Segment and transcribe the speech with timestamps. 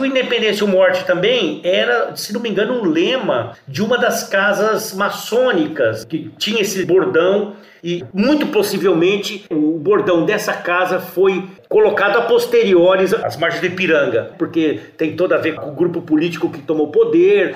[0.00, 4.28] o Independência ou Morte também era, se não me engano, um lema de uma das
[4.28, 12.18] casas maçônicas que tinha esse bordão e muito possivelmente o bordão dessa casa foi colocado
[12.18, 16.50] a posteriores às margens do Ipiranga, porque tem toda a ver com o grupo político
[16.50, 17.54] que tomou poder.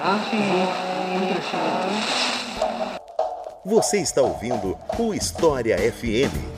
[3.64, 6.53] Você está ouvindo o História FM.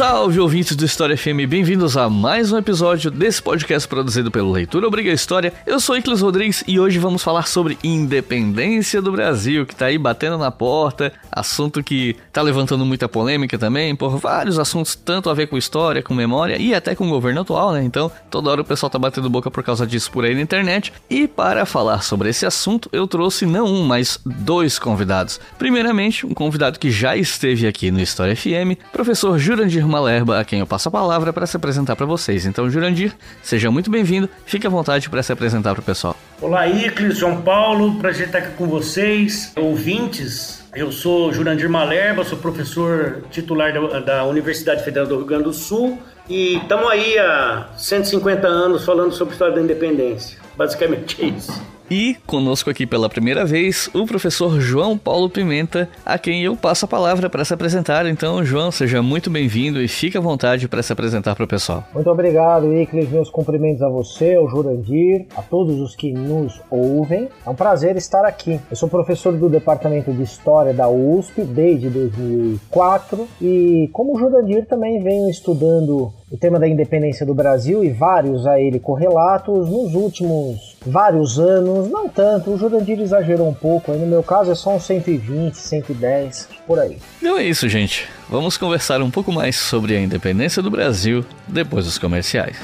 [0.00, 4.86] Salve ouvintes do História FM, bem-vindos a mais um episódio desse podcast produzido pelo Leitura
[4.86, 5.52] Obriga História.
[5.66, 9.98] Eu sou Iclis Rodrigues e hoje vamos falar sobre independência do Brasil, que tá aí
[9.98, 15.34] batendo na porta, assunto que tá levantando muita polêmica também, por vários assuntos, tanto a
[15.34, 17.84] ver com história, com memória e até com o governo atual, né?
[17.84, 20.94] Então, toda hora o pessoal tá batendo boca por causa disso por aí na internet.
[21.10, 25.38] E para falar sobre esse assunto, eu trouxe não um, mas dois convidados.
[25.58, 30.60] Primeiramente, um convidado que já esteve aqui no História FM, professor Jurandir Malerba, a quem
[30.60, 32.46] eu passo a palavra para se apresentar para vocês.
[32.46, 36.16] Então, Jurandir, seja muito bem-vindo, fique à vontade para se apresentar para o pessoal.
[36.40, 40.64] Olá, Iclis, João Paulo, prazer estar aqui com vocês, ouvintes.
[40.74, 45.52] Eu sou Jurandir Malerba, sou professor titular da, da Universidade Federal do Rio Grande do
[45.52, 50.38] Sul e estamos aí há 150 anos falando sobre a história da independência.
[50.56, 51.79] Basicamente é isso.
[51.90, 56.84] E conosco aqui pela primeira vez o professor João Paulo Pimenta, a quem eu passo
[56.84, 58.06] a palavra para se apresentar.
[58.06, 61.82] Então, João, seja muito bem-vindo e fique à vontade para se apresentar para o pessoal.
[61.92, 63.10] Muito obrigado, Iclis.
[63.10, 67.28] Meus cumprimentos a você, ao Jurandir, a todos os que nos ouvem.
[67.44, 68.60] É um prazer estar aqui.
[68.70, 74.64] Eu sou professor do Departamento de História da USP desde 2004 e, como o Jurandir,
[74.64, 79.94] também venho estudando o tema da independência do Brasil e vários a ele correlatos nos
[79.94, 84.54] últimos vários anos, não tanto, o Jurandir exagerou um pouco, aí no meu caso é
[84.54, 86.98] só uns 120, 110, por aí.
[87.18, 88.08] Então é isso, gente.
[88.28, 92.56] Vamos conversar um pouco mais sobre a independência do Brasil depois dos comerciais.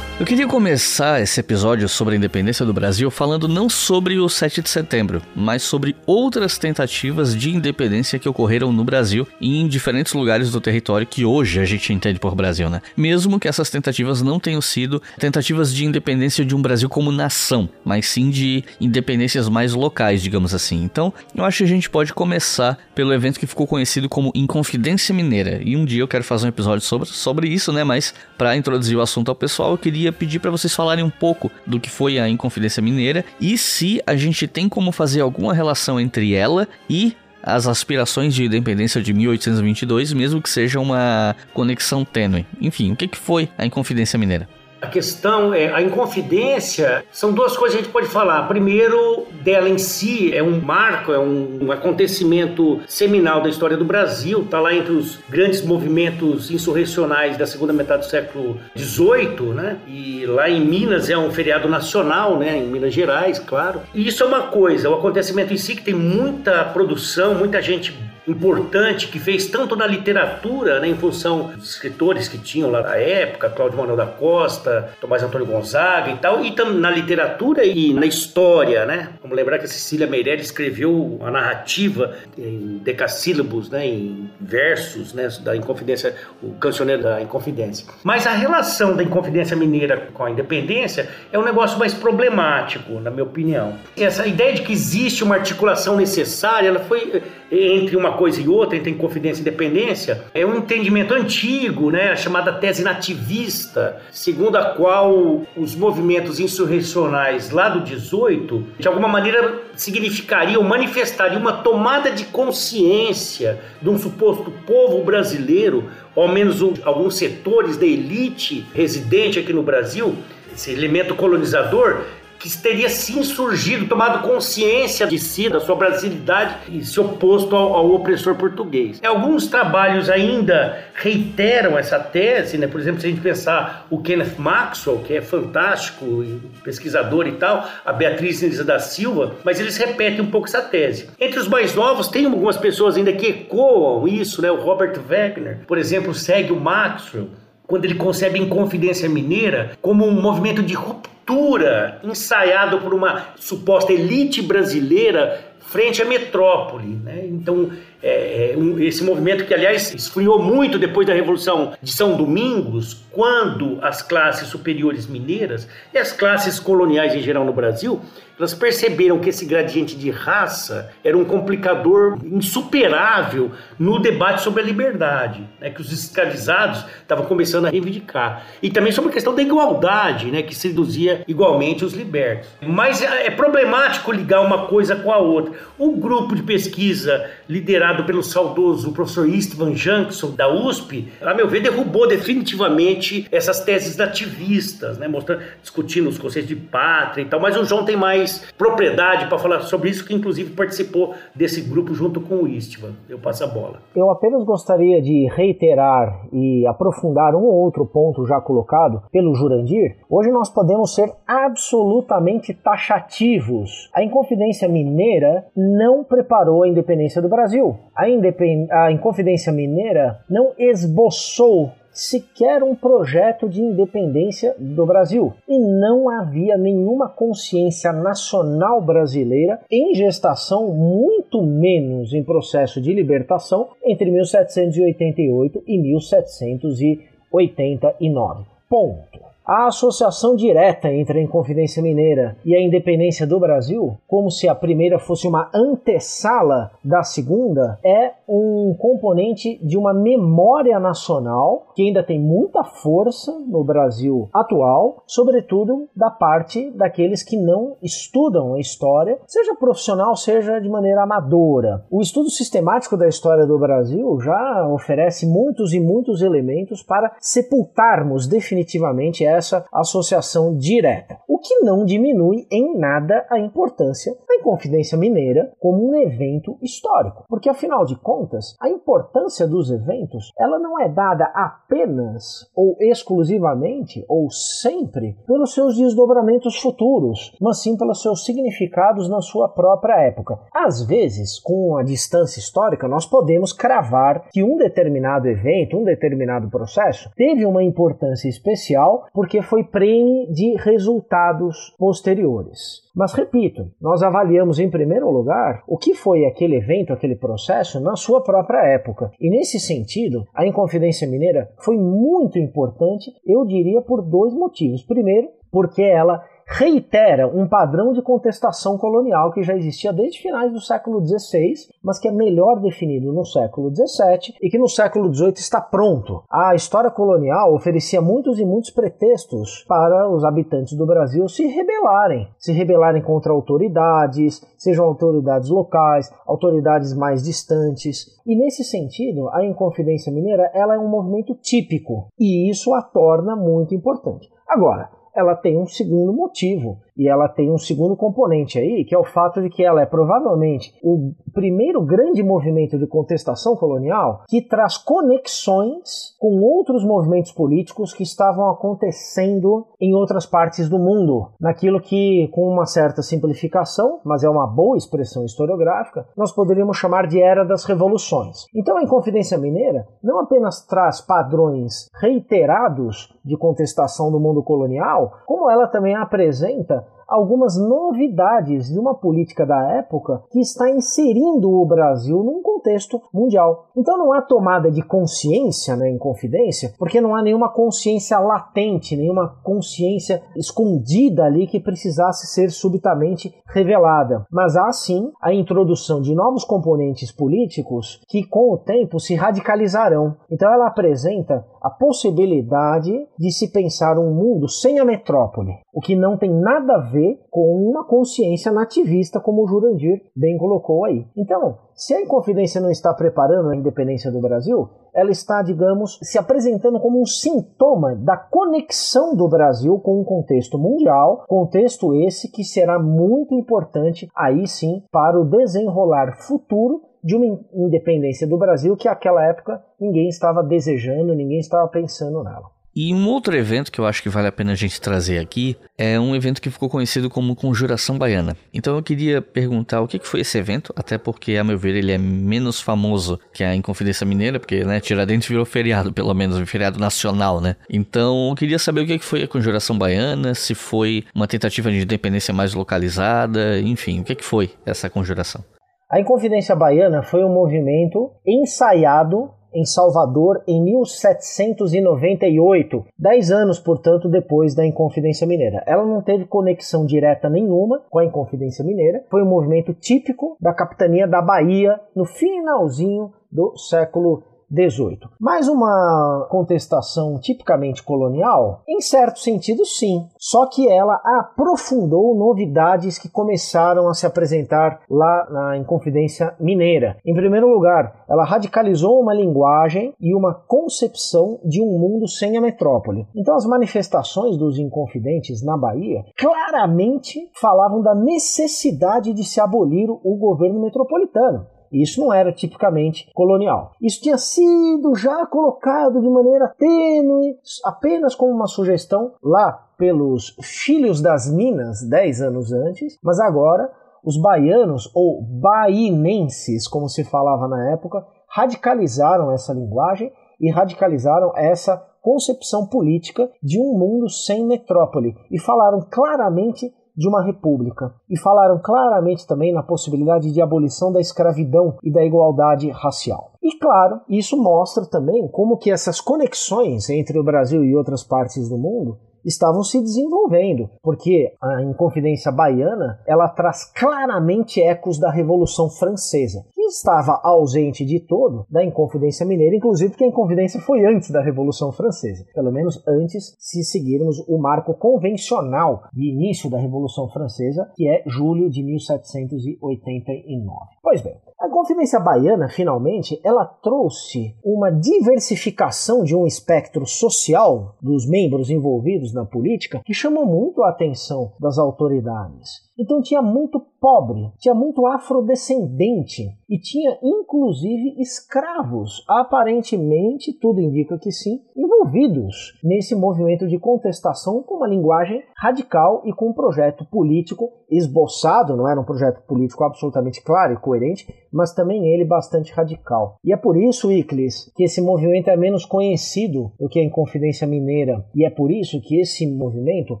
[0.20, 4.60] Eu queria começar esse episódio sobre a independência do Brasil falando não sobre o 7
[4.60, 10.14] de setembro, mas sobre outras tentativas de independência que ocorreram no Brasil e em diferentes
[10.14, 12.82] lugares do território que hoje a gente entende por Brasil, né?
[12.96, 17.68] Mesmo que essas tentativas não tenham sido tentativas de independência de um Brasil como nação,
[17.84, 20.82] mas sim de independências mais locais, digamos assim.
[20.82, 25.14] Então, eu acho que a gente pode começar pelo evento que ficou conhecido como Inconfidência
[25.14, 25.60] Mineira.
[25.64, 27.84] E um dia eu quero fazer um episódio sobre, sobre isso, né?
[27.84, 31.10] Mas para introduzir o assunto ao pessoal, eu queria queria pedir para vocês falarem um
[31.10, 35.52] pouco do que foi a Inconfidência Mineira e se a gente tem como fazer alguma
[35.52, 42.04] relação entre ela e as aspirações de independência de 1822, mesmo que seja uma conexão
[42.04, 42.46] tênue.
[42.60, 44.48] Enfim, o que foi a Inconfidência Mineira?
[44.80, 47.04] A questão é a inconfidência.
[47.10, 48.42] São duas coisas que a gente pode falar.
[48.46, 54.42] Primeiro, dela em si é um marco, é um, acontecimento seminal da história do Brasil.
[54.42, 59.76] Está lá entre os grandes movimentos insurrecionais da segunda metade do século XVIII, né?
[59.86, 62.56] E lá em Minas é um feriado nacional, né?
[62.56, 63.80] Em Minas Gerais, claro.
[63.92, 64.88] E isso é uma coisa.
[64.88, 67.96] O acontecimento em si que tem muita produção, muita gente
[68.30, 72.96] importante que fez tanto na literatura, né, em função dos escritores que tinham lá na
[72.96, 77.92] época, Cláudio Manuel da Costa, Tomás Antônio Gonzaga e tal, e também na literatura e
[77.92, 79.10] na história, né?
[79.22, 85.28] Vamos lembrar que a Cecília Meirelles escreveu a narrativa em decassílabos, né, em versos, né,
[85.40, 87.86] da Inconfidência, o cancioneiro da Inconfidência.
[88.04, 93.10] Mas a relação da Inconfidência Mineira com a independência é um negócio mais problemático, na
[93.10, 93.76] minha opinião.
[93.96, 98.76] Essa ideia de que existe uma articulação necessária, ela foi entre uma coisa e outra,
[98.76, 104.66] entre Inconfidência e Independência, é um entendimento antigo, né, a chamada tese nativista, segundo a
[104.66, 112.24] qual os movimentos insurrecionais lá do 18, de alguma maneira significariam, manifestariam uma tomada de
[112.26, 119.38] consciência de um suposto povo brasileiro, ou ao menos um, alguns setores da elite residente
[119.38, 120.14] aqui no Brasil,
[120.52, 122.02] esse elemento colonizador,
[122.38, 127.74] que teria sim surgido, tomado consciência de si, da sua brasilidade e se oposto ao,
[127.74, 129.00] ao, opressor português.
[129.04, 132.66] Alguns trabalhos ainda reiteram essa tese, né?
[132.66, 136.24] por exemplo, se a gente pensar o Kenneth Maxwell, que é fantástico,
[136.62, 141.08] pesquisador e tal, a Beatriz Elisa da Silva, mas eles repetem um pouco essa tese.
[141.20, 144.50] Entre os mais novos, tem algumas pessoas ainda que ecoam isso, né?
[144.50, 147.28] o Robert Wagner, por exemplo, segue o Maxwell,
[147.66, 153.92] quando ele concebe Inconfidência Mineira como um movimento de ruptura ruptura ensaiado por uma suposta
[153.92, 156.86] elite brasileira frente à metrópole.
[157.04, 157.26] Né?
[157.26, 157.70] Então,
[158.02, 163.04] é, é, um, esse movimento que, aliás, esfriou muito depois da Revolução de São Domingos,
[163.10, 168.00] quando as classes superiores mineiras e as classes coloniais em geral no Brasil
[168.38, 174.64] elas perceberam que esse gradiente de raça era um complicador insuperável no debate sobre a
[174.64, 178.46] liberdade, né, que os escravizados estavam começando a reivindicar.
[178.62, 182.48] E também sobre a questão da igualdade, né, que seduzia igualmente os libertos.
[182.62, 185.52] Mas é, é problemático ligar uma coisa com a outra.
[185.76, 191.60] O grupo de pesquisa liderado pelo saudoso professor Istvan Jankson, da USP, a meu ver,
[191.60, 197.56] derrubou definitivamente essas teses nativistas, né, mostrando, discutindo os conceitos de pátria e tal, mas
[197.56, 201.94] o João tem mais mais propriedade para falar sobre isso, que inclusive participou desse grupo
[201.94, 202.92] junto com o Istvan.
[203.08, 203.80] Eu passo a bola.
[203.94, 209.96] Eu apenas gostaria de reiterar e aprofundar um ou outro ponto já colocado pelo Jurandir.
[210.08, 213.90] Hoje nós podemos ser absolutamente taxativos.
[213.94, 217.76] A Inconfidência Mineira não preparou a independência do Brasil.
[217.94, 218.70] A, independ...
[218.70, 225.34] a Inconfidência Mineira não esboçou sequer um projeto de independência do Brasil.
[225.48, 233.70] E não havia nenhuma consciência nacional brasileira em gestação, muito menos em processo de libertação,
[233.84, 238.44] entre 1788 e 1789.
[238.70, 239.27] Ponto.
[239.48, 244.54] A associação direta entre a Inconfidência Mineira e a independência do Brasil, como se a
[244.54, 252.02] primeira fosse uma antessala da segunda, é um componente de uma memória nacional que ainda
[252.02, 259.18] tem muita força no Brasil atual, sobretudo da parte daqueles que não estudam a história,
[259.26, 261.86] seja profissional, seja de maneira amadora.
[261.90, 268.26] O estudo sistemático da história do Brasil já oferece muitos e muitos elementos para sepultarmos
[268.26, 269.37] definitivamente essa
[269.72, 275.94] associação direta, o que não diminui em nada a importância da Inconfidência Mineira como um
[275.94, 282.50] evento histórico, porque afinal de contas, a importância dos eventos, ela não é dada apenas
[282.54, 289.48] ou exclusivamente ou sempre pelos seus desdobramentos futuros, mas sim pelos seus significados na sua
[289.48, 290.38] própria época.
[290.52, 296.48] Às vezes, com a distância histórica, nós podemos cravar que um determinado evento, um determinado
[296.48, 302.80] processo teve uma importância especial por porque foi prêmio de resultados posteriores.
[302.96, 307.94] Mas repito, nós avaliamos em primeiro lugar o que foi aquele evento, aquele processo na
[307.94, 309.10] sua própria época.
[309.20, 314.82] E nesse sentido, a Inconfidência Mineira foi muito importante, eu diria por dois motivos.
[314.82, 320.60] Primeiro, porque ela reitera um padrão de contestação colonial que já existia desde finais do
[320.60, 321.52] século XVI,
[321.82, 326.22] mas que é melhor definido no século XVII e que no século XVIII está pronto.
[326.30, 332.28] A história colonial oferecia muitos e muitos pretextos para os habitantes do Brasil se rebelarem,
[332.38, 338.18] se rebelarem contra autoridades, sejam autoridades locais, autoridades mais distantes.
[338.26, 343.36] E nesse sentido, a Inconfidência Mineira ela é um movimento típico e isso a torna
[343.36, 344.30] muito importante.
[344.48, 346.78] Agora, ela tem um segundo motivo.
[346.96, 349.86] E ela tem um segundo componente aí, que é o fato de que ela é
[349.86, 357.94] provavelmente o primeiro grande movimento de contestação colonial que traz conexões com outros movimentos políticos
[357.94, 361.30] que estavam acontecendo em outras partes do mundo.
[361.40, 367.06] Naquilo que, com uma certa simplificação, mas é uma boa expressão historiográfica, nós poderíamos chamar
[367.06, 368.46] de Era das Revoluções.
[368.52, 375.50] Então a Inconfidência Mineira não apenas traz padrões reiterados de contestação do mundo colonial, como
[375.50, 382.22] ela também apresenta algumas novidades de uma política da época que está inserindo o Brasil
[382.22, 383.70] num contexto mundial.
[383.74, 388.94] Então não há tomada de consciência né, em confidência, porque não há nenhuma consciência latente,
[388.94, 394.26] nenhuma consciência escondida ali que precisasse ser subitamente revelada.
[394.30, 400.16] Mas há sim a introdução de novos componentes políticos que com o tempo se radicalizarão.
[400.30, 405.94] Então ela apresenta a possibilidade de se pensar um mundo sem a metrópole, o que
[405.94, 411.06] não tem nada a ver com uma consciência nativista, como o Jurandir bem colocou aí.
[411.16, 416.18] Então, se a Inconfidência não está preparando a independência do Brasil, ela está, digamos, se
[416.18, 422.42] apresentando como um sintoma da conexão do Brasil com um contexto mundial, contexto esse que
[422.42, 428.88] será muito importante aí sim para o desenrolar futuro de uma independência do Brasil que
[428.88, 432.58] naquela época ninguém estava desejando, ninguém estava pensando nela.
[432.80, 435.56] E um outro evento que eu acho que vale a pena a gente trazer aqui
[435.76, 438.36] é um evento que ficou conhecido como Conjuração Baiana.
[438.54, 441.90] Então eu queria perguntar o que foi esse evento, até porque, a meu ver, ele
[441.90, 446.46] é menos famoso que a Inconfidência Mineira, porque né, Tiradentes virou feriado, pelo menos, um
[446.46, 447.56] feriado nacional, né?
[447.68, 451.78] Então eu queria saber o que foi a Conjuração Baiana, se foi uma tentativa de
[451.78, 455.44] independência mais localizada, enfim, o que foi essa conjuração?
[455.90, 464.54] A Inconfidência Baiana foi um movimento ensaiado em Salvador em 1798, dez anos, portanto, depois
[464.54, 465.64] da Inconfidência Mineira.
[465.66, 470.52] Ela não teve conexão direta nenhuma com a Inconfidência Mineira, foi um movimento típico da
[470.52, 475.08] capitania da Bahia no finalzinho do século 18.
[475.20, 478.62] Mais uma contestação tipicamente colonial?
[478.68, 480.06] Em certo sentido, sim.
[480.18, 486.96] Só que ela aprofundou novidades que começaram a se apresentar lá na Inconfidência Mineira.
[487.04, 492.40] Em primeiro lugar, ela radicalizou uma linguagem e uma concepção de um mundo sem a
[492.40, 493.06] metrópole.
[493.14, 500.16] Então, as manifestações dos Inconfidentes na Bahia claramente falavam da necessidade de se abolir o
[500.16, 501.57] governo metropolitano.
[501.72, 503.72] Isso não era tipicamente colonial.
[503.80, 511.00] Isso tinha sido já colocado de maneira tênue, apenas como uma sugestão lá pelos filhos
[511.00, 513.70] das Minas dez anos antes, mas agora
[514.04, 521.76] os baianos ou bainenses, como se falava na época, radicalizaram essa linguagem e radicalizaram essa
[522.00, 528.60] concepção política de um mundo sem metrópole e falaram claramente de uma república e falaram
[528.60, 533.34] claramente também na possibilidade de abolição da escravidão e da igualdade racial.
[533.40, 538.48] E claro, isso mostra também como que essas conexões entre o Brasil e outras partes
[538.48, 545.70] do mundo estavam se desenvolvendo, porque a Inconfidência Baiana ela traz claramente ecos da Revolução
[545.70, 551.20] Francesa, estava ausente de todo da Inconfidência Mineira, inclusive porque a Inconfidência foi antes da
[551.22, 557.70] Revolução Francesa, pelo menos antes se seguirmos o marco convencional de início da Revolução Francesa,
[557.74, 560.58] que é julho de 1789.
[560.82, 568.08] Pois bem, a Confidência Baiana, finalmente, ela trouxe uma diversificação de um espectro social dos
[568.08, 572.67] membros envolvidos na política que chamou muito a atenção das autoridades.
[572.78, 581.10] Então tinha muito pobre, tinha muito afrodescendente e tinha inclusive escravos, aparentemente, tudo indica que
[581.10, 587.50] sim, envolvidos nesse movimento de contestação com uma linguagem radical e com um projeto político
[587.70, 593.16] esboçado, não era um projeto político absolutamente claro e coerente, mas também ele bastante radical.
[593.24, 597.46] E é por isso, Iclis, que esse movimento é menos conhecido do que a Inconfidência
[597.46, 600.00] Mineira, e é por isso que esse movimento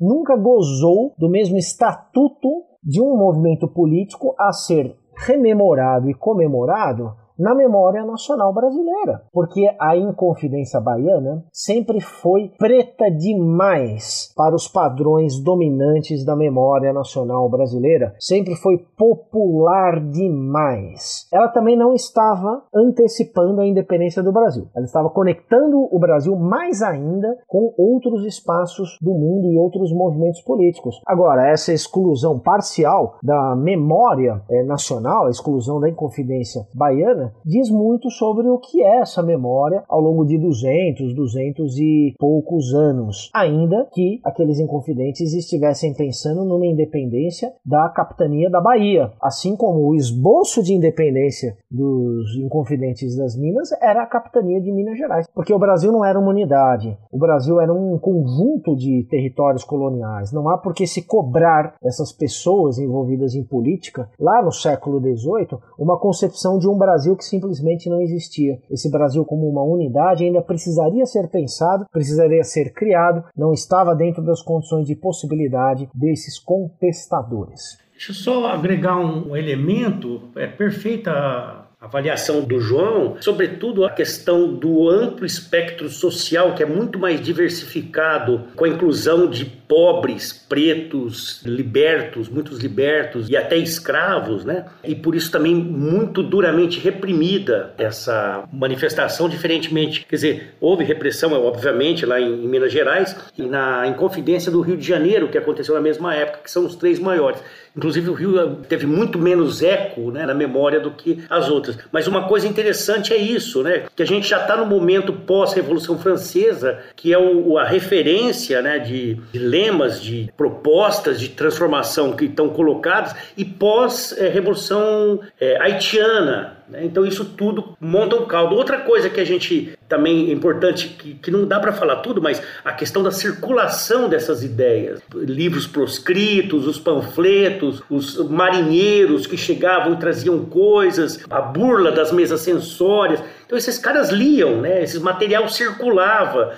[0.00, 2.48] nunca gozou do mesmo estatuto
[2.82, 9.96] de um movimento político a ser rememorado e comemorado na memória nacional brasileira, porque a
[9.96, 18.56] Inconfidência Baiana sempre foi preta demais para os padrões dominantes da memória nacional brasileira, sempre
[18.56, 21.28] foi popular demais.
[21.32, 26.82] Ela também não estava antecipando a independência do Brasil, ela estava conectando o Brasil mais
[26.82, 31.00] ainda com outros espaços do mundo e outros movimentos políticos.
[31.06, 38.10] Agora, essa exclusão parcial da memória é, nacional, a exclusão da Inconfidência Baiana, Diz muito
[38.10, 43.88] sobre o que é essa memória ao longo de 200, 200 e poucos anos, ainda
[43.92, 50.62] que aqueles inconfidentes estivessem pensando numa independência da capitania da Bahia, assim como o esboço
[50.62, 55.92] de independência dos inconfidentes das Minas era a capitania de Minas Gerais, porque o Brasil
[55.92, 60.32] não era uma unidade, o Brasil era um conjunto de territórios coloniais.
[60.32, 65.58] Não há por que se cobrar essas pessoas envolvidas em política lá no século XVIII
[65.78, 68.58] uma concepção de um Brasil que simplesmente não existia.
[68.70, 74.22] Esse Brasil como uma unidade ainda precisaria ser pensado, precisaria ser criado, não estava dentro
[74.22, 77.78] das condições de possibilidade desses contestadores.
[77.92, 84.88] Deixa eu só agregar um elemento, é perfeita avaliação do João, sobretudo a questão do
[84.88, 92.28] amplo espectro social, que é muito mais diversificado, com a inclusão de pobres, pretos, libertos,
[92.28, 94.64] muitos libertos e até escravos, né?
[94.82, 102.06] E por isso também muito duramente reprimida essa manifestação, diferentemente, quer dizer, houve repressão, obviamente,
[102.06, 105.80] lá em, em Minas Gerais e na Inconfidência do Rio de Janeiro, que aconteceu na
[105.80, 107.40] mesma época, que são os três maiores.
[107.76, 111.78] Inclusive o Rio teve muito menos eco né, na memória do que as outras.
[111.92, 113.84] Mas uma coisa interessante é isso, né?
[113.94, 118.80] Que a gente já está no momento pós-Revolução Francesa, que é o, a referência né,
[118.80, 126.84] de, de lemas, de propostas de transformação que estão colocadas, e pós-Revolução é, haitiana, né?
[126.84, 128.54] Então isso tudo monta um caldo.
[128.54, 132.20] Outra coisa que a gente também é importante, que, que não dá para falar tudo,
[132.20, 135.00] mas a questão da circulação dessas ideias.
[135.14, 142.42] Livros proscritos, os panfletos, os marinheiros que chegavam e traziam coisas, a burla das mesas
[142.42, 143.20] sensórias.
[143.48, 144.82] Então esses caras liam, né?
[144.82, 146.52] Esse material circulava,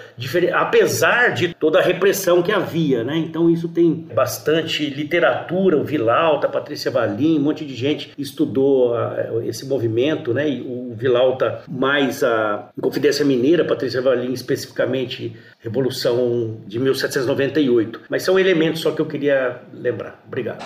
[0.53, 3.17] apesar de toda a repressão que havia, né?
[3.17, 8.93] Então isso tem bastante literatura, o Vilauta, a Patrícia Valim, um monte de gente estudou
[8.93, 10.49] uh, esse movimento, né?
[10.49, 18.01] E o Vilauta mais a Confidência Mineira, Patrícia Valim especificamente Revolução de 1798.
[18.09, 20.19] Mas são elementos só que eu queria lembrar.
[20.27, 20.59] Obrigado.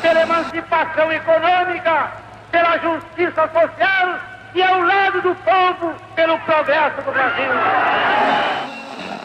[0.00, 2.12] Pela emancipação econômica,
[2.52, 7.50] pela justiça social e ao lado do povo pelo progresso do Brasil.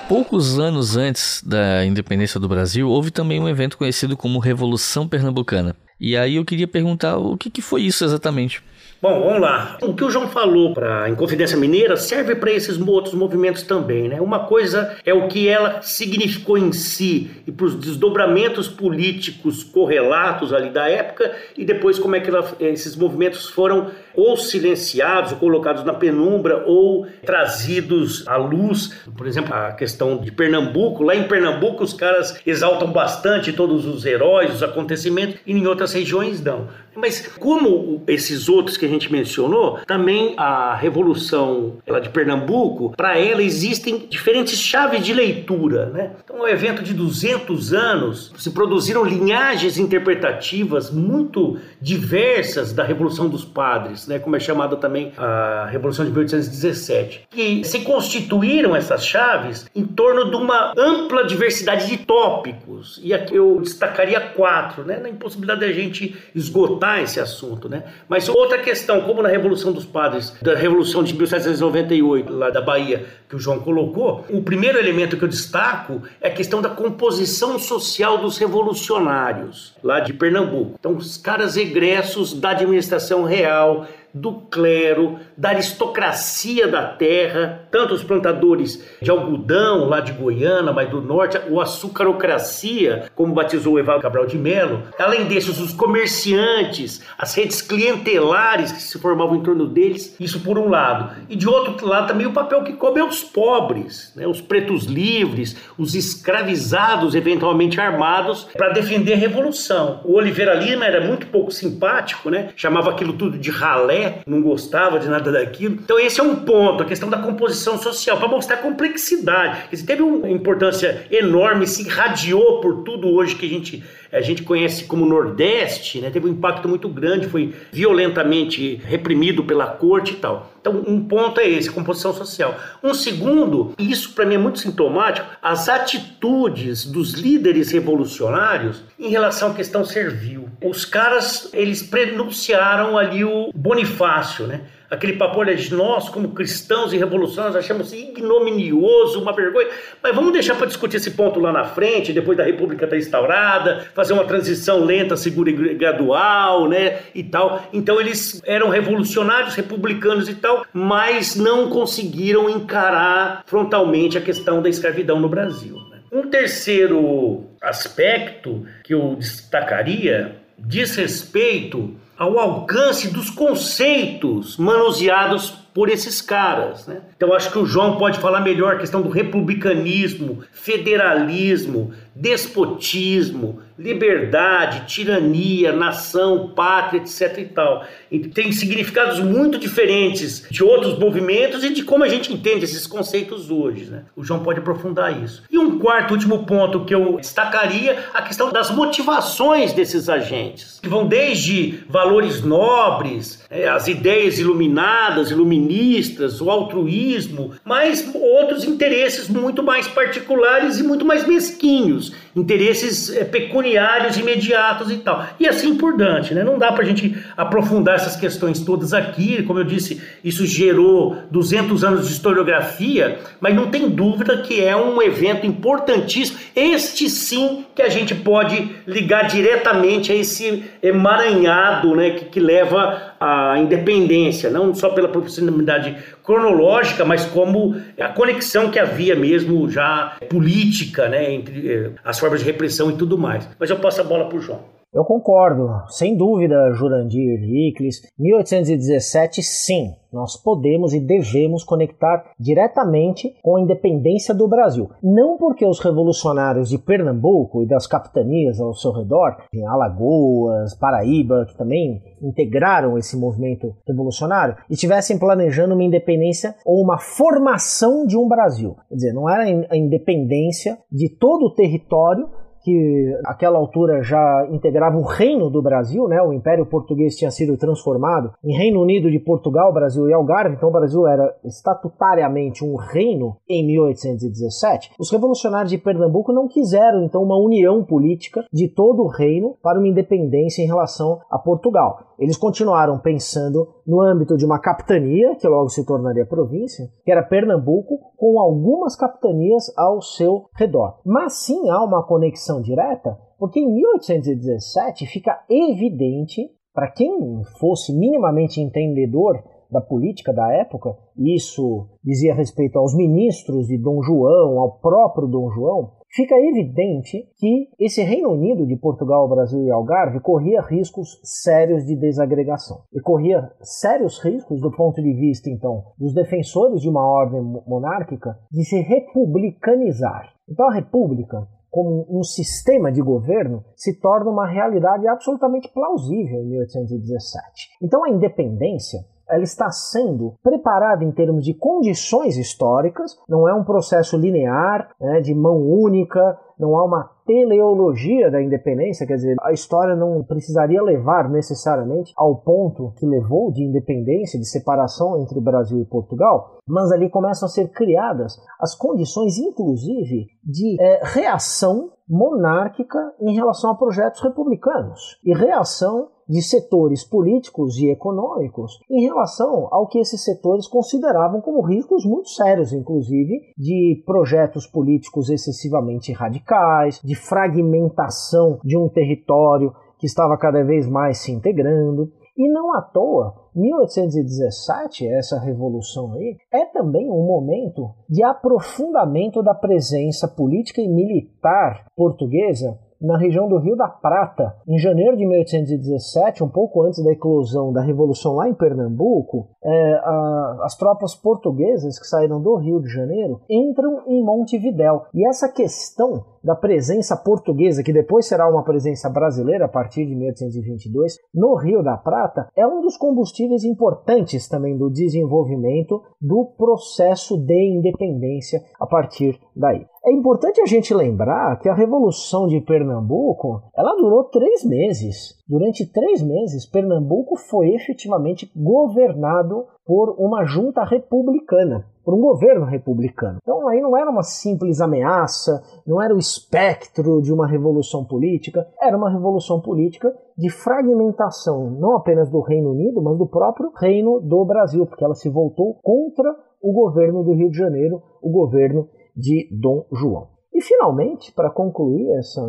[0.07, 5.75] Poucos anos antes da independência do Brasil, houve também um evento conhecido como Revolução Pernambucana.
[5.99, 8.61] E aí eu queria perguntar o que, que foi isso exatamente.
[8.99, 9.77] Bom, vamos lá.
[9.83, 14.09] O que o João falou para a Inconfidência Mineira serve para esses outros movimentos também,
[14.09, 14.19] né?
[14.19, 20.51] Uma coisa é o que ela significou em si e para os desdobramentos políticos correlatos
[20.51, 25.37] ali da época e depois como é que ela, esses movimentos foram ou silenciados, ou
[25.37, 28.91] colocados na penumbra, ou trazidos à luz.
[29.15, 31.03] Por exemplo, a questão de Pernambuco.
[31.03, 35.86] Lá em Pernambuco, os caras exaltam bastante todos os heróis, os acontecimentos, e em outras
[35.93, 36.67] regiões não.
[36.95, 43.19] Mas como esses outros que a gente mencionou, também a Revolução ela de Pernambuco, para
[43.19, 45.85] ela existem diferentes chaves de leitura.
[45.87, 46.11] Né?
[46.23, 53.29] Então, é um evento de 200 anos, se produziram linhagens interpretativas muito diversas da Revolução
[53.29, 59.05] dos Padres né, como é chamada também a Revolução de 1817, que se constituíram essas
[59.05, 62.99] chaves em torno de uma ampla diversidade de tópicos.
[63.03, 67.69] E aqui eu destacaria quatro, né, na impossibilidade da gente esgotar esse assunto.
[67.69, 67.83] Né?
[68.07, 73.05] Mas outra questão, como na Revolução dos Padres, da Revolução de 1798, lá da Bahia,
[73.29, 77.59] que o João colocou, o primeiro elemento que eu destaco é a questão da composição
[77.59, 80.75] social dos revolucionários, lá de Pernambuco.
[80.79, 88.03] Então, os caras egressos da administração real, do clero, da aristocracia da terra, tanto os
[88.03, 94.01] plantadores de algodão lá de Goiânia, mas do norte, o açucarocracia, como batizou o Evaldo
[94.01, 99.67] Cabral de Melo, além desses, os comerciantes, as redes clientelares que se formavam em torno
[99.67, 101.17] deles, isso por um lado.
[101.29, 105.55] E de outro lado também o papel que coube aos pobres, né, os pretos livres,
[105.77, 110.01] os escravizados eventualmente armados para defender a revolução.
[110.03, 114.97] O Oliveira Lima era muito pouco simpático, né, chamava aquilo tudo de ralé, não gostava
[114.97, 115.75] de nada daquilo.
[115.75, 119.67] Então esse é um ponto, a questão da composição social, para mostrar a complexidade.
[119.71, 124.43] Dizer, teve uma importância enorme, se irradiou por tudo hoje que a gente, a gente
[124.43, 126.11] conhece como Nordeste, né?
[126.11, 130.51] teve um impacto muito grande, foi violentamente reprimido pela corte e tal.
[130.61, 132.55] Então um ponto é esse, composição social.
[132.83, 139.09] Um segundo, e isso para mim é muito sintomático, as atitudes dos líderes revolucionários em
[139.09, 140.49] relação à questão servil.
[140.63, 144.61] Os caras, eles prenunciaram ali o Bonifácio, né?
[144.89, 149.67] Aquele papo, olha, nós como cristãos e revolucionários achamos ignominioso, uma vergonha,
[150.01, 152.99] mas vamos deixar para discutir esse ponto lá na frente, depois da República estar tá
[152.99, 157.67] instaurada, fazer uma transição lenta, segura e gradual, né, e tal.
[157.73, 164.69] Então eles eram revolucionários, republicanos e tal, mas não conseguiram encarar frontalmente a questão da
[164.69, 165.75] escravidão no Brasil.
[165.89, 165.97] Né?
[166.11, 176.21] Um terceiro aspecto que eu destacaria diz respeito ao alcance dos conceitos manuseados por esses
[176.21, 176.87] caras.
[176.87, 177.01] Né?
[177.15, 184.87] Então acho que o João pode falar melhor a questão do republicanismo, federalismo, despotismo, liberdade,
[184.87, 187.85] tirania, nação, pátria, etc e tal.
[188.09, 192.87] E tem significados muito diferentes de outros movimentos e de como a gente entende esses
[192.87, 193.85] conceitos hoje.
[193.85, 194.03] Né?
[194.15, 195.43] O João pode aprofundar isso.
[195.51, 200.89] E um quarto, último ponto que eu destacaria, a questão das motivações desses agentes, que
[200.89, 209.61] vão desde valores nobres, é, as ideias iluminadas, iluministas, o altruísmo, mas outros interesses muito
[209.61, 215.25] mais particulares e muito mais mesquinhos, interesses é, pecuniários imediatos e tal.
[215.39, 216.43] E assim por diante, né?
[216.43, 221.17] Não dá para a gente aprofundar essas questões todas aqui, como eu disse, isso gerou
[221.31, 226.39] 200 anos de historiografia, mas não tem dúvida que é um evento importantíssimo.
[226.55, 233.15] Este sim que a gente pode ligar diretamente a esse emaranhado, né, que, que leva
[233.19, 240.17] à independência, não só pela proximidade cronológica, mas como a conexão que havia mesmo já
[240.29, 243.47] política, né, entre eh, as formas de repressão e tudo mais.
[243.59, 244.77] Mas eu passo a bola para o João.
[244.93, 248.01] Eu concordo, sem dúvida, Jurandir Iclis.
[248.17, 254.89] 1817, sim, nós podemos e devemos conectar diretamente com a independência do Brasil.
[255.01, 261.45] Não porque os revolucionários de Pernambuco e das capitanias ao seu redor, em Alagoas, Paraíba,
[261.47, 268.27] que também integraram esse movimento revolucionário, estivessem planejando uma independência ou uma formação de um
[268.27, 268.75] Brasil.
[268.89, 272.27] Quer dizer, não era a independência de todo o território
[272.63, 276.21] que àquela altura já integrava o reino do Brasil, né?
[276.21, 280.69] O Império Português tinha sido transformado em Reino Unido de Portugal, Brasil e Algarve, então
[280.69, 284.91] o Brasil era estatutariamente um reino em 1817.
[284.99, 289.79] Os revolucionários de Pernambuco não quiseram então uma união política de todo o reino para
[289.79, 292.06] uma independência em relação a Portugal.
[292.19, 297.23] Eles continuaram pensando no âmbito de uma capitania, que logo se tornaria província, que era
[297.23, 300.99] Pernambuco, com algumas capitanias ao seu redor.
[301.05, 308.61] Mas sim há uma conexão direta, porque em 1817 fica evidente, para quem fosse minimamente
[308.61, 315.27] entendedor da política da época, isso dizia respeito aos ministros de Dom João, ao próprio
[315.27, 321.19] Dom João, fica evidente que esse Reino Unido de Portugal, Brasil e Algarve corria riscos
[321.23, 322.81] sérios de desagregação.
[322.93, 328.37] E corria sérios riscos do ponto de vista, então, dos defensores de uma ordem monárquica
[328.51, 330.33] de se republicanizar.
[330.49, 336.49] Então a república como um sistema de governo se torna uma realidade absolutamente plausível em
[336.49, 337.69] 1817.
[337.81, 343.63] Então a independência ela está sendo preparada em termos de condições históricas, não é um
[343.63, 349.51] processo linear, né, de mão única, não há uma teleologia da independência, quer dizer, a
[349.51, 355.79] história não precisaria levar necessariamente ao ponto que levou de independência, de separação entre Brasil
[355.79, 363.13] e Portugal, mas ali começam a ser criadas as condições, inclusive, de é, reação monárquica
[363.19, 365.19] em relação a projetos republicanos.
[365.23, 371.65] E reação de setores políticos e econômicos em relação ao que esses setores consideravam como
[371.65, 380.05] riscos muito sérios, inclusive de projetos políticos excessivamente radicais, de fragmentação de um território que
[380.05, 382.11] estava cada vez mais se integrando.
[382.37, 389.55] E não à toa, 1817, essa revolução aí, é também um momento de aprofundamento da
[389.55, 394.55] presença política e militar portuguesa na região do Rio da Prata.
[394.67, 399.93] Em janeiro de 1817, um pouco antes da eclosão da Revolução lá em Pernambuco, é,
[400.03, 405.03] a, as tropas portuguesas que saíram do Rio de Janeiro entram em Montevidéu.
[405.13, 410.15] E essa questão da presença portuguesa, que depois será uma presença brasileira a partir de
[410.15, 417.37] 1822, no Rio da Prata, é um dos combustíveis importantes também do desenvolvimento do processo
[417.37, 419.85] de independência a partir daí.
[420.07, 425.35] É importante a gente lembrar que a Revolução de Pernambuco ela durou três meses.
[425.45, 433.39] Durante três meses, Pernambuco foi efetivamente governado por uma junta republicana, por um governo republicano.
[433.41, 438.65] Então aí não era uma simples ameaça, não era o espectro de uma revolução política,
[438.81, 444.21] era uma revolução política de fragmentação, não apenas do Reino Unido, mas do próprio Reino
[444.21, 448.87] do Brasil, porque ela se voltou contra o governo do Rio de Janeiro, o governo
[449.17, 450.29] de Dom João.
[450.53, 452.41] E finalmente, para concluir essa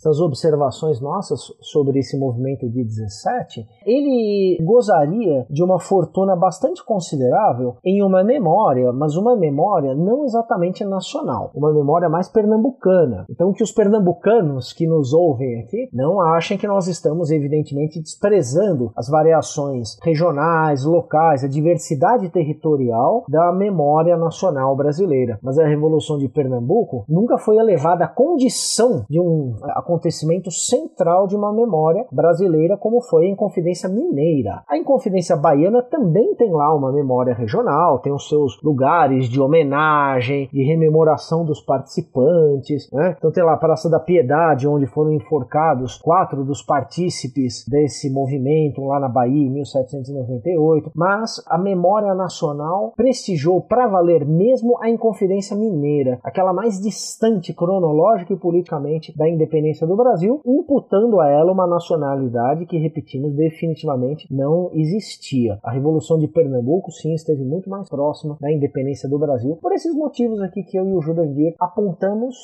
[0.00, 7.76] essas observações nossas sobre esse movimento de 17, ele gozaria de uma fortuna bastante considerável
[7.84, 13.26] em uma memória, mas uma memória não exatamente nacional, uma memória mais pernambucana.
[13.28, 18.90] Então, que os pernambucanos que nos ouvem aqui não achem que nós estamos, evidentemente, desprezando
[18.96, 25.38] as variações regionais, locais, a diversidade territorial da memória nacional brasileira.
[25.42, 29.54] Mas a Revolução de Pernambuco nunca foi elevada à condição de um
[29.90, 34.62] acontecimento central de uma memória brasileira, como foi a Inconfidência Mineira.
[34.68, 40.48] A Inconfidência Baiana também tem lá uma memória regional, tem os seus lugares de homenagem,
[40.52, 42.88] de rememoração dos participantes.
[42.92, 43.16] Né?
[43.18, 48.82] Então tem lá a Praça da Piedade, onde foram enforcados quatro dos partícipes desse movimento
[48.84, 50.92] lá na Bahia em 1798.
[50.94, 58.32] Mas a memória nacional prestigiou para valer mesmo a Inconfidência Mineira, aquela mais distante cronológica
[58.32, 64.70] e politicamente da independência do Brasil, imputando a ela uma nacionalidade que, repetimos, definitivamente não
[64.74, 65.58] existia.
[65.62, 69.94] A Revolução de Pernambuco, sim, esteve muito mais próxima da independência do Brasil, por esses
[69.94, 72.36] motivos aqui que eu e o Jurandir apontamos,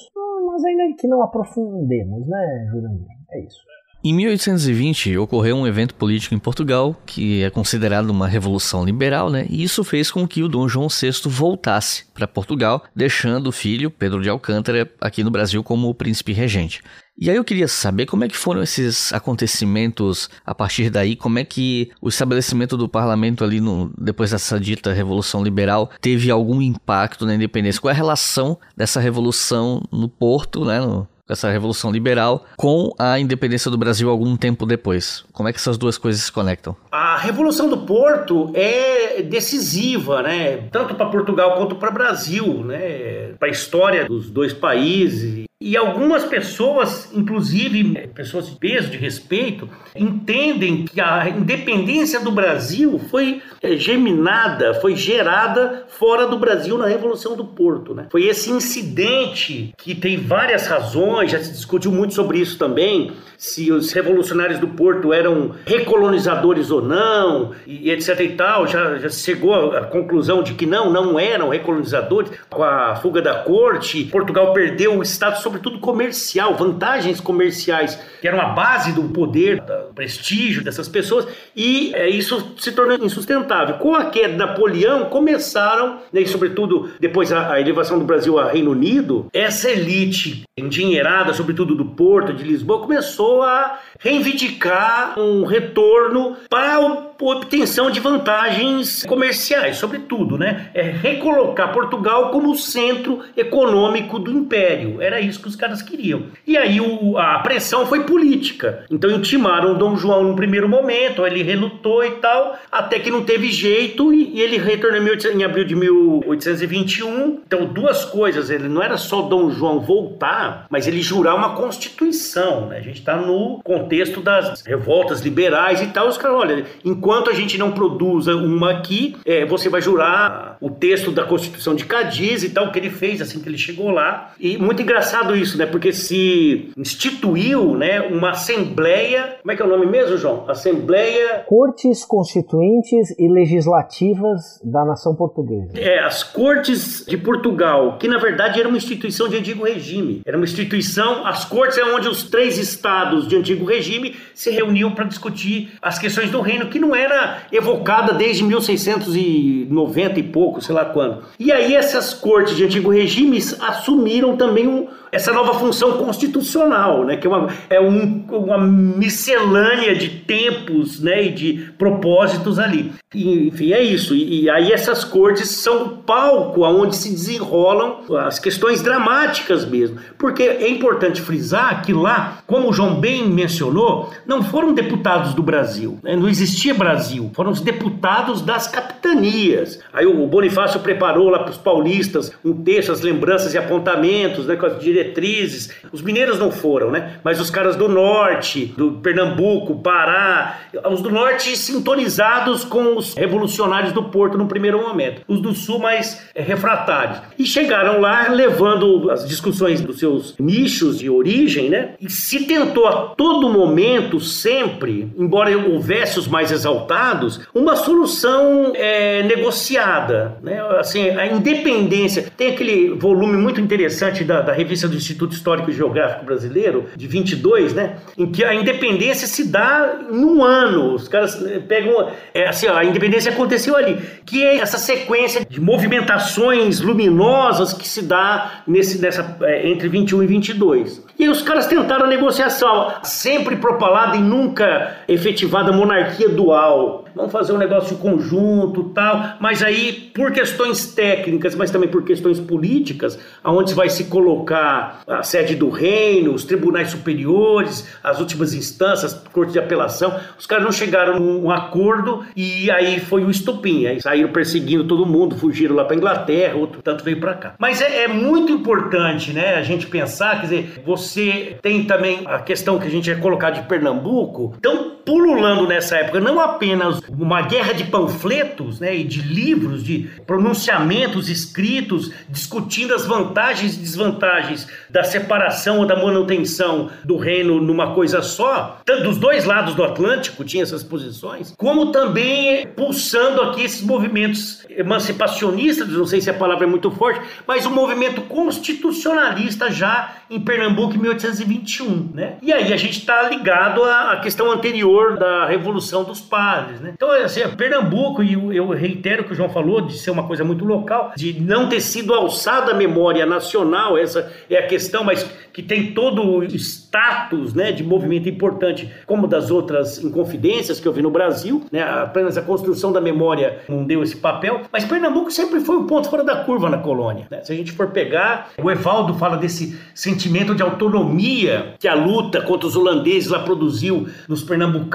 [0.46, 3.07] mas ainda que não aprofundemos, né, Jurandir?
[3.31, 3.61] É isso.
[4.05, 9.46] Em 1820 ocorreu um evento político em Portugal que é considerado uma revolução liberal, né?
[9.51, 13.90] E isso fez com que o Dom João VI voltasse para Portugal, deixando o filho
[13.90, 16.83] Pedro de Alcântara aqui no Brasil como o príncipe regente.
[17.18, 21.38] E aí eu queria saber como é que foram esses acontecimentos a partir daí, como
[21.38, 26.61] é que o estabelecimento do parlamento ali no, depois dessa dita revolução liberal teve algum
[26.61, 27.81] impacto na independência?
[27.81, 33.18] Qual é a relação dessa revolução no Porto, né, no, essa revolução liberal com a
[33.18, 35.24] independência do Brasil algum tempo depois?
[35.33, 36.76] Como é que essas duas coisas se conectam?
[36.92, 40.59] A revolução do Porto é decisiva, né?
[40.70, 43.33] Tanto para Portugal quanto para o Brasil, né?
[43.38, 49.68] Para a história dos dois países e algumas pessoas, inclusive pessoas de peso, de respeito,
[49.96, 56.87] entendem que a independência do Brasil foi é, germinada, foi gerada fora do Brasil na
[56.87, 57.94] Revolução do Porto.
[57.94, 58.07] Né?
[58.12, 63.72] Foi esse incidente que tem várias razões, já se discutiu muito sobre isso também, se
[63.72, 69.76] os revolucionários do Porto eram recolonizadores ou não, e etc e tal, já, já chegou
[69.76, 72.31] à conclusão de que não, não eram recolonizadores.
[72.48, 78.40] Com a fuga da corte, Portugal perdeu o status sobretudo comercial, vantagens comerciais, que eram
[78.40, 83.76] a base do poder, do prestígio dessas pessoas, e é, isso se tornou insustentável.
[83.76, 88.38] Com a queda de Napoleão, começaram, né, e sobretudo depois a, a elevação do Brasil
[88.38, 95.44] ao Reino Unido, essa elite endinheirada, sobretudo do Porto, de Lisboa, começou a reivindicar um
[95.44, 100.70] retorno para a obtenção de vantagens comerciais, sobretudo, né?
[100.74, 105.00] É recolocar Portugal como centro econômico do império.
[105.00, 106.24] Era isso que os caras queriam.
[106.46, 108.85] E aí o, a pressão foi política.
[108.90, 113.50] Então intimaram Dom João no primeiro momento, ele relutou e tal, até que não teve
[113.50, 117.40] jeito e, e ele retornou em, em abril de 1821.
[117.46, 122.66] Então duas coisas, ele não era só Dom João voltar, mas ele jurar uma constituição,
[122.66, 122.79] né?
[122.79, 126.09] A gente está no contexto das revoltas liberais e tal.
[126.09, 130.70] Os caras, olha, enquanto a gente não produza uma aqui, é, você vai jurar o
[130.70, 134.32] texto da Constituição de Cadiz e tal, que ele fez assim que ele chegou lá.
[134.40, 135.66] E muito engraçado isso, né?
[135.66, 140.48] Porque se instituiu, né, uma assembleia, como é que é o nome mesmo, João?
[140.48, 145.78] Assembleia Cortes Constituintes e Legislativas da Nação Portuguesa.
[145.78, 150.22] É, as Cortes de Portugal, que na verdade era uma instituição de antigo regime.
[150.26, 154.92] Era uma instituição, as Cortes é onde os três estados de antigo regime se reuniam
[154.92, 160.74] para discutir as questões do reino, que não era evocada desde 1690 e pouco, sei
[160.74, 161.22] lá quando.
[161.38, 167.16] E aí essas cortes de antigo regime assumiram também um, essa nova função constitucional, né,
[167.16, 172.92] que é, uma, é um, uma miscelânea de tempos né, e de propósitos ali.
[173.14, 174.14] E, enfim, é isso.
[174.14, 179.98] E, e, aí essas cortes são o palco onde se desenrolam as questões dramáticas mesmo.
[180.18, 185.42] Porque é importante frisar que lá, como o João bem mencionou, não foram deputados do
[185.42, 189.78] Brasil, né, não existia Brasil, foram os deputados das capitanias.
[189.92, 194.56] Aí o Bonifácio preparou lá para os paulistas um texto, as lembranças e apontamentos, né,
[194.56, 195.70] com as diretrizes.
[195.92, 197.18] Os mineiros não foram, né?
[197.22, 203.92] Mas os caras do norte, do Pernambuco, Pará, os do norte sintonizados com os revolucionários
[203.92, 205.22] do Porto no primeiro momento.
[205.28, 207.20] Os do sul mais é, refratários.
[207.38, 211.90] E chegaram lá levando as discussões dos seus nichos de origem, né?
[212.00, 219.22] E se tentou a todo momento, sempre, embora houvesse os mais exaltados, uma solução é,
[219.22, 220.61] negociada, né?
[220.78, 222.26] Assim, a independência.
[222.37, 227.07] Tem aquele volume muito interessante da, da revista do Instituto Histórico e Geográfico Brasileiro, de
[227.07, 227.96] 22, né?
[228.16, 230.94] Em que a independência se dá em um ano.
[230.94, 232.11] Os caras eh, pegam.
[232.35, 233.99] É, assim, a independência aconteceu ali.
[234.25, 240.22] Que é essa sequência de movimentações luminosas que se dá nesse, nessa, é, entre 21
[240.22, 241.05] e 22.
[241.18, 247.33] E aí os caras tentaram a negociação, sempre propalada e nunca efetivada monarquia dual vamos
[247.33, 253.18] fazer um negócio conjunto tal, mas aí por questões técnicas, mas também por questões políticas,
[253.42, 259.52] aonde vai se colocar a sede do reino, os tribunais superiores, as últimas instâncias, corte
[259.52, 264.31] de apelação, os caras não chegaram num acordo e aí foi o estupim, aí saíram
[264.31, 267.55] perseguindo todo mundo, fugiram lá para Inglaterra, outro tanto veio para cá.
[267.59, 272.40] Mas é, é muito importante, né, a gente pensar, quer dizer, você tem também a
[272.40, 277.42] questão que a gente ia colocar de Pernambuco, então pululando nessa época não apenas uma
[277.42, 284.66] guerra de panfletos né, e de livros, de pronunciamentos escritos discutindo as vantagens e desvantagens
[284.90, 289.84] da separação ou da manutenção do reino numa coisa só, tanto dos dois lados do
[289.84, 296.34] Atlântico tinha essas posições, como também pulsando aqui esses movimentos emancipacionistas, não sei se a
[296.34, 302.36] palavra é muito forte, mas um movimento constitucionalista já em Pernambuco em 1821, né?
[302.42, 306.92] E aí a gente está ligado à questão anterior da Revolução dos Padres, né?
[306.94, 310.44] Então, assim, Pernambuco, e eu reitero o que o João falou, de ser uma coisa
[310.44, 315.28] muito local, de não ter sido alçada a memória nacional, essa é a questão, mas
[315.52, 320.92] que tem todo o status né, de movimento importante, como das outras inconfidências que eu
[320.92, 325.30] vi no Brasil, né, apenas a construção da memória não deu esse papel, mas Pernambuco
[325.30, 327.26] sempre foi um ponto fora da curva na colônia.
[327.30, 327.40] Né?
[327.42, 332.42] Se a gente for pegar, o Evaldo fala desse sentimento de autonomia que a luta
[332.42, 334.86] contra os holandeses lá produziu nos pernambucanos,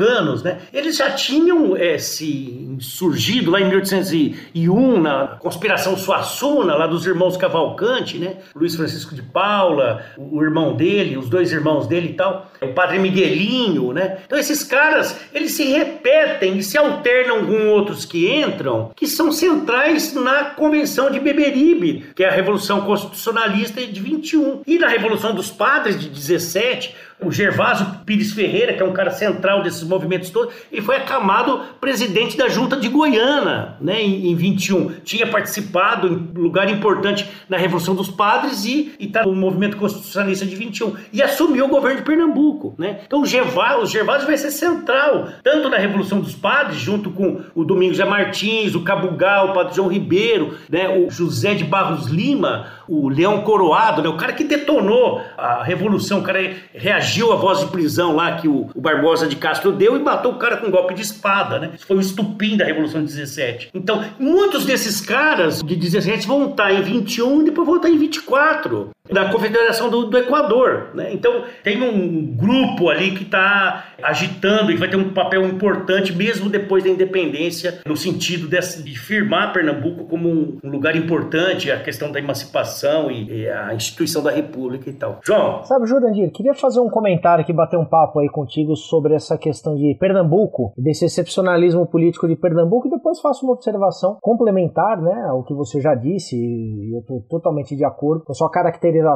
[0.44, 0.60] né?
[0.74, 7.38] eles já tinham é, se surgido lá em 1801 na conspiração Suassuna, lá dos irmãos
[7.38, 8.38] Cavalcante, né?
[8.56, 13.00] Luiz Francisco de Paula, o irmão dele, os dois irmãos dele e tal, o padre
[13.00, 14.18] Miguelinho, né?
[14.26, 19.32] Então esses caras, eles se repetem e se alternam com outros que entram, que são
[19.32, 24.62] centrais na Convenção de Beberibe, que é a Revolução Constitucionalista de 21.
[24.66, 29.12] E na Revolução dos Padres de 17, o Gervásio Pires Ferreira, que é um cara
[29.12, 34.36] central desses movimentos todos, ele foi acamado presidente da Junta de Goiânia, né, em, em
[34.36, 34.90] 21.
[35.04, 40.56] Tinha participado em lugar importante na Revolução dos Padres e está no movimento constitucionalista de
[40.56, 40.96] 21.
[41.14, 43.02] E assumiu o governo de Pernambuco, né?
[43.06, 47.42] Então o Gervásio, o Gervásio vai ser central, tanto na Revolução dos Padres, junto com
[47.54, 52.68] o Domingos Martins, o Cabugá, o Padre João Ribeiro, né, o José de Barros Lima,
[52.92, 57.62] o Leão Coroado, né, o cara que detonou a Revolução, o cara reagiu à voz
[57.62, 60.68] de prisão lá que o, o, Barbosa de Castro deu e matou o cara com
[60.68, 61.72] um golpe de espada, né?
[61.88, 63.70] Foi o estupim da Revolução de 17.
[63.74, 67.98] Então, muitos desses caras de 17 vão estar em 21 e depois vão estar em
[67.98, 70.90] 24 da Confederação do, do Equador.
[70.94, 71.14] Né?
[71.14, 76.50] Então, tem um grupo ali que está agitando e vai ter um papel importante mesmo
[76.50, 81.82] depois da independência, no sentido de, de firmar Pernambuco como um, um, lugar importante, a
[81.82, 85.20] questão da emancipação e, e, a instituição da República e tal.
[85.24, 85.64] João?
[85.64, 89.76] Sabe, Jurandir, queria fazer um comentário aqui, bater um papo aí contigo sobre essa questão
[89.76, 95.44] de Pernambuco, desse excepcionalismo político de Pernambuco, e depois faço uma observação complementar né, ao
[95.44, 98.50] que você já disse, e eu estou totalmente de acordo com a sua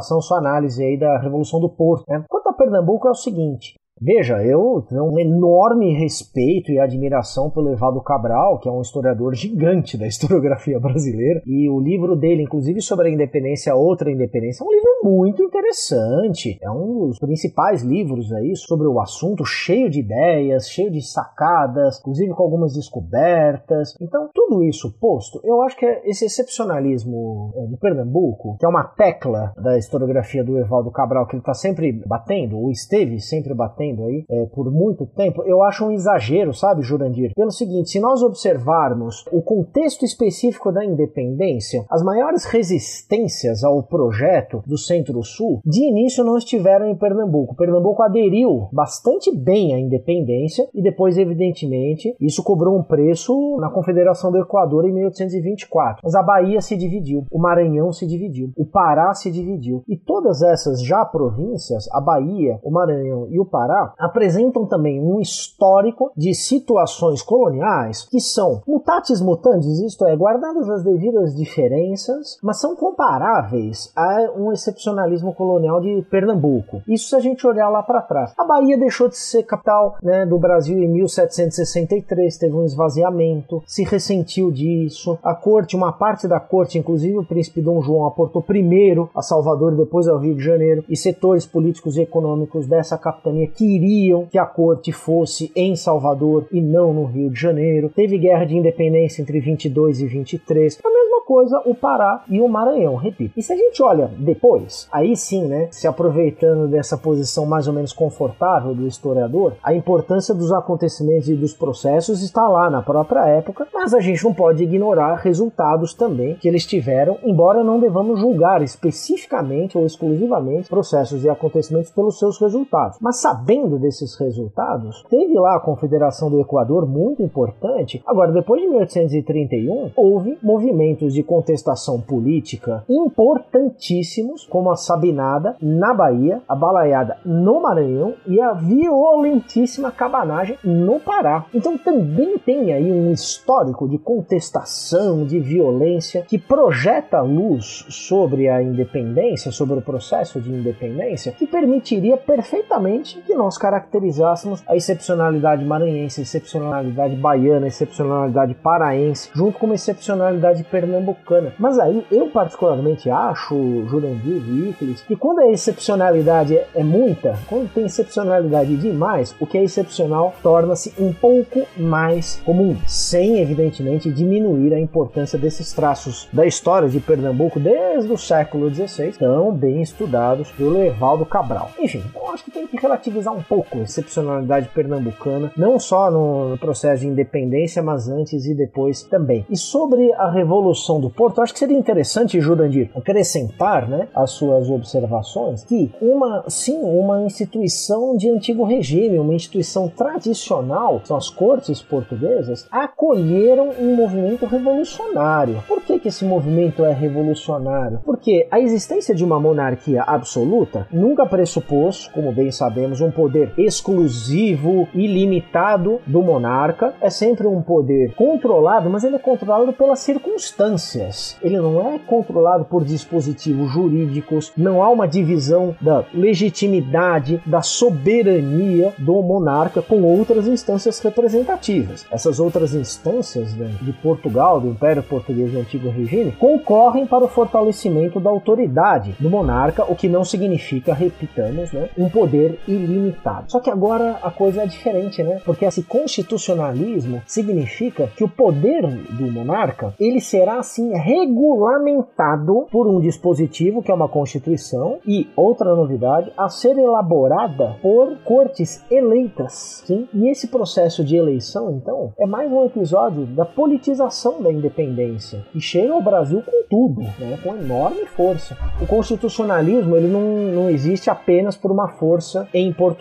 [0.01, 2.05] sua análise aí da Revolução do Porto.
[2.07, 2.23] Né?
[2.29, 7.71] Quanto a Pernambuco é o seguinte, Veja, eu tenho um enorme respeito e admiração pelo
[7.71, 12.81] Evaldo Cabral, que é um historiador gigante da historiografia brasileira, e o livro dele, inclusive
[12.81, 16.59] sobre a independência, outra independência, é um livro muito interessante.
[16.61, 21.99] É um dos principais livros aí sobre o assunto, cheio de ideias, cheio de sacadas,
[21.99, 23.95] inclusive com algumas descobertas.
[24.01, 28.83] Então, tudo isso posto, eu acho que esse excepcionalismo é, de Pernambuco, que é uma
[28.83, 33.84] tecla da historiografia do Evaldo Cabral, que ele está sempre batendo, ou esteve sempre batendo
[33.93, 37.33] aí é, por muito tempo, eu acho um exagero, sabe, Jurandir?
[37.35, 44.63] Pelo seguinte, se nós observarmos o contexto específico da independência, as maiores resistências ao projeto
[44.65, 47.55] do Centro-Sul, de início não estiveram em Pernambuco.
[47.55, 54.31] Pernambuco aderiu bastante bem à independência e depois, evidentemente, isso cobrou um preço na Confederação
[54.31, 56.01] do Equador em 1824.
[56.03, 59.83] Mas a Bahia se dividiu, o Maranhão se dividiu, o Pará se dividiu.
[59.87, 65.19] E todas essas já províncias, a Bahia, o Maranhão e o Pará, apresentam também um
[65.19, 72.59] histórico de situações coloniais que são mutatis mutandis, isto é, guardadas as devidas diferenças, mas
[72.59, 76.81] são comparáveis a um excepcionalismo colonial de Pernambuco.
[76.87, 78.33] Isso se a gente olhar lá para trás.
[78.37, 83.83] A Bahia deixou de ser capital né, do Brasil em 1763, teve um esvaziamento, se
[83.83, 85.17] ressentiu disso.
[85.23, 89.73] A corte, uma parte da corte, inclusive o príncipe Dom João, aportou primeiro a Salvador
[89.73, 94.37] e depois ao Rio de Janeiro, e setores políticos e econômicos dessa capitania queriam que
[94.37, 97.89] a corte fosse em Salvador e não no Rio de Janeiro.
[97.89, 100.79] Teve guerra de independência entre 22 e 23.
[100.85, 103.33] A mesma coisa o Pará e o Maranhão, repito.
[103.35, 107.73] E se a gente olha depois, aí sim, né, se aproveitando dessa posição mais ou
[107.73, 113.25] menos confortável do historiador, a importância dos acontecimentos e dos processos está lá na própria
[113.25, 118.19] época, mas a gente não pode ignorar resultados também que eles tiveram, embora não devamos
[118.19, 122.99] julgar especificamente ou exclusivamente processos e acontecimentos pelos seus resultados.
[123.01, 128.03] Mas sabendo desses resultados, teve lá a Confederação do Equador muito importante.
[128.05, 136.41] Agora, depois de 1831, houve movimentos de contestação política importantíssimos, como a Sabinada na Bahia,
[136.47, 141.45] a Balaiada no Maranhão e a violentíssima cabanagem no Pará.
[141.53, 148.61] Então também tem aí um histórico de contestação, de violência, que projeta luz sobre a
[148.61, 156.21] independência, sobre o processo de independência, que permitiria perfeitamente que nós caracterizássemos a excepcionalidade maranhense,
[156.21, 161.53] a excepcionalidade baiana, a excepcionalidade paraense, junto com uma excepcionalidade pernambucana.
[161.57, 163.55] Mas aí eu particularmente acho,
[163.87, 169.57] Jurandir e que quando a excepcionalidade é, é muita, quando tem excepcionalidade demais, o que
[169.57, 176.45] é excepcional torna-se um pouco mais comum, sem evidentemente diminuir a importância desses traços da
[176.45, 181.71] história de Pernambuco desde o século XVI, tão bem estudados pelo Evaldo Cabral.
[181.79, 186.57] Enfim, eu acho que tem que relativizar um pouco a excepcionalidade pernambucana, não só no
[186.57, 189.45] processo de independência, mas antes e depois também.
[189.49, 194.69] E sobre a Revolução do Porto, acho que seria interessante, Jurandir, acrescentar né, as suas
[194.69, 201.81] observações que uma, sim, uma instituição de antigo regime, uma instituição tradicional, são as cortes
[201.81, 205.63] portuguesas, acolheram um movimento revolucionário.
[205.67, 207.99] Por que, que esse movimento é revolucionário?
[208.05, 213.24] Porque a existência de uma monarquia absoluta nunca pressupôs, como bem sabemos, um poder
[213.57, 216.93] exclusivo, ilimitado do monarca.
[217.01, 221.37] É sempre um poder controlado, mas ele é controlado pelas circunstâncias.
[221.41, 228.93] Ele não é controlado por dispositivos jurídicos, não há uma divisão da legitimidade, da soberania
[228.97, 232.05] do monarca com outras instâncias representativas.
[232.11, 237.27] Essas outras instâncias né, de Portugal, do Império Português do Antigo Regime, concorrem para o
[237.27, 243.04] fortalecimento da autoridade do monarca, o que não significa, repitamos, né, um poder ilimitado.
[243.47, 245.41] Só que agora a coisa é diferente, né?
[245.45, 252.99] Porque esse constitucionalismo significa que o poder do monarca ele será assim regulamentado por um
[252.99, 260.07] dispositivo que é uma constituição e outra novidade a ser elaborada por cortes eleitas, sim?
[260.13, 265.61] E esse processo de eleição, então, é mais um episódio da politização da independência e
[265.61, 267.39] chega ao Brasil com tudo, né?
[267.43, 268.57] Com enorme força.
[268.81, 270.21] O constitucionalismo ele não,
[270.53, 272.94] não existe apenas por uma força em Portugal.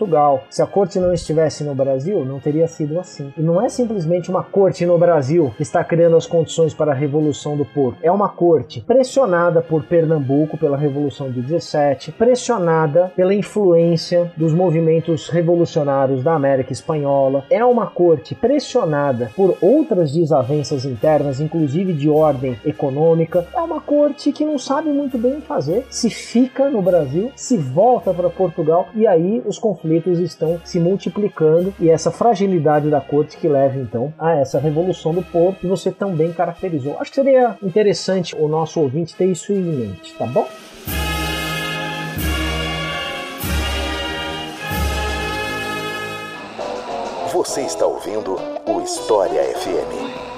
[0.49, 3.33] Se a corte não estivesse no Brasil, não teria sido assim.
[3.37, 6.95] E não é simplesmente uma corte no Brasil que está criando as condições para a
[6.95, 7.99] Revolução do Porto.
[8.03, 15.29] É uma corte pressionada por Pernambuco pela Revolução de 17, pressionada pela influência dos movimentos
[15.29, 17.45] revolucionários da América Espanhola.
[17.49, 23.47] É uma corte pressionada por outras desavenças internas, inclusive de ordem econômica.
[23.55, 28.13] É uma corte que não sabe muito bem fazer, se fica no Brasil, se volta
[28.13, 29.84] para Portugal e aí os conflitos
[30.19, 35.21] estão se multiplicando e essa fragilidade da corte que leva então a essa revolução do
[35.21, 36.97] Porto que você também caracterizou.
[36.99, 40.47] Acho que seria interessante o nosso ouvinte ter isso em mente, tá bom?
[47.31, 50.34] Você está ouvindo o História FM.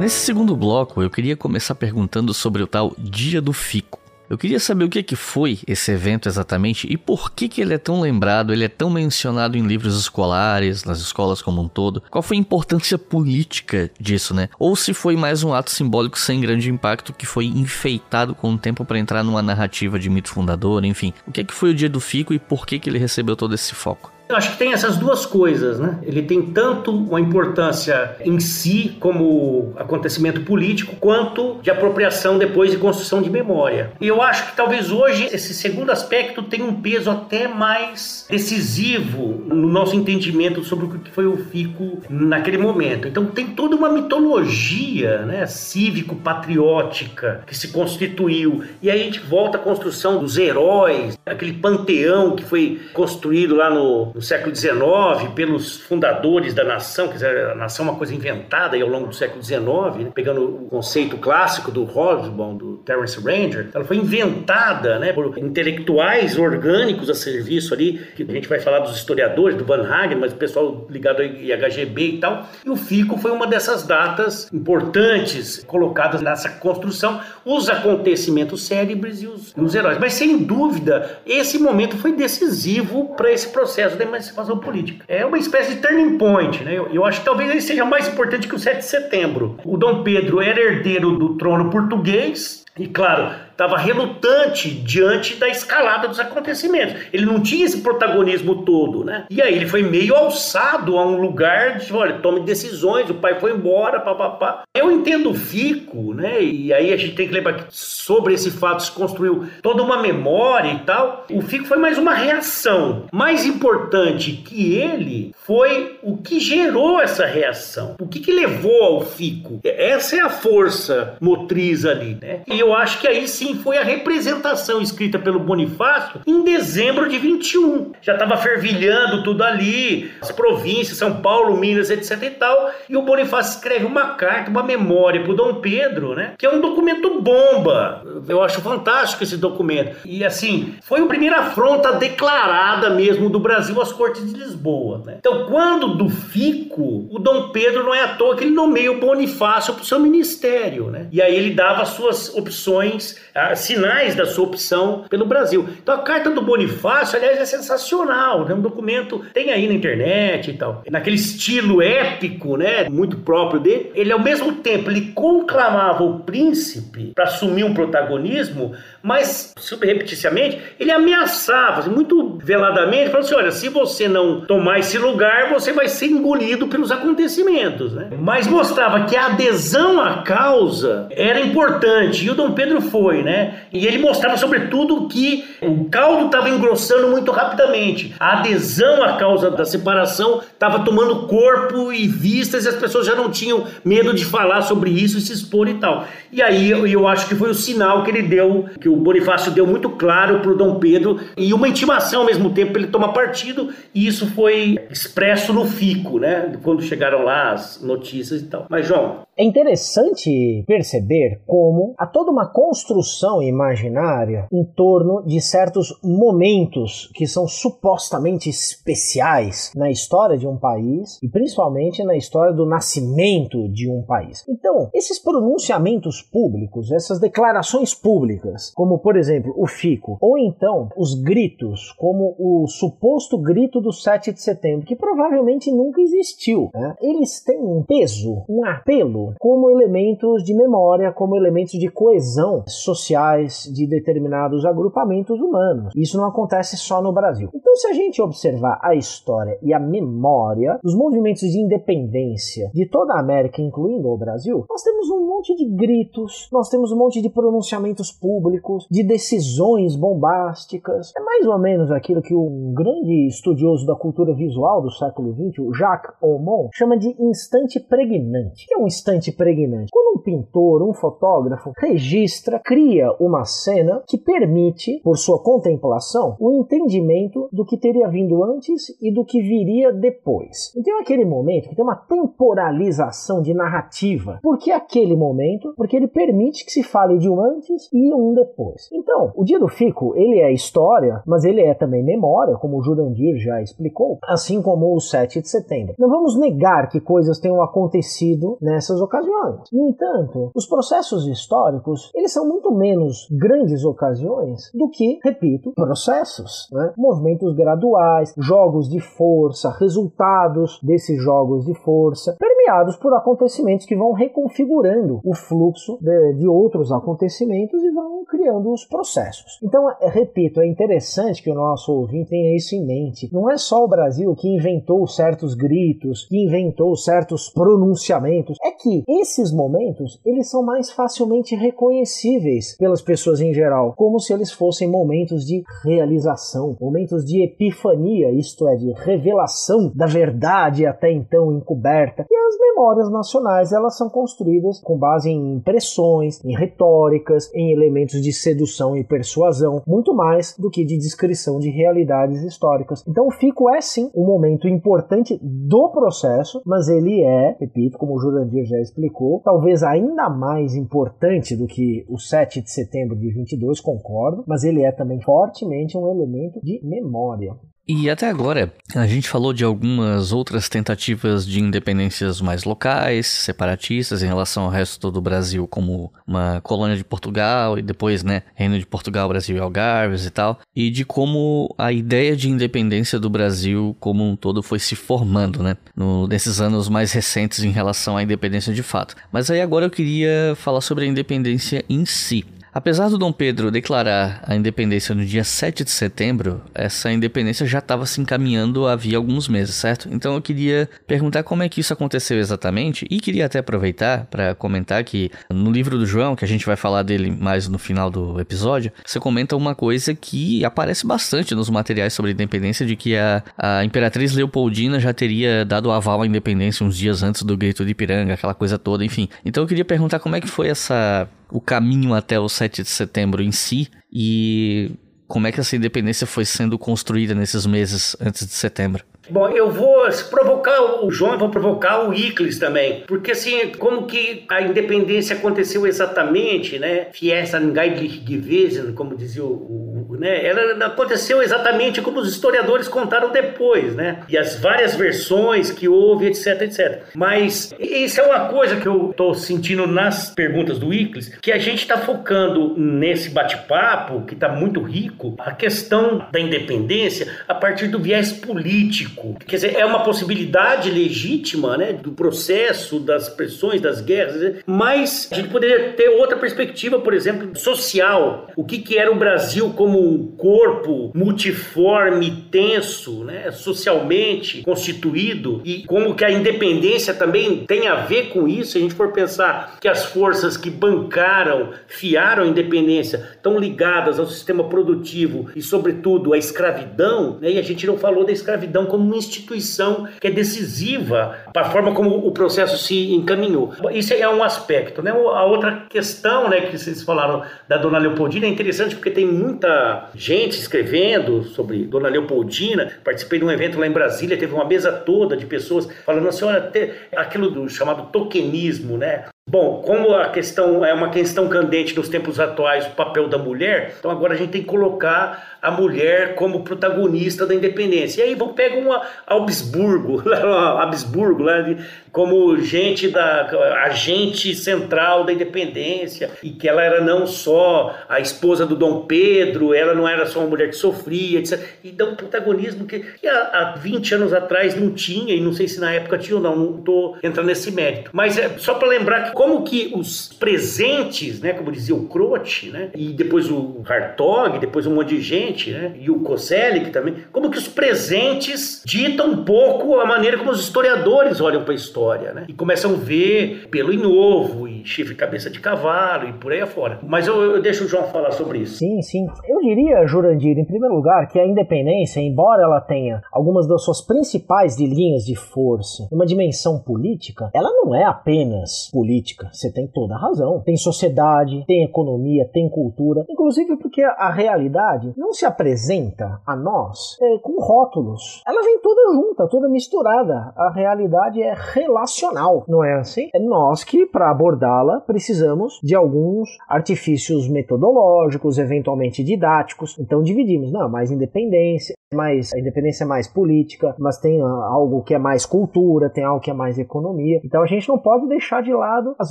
[0.00, 4.00] Nesse segundo bloco, eu queria começar perguntando sobre o tal Dia do Fico.
[4.30, 7.74] Eu queria saber o que, que foi esse evento exatamente e por que, que ele
[7.74, 12.02] é tão lembrado, ele é tão mencionado em livros escolares, nas escolas como um todo.
[12.08, 14.48] Qual foi a importância política disso, né?
[14.58, 18.58] Ou se foi mais um ato simbólico sem grande impacto que foi enfeitado com o
[18.58, 21.12] tempo para entrar numa narrativa de mito fundador, enfim.
[21.26, 23.54] O que, que foi o dia do Fico e por que, que ele recebeu todo
[23.54, 24.10] esse foco?
[24.30, 25.98] Eu acho que tem essas duas coisas, né?
[26.04, 32.76] Ele tem tanto uma importância em si como acontecimento político, quanto de apropriação depois de
[32.76, 33.90] construção de memória.
[34.00, 39.42] E eu acho que talvez hoje esse segundo aspecto tenha um peso até mais decisivo
[39.46, 43.08] no nosso entendimento sobre o que foi o FICO naquele momento.
[43.08, 48.62] Então tem toda uma mitologia, né, cívico-patriótica que se constituiu.
[48.80, 53.68] E aí a gente volta à construção dos heróis, aquele panteão que foi construído lá
[53.68, 58.76] no no século XIX pelos fundadores da nação, dizer, a nação é uma coisa inventada
[58.76, 59.64] aí ao longo do século XIX,
[60.04, 60.10] né?
[60.14, 66.36] pegando o conceito clássico do Hobsbawm, do Terence Ranger, ela foi inventada né, por intelectuais
[66.38, 70.32] orgânicos a serviço ali, que a gente vai falar dos historiadores, do Van Hagen, mas
[70.32, 75.64] o pessoal ligado ao IHGB e tal, e o FICO foi uma dessas datas importantes
[75.66, 79.96] colocadas nessa construção, os acontecimentos célebres e os, os heróis.
[79.98, 85.04] Mas sem dúvida, esse momento foi decisivo para esse processo de emancipação política.
[85.08, 86.74] É uma espécie de turning point, né?
[86.76, 89.56] Eu, eu acho que talvez ele seja mais importante que o 7 de setembro.
[89.64, 96.08] O Dom Pedro era herdeiro do trono português, e claro, estava relutante diante da escalada
[96.08, 97.02] dos acontecimentos.
[97.12, 99.26] Ele não tinha esse protagonismo todo, né?
[99.28, 103.38] E aí ele foi meio alçado a um lugar de, olha, tome decisões, o pai
[103.38, 104.62] foi embora, papapá.
[104.74, 106.42] Eu entendo o Fico, né?
[106.42, 110.00] E aí a gente tem que lembrar que sobre esse fato se construiu toda uma
[110.00, 111.26] memória e tal.
[111.30, 113.04] O Fico foi mais uma reação.
[113.12, 117.96] Mais importante que ele foi o que gerou essa reação.
[118.00, 119.60] O que, que levou ao Fico?
[119.62, 122.40] Essa é a força motriz ali, né?
[122.46, 127.18] E eu acho que aí sim foi a representação escrita pelo Bonifácio em dezembro de
[127.18, 127.92] 21.
[128.00, 132.70] Já estava fervilhando tudo ali, as províncias, São Paulo, Minas, etc e tal.
[132.88, 136.34] E o Bonifácio escreve uma carta, uma memória para o Dom Pedro, né?
[136.38, 138.04] Que é um documento bomba.
[138.28, 139.96] Eu acho fantástico esse documento.
[140.04, 145.02] E assim, foi a primeira afronta declarada mesmo do Brasil às cortes de Lisboa.
[145.04, 145.16] Né?
[145.18, 149.00] Então, quando do Fico, o Dom Pedro não é à toa que ele nomeia o
[149.00, 151.08] Bonifácio para o seu ministério, né?
[151.10, 153.16] E aí ele dava suas opções
[153.54, 155.68] sinais da sua opção pelo Brasil.
[155.82, 160.50] Então a carta do Bonifácio, aliás, é sensacional, é um documento, tem aí na internet
[160.50, 160.82] e tal.
[160.90, 167.12] Naquele estilo épico, né, muito próprio dele, ele ao mesmo tempo ele conclamava o príncipe
[167.14, 168.72] para assumir um protagonismo,
[169.02, 174.98] mas subrepeticiamente ele ameaçava, assim, muito veladamente, falando assim, olha, se você não tomar esse
[174.98, 178.10] lugar, você vai ser engolido pelos acontecimentos, né?
[178.18, 183.62] Mas mostrava que a adesão à causa era importante e o Dom Pedro foi, né?
[183.72, 188.14] E ele mostrava, sobretudo, que o caldo estava engrossando muito rapidamente.
[188.18, 193.14] A adesão à causa da separação estava tomando corpo e vistas e as pessoas já
[193.14, 196.06] não tinham medo de falar sobre isso e se expor e tal.
[196.32, 199.52] E aí eu, eu acho que foi o sinal que ele deu, que o Bonifácio
[199.52, 202.90] deu muito claro para o Dom Pedro e uma intimação ao mesmo tempo para ele
[202.90, 206.52] tomar partido e isso foi expresso no fico, né?
[206.62, 208.66] Quando chegaram lá as notícias e tal.
[208.68, 215.98] Mas, João, é interessante perceber como há toda uma construção imaginária em torno de certos
[216.04, 222.66] momentos que são supostamente especiais na história de um país e principalmente na história do
[222.66, 224.44] nascimento de um país.
[224.46, 231.14] Então, esses pronunciamentos públicos, essas declarações públicas, como por exemplo o FICO, ou então os
[231.14, 236.94] gritos, como o suposto grito do 7 de setembro, que provavelmente nunca existiu, né?
[237.00, 243.70] eles têm um peso, um apelo como elementos de memória, como elementos de coesão sociais
[243.72, 245.92] de determinados agrupamentos humanos.
[245.96, 247.48] Isso não acontece só no Brasil.
[247.54, 252.86] Então, se a gente observar a história e a memória dos movimentos de independência de
[252.86, 256.96] toda a América, incluindo o Brasil, nós temos um monte de gritos, nós temos um
[256.96, 261.12] monte de pronunciamentos públicos, de decisões bombásticas.
[261.16, 265.78] É mais ou menos aquilo que um grande estudioso da cultura visual do século XX,
[265.78, 268.64] Jacques Aumont, chama de instante pregnante.
[268.64, 269.90] O que é um instante pregnante?
[269.90, 276.52] Quando um pintor, um fotógrafo registra, cria uma cena que permite, por sua contemplação, o
[276.52, 280.72] entendimento do que teria vindo antes e do que viria depois.
[280.76, 284.38] Então aquele momento que tem uma temporalização de narrativa.
[284.42, 285.72] Por que aquele momento?
[285.76, 288.88] Porque ele permite que se fale de um antes e um depois.
[288.92, 292.82] Então, o dia do Fico, ele é história, mas ele é também memória, como o
[292.82, 295.94] Jurandir já explicou, assim como o 7 de setembro.
[295.98, 299.60] Não vamos negar que coisas tenham acontecido nessas ocasiões.
[299.72, 306.68] No entanto, os processos históricos, eles são muito menos grandes ocasiões do que, repito, processos,
[306.72, 306.92] né?
[306.96, 312.36] movimentos graduais, jogos de força, resultados desses jogos de força,
[312.70, 318.72] permeados por acontecimentos que vão reconfigurando o fluxo de, de outros acontecimentos e vão criando
[318.72, 319.58] os processos.
[319.62, 323.28] Então, é, repito, é interessante que o nosso ouvinte tenha isso em mente.
[323.32, 328.56] Não é só o Brasil que inventou certos gritos, que inventou certos pronunciamentos.
[328.62, 334.32] É que esses momentos, eles são mais facilmente reconhecíveis pelas pessoas em geral, como se
[334.32, 341.10] eles fossem momentos de realização, momentos de epifania, isto é, de revelação da verdade até
[341.10, 342.26] então encoberta.
[342.30, 348.20] E as memórias nacionais, elas são construídas com base em impressões, em retóricas, em elementos
[348.20, 353.04] de sedução e persuasão, muito mais do que de descrição de realidades históricas.
[353.08, 358.14] Então o Fico é sim um momento importante do processo, mas ele é, repito, como
[358.14, 363.32] o Jurandir já explicou, talvez ainda mais importante do que o 7 de setembro de
[363.32, 367.54] 22, concordo, mas ele é também fortemente um elemento de memória.
[367.92, 374.22] E até agora, a gente falou de algumas outras tentativas de independências mais locais, separatistas
[374.22, 378.78] em relação ao resto do Brasil, como uma colônia de Portugal e depois, né, Reino
[378.78, 383.28] de Portugal, Brasil e Algarves e tal, e de como a ideia de independência do
[383.28, 388.16] Brasil como um todo foi se formando, né, no, nesses anos mais recentes em relação
[388.16, 389.16] à independência de fato.
[389.32, 392.46] Mas aí agora eu queria falar sobre a independência em si.
[392.72, 397.80] Apesar do Dom Pedro declarar a independência no dia 7 de setembro, essa independência já
[397.80, 400.08] estava se encaminhando havia alguns meses, certo?
[400.12, 404.54] Então eu queria perguntar como é que isso aconteceu exatamente e queria até aproveitar para
[404.54, 408.08] comentar que no livro do João, que a gente vai falar dele mais no final
[408.08, 412.94] do episódio, você comenta uma coisa que aparece bastante nos materiais sobre a independência de
[412.94, 417.56] que a, a Imperatriz Leopoldina já teria dado aval à independência uns dias antes do
[417.56, 419.28] grito de Ipiranga, aquela coisa toda, enfim.
[419.44, 422.88] Então eu queria perguntar como é que foi essa o caminho até o 7 de
[422.88, 424.92] setembro em si e
[425.26, 429.04] como é que essa independência foi sendo construída nesses meses antes de setembro.
[429.30, 434.44] Bom, eu vou provocar o João, vou provocar o Iclis também, porque assim, como que
[434.48, 437.06] a independência aconteceu exatamente, né?
[437.12, 440.44] Fiesta Geiblich gewesen, como dizia o, né?
[440.44, 444.22] Ela aconteceu exatamente como os historiadores contaram depois, né?
[444.28, 447.02] E as várias versões que houve, etc, etc.
[447.14, 451.58] Mas isso é uma coisa que eu estou sentindo nas perguntas do Iclis, que a
[451.58, 457.88] gente está focando nesse bate-papo, que está muito rico, a questão da independência a partir
[457.88, 459.19] do viés político.
[459.46, 461.92] Quer dizer, é uma possibilidade legítima, né?
[461.92, 467.56] Do processo, das pressões, das guerras, mas a gente poderia ter outra perspectiva, por exemplo,
[467.58, 468.48] social.
[468.56, 475.84] O que, que era o Brasil como um corpo multiforme, tenso, né, socialmente constituído e
[475.84, 478.72] como que a independência também tem a ver com isso.
[478.72, 484.18] Se a gente for pensar que as forças que bancaram, fiaram a independência, estão ligadas
[484.18, 488.86] ao sistema produtivo e, sobretudo, à escravidão, né, e a gente não falou da escravidão
[488.86, 493.74] como uma instituição que é decisiva para a forma como o processo se encaminhou.
[493.92, 495.02] Isso é um aspecto.
[495.02, 495.10] Né?
[495.10, 500.08] A outra questão né, que vocês falaram da Dona Leopoldina é interessante porque tem muita
[500.14, 502.92] gente escrevendo sobre Dona Leopoldina.
[503.04, 506.44] Participei de um evento lá em Brasília, teve uma mesa toda de pessoas falando assim,
[506.44, 506.70] olha,
[507.16, 509.24] aquilo do chamado tokenismo, né?
[509.50, 513.96] Bom, como a questão é uma questão candente nos tempos atuais, o papel da mulher,
[513.98, 518.20] então agora a gente tem que colocar a mulher como protagonista da independência.
[518.20, 520.22] E aí vão pega uma Habsburgo,
[520.78, 523.48] Habsburgo lá de, como gente da
[523.84, 529.74] agente central da independência e que ela era não só a esposa do Dom Pedro,
[529.74, 531.60] ela não era só uma mulher que sofria, etc.
[531.82, 535.52] E dá um protagonismo que, que há, há 20 anos atrás não tinha, e não
[535.52, 538.10] sei se na época tinha ou não, não estou entrando nesse mérito.
[538.12, 542.70] Mas é só para lembrar que como que os presentes, né, como dizia o Croce,
[542.70, 547.16] né, e depois o Hartog, depois um monte de gente, né, e o Koselik também,
[547.32, 551.76] como que os presentes ditam um pouco a maneira como os historiadores olham para a
[551.76, 551.99] história,
[552.34, 556.60] né, e começam a ver pelo em ovo chifre cabeça de cavalo e por aí
[556.60, 556.98] afora.
[557.02, 558.78] Mas eu, eu deixo o João falar sobre isso.
[558.78, 559.26] Sim, sim.
[559.46, 564.00] Eu diria, Jurandir, em primeiro lugar, que a independência, embora ela tenha algumas das suas
[564.00, 569.48] principais linhas de força, uma dimensão política, ela não é apenas política.
[569.52, 570.60] Você tem toda a razão.
[570.64, 573.24] Tem sociedade, tem economia, tem cultura.
[573.28, 578.42] Inclusive porque a realidade não se apresenta a nós é, com rótulos.
[578.46, 580.52] Ela vem toda junta, toda misturada.
[580.56, 583.28] A realidade é relacional, não é assim?
[583.34, 584.30] É nós que, para
[584.70, 589.98] abordá-la, precisamos de alguns artifícios metodológicos, eventualmente didáticos.
[589.98, 595.14] Então dividimos, não, mais independência, mais a independência é mais política, mas tem algo que
[595.14, 597.40] é mais cultura, tem algo que é mais economia.
[597.44, 599.30] Então a gente não pode deixar de lado as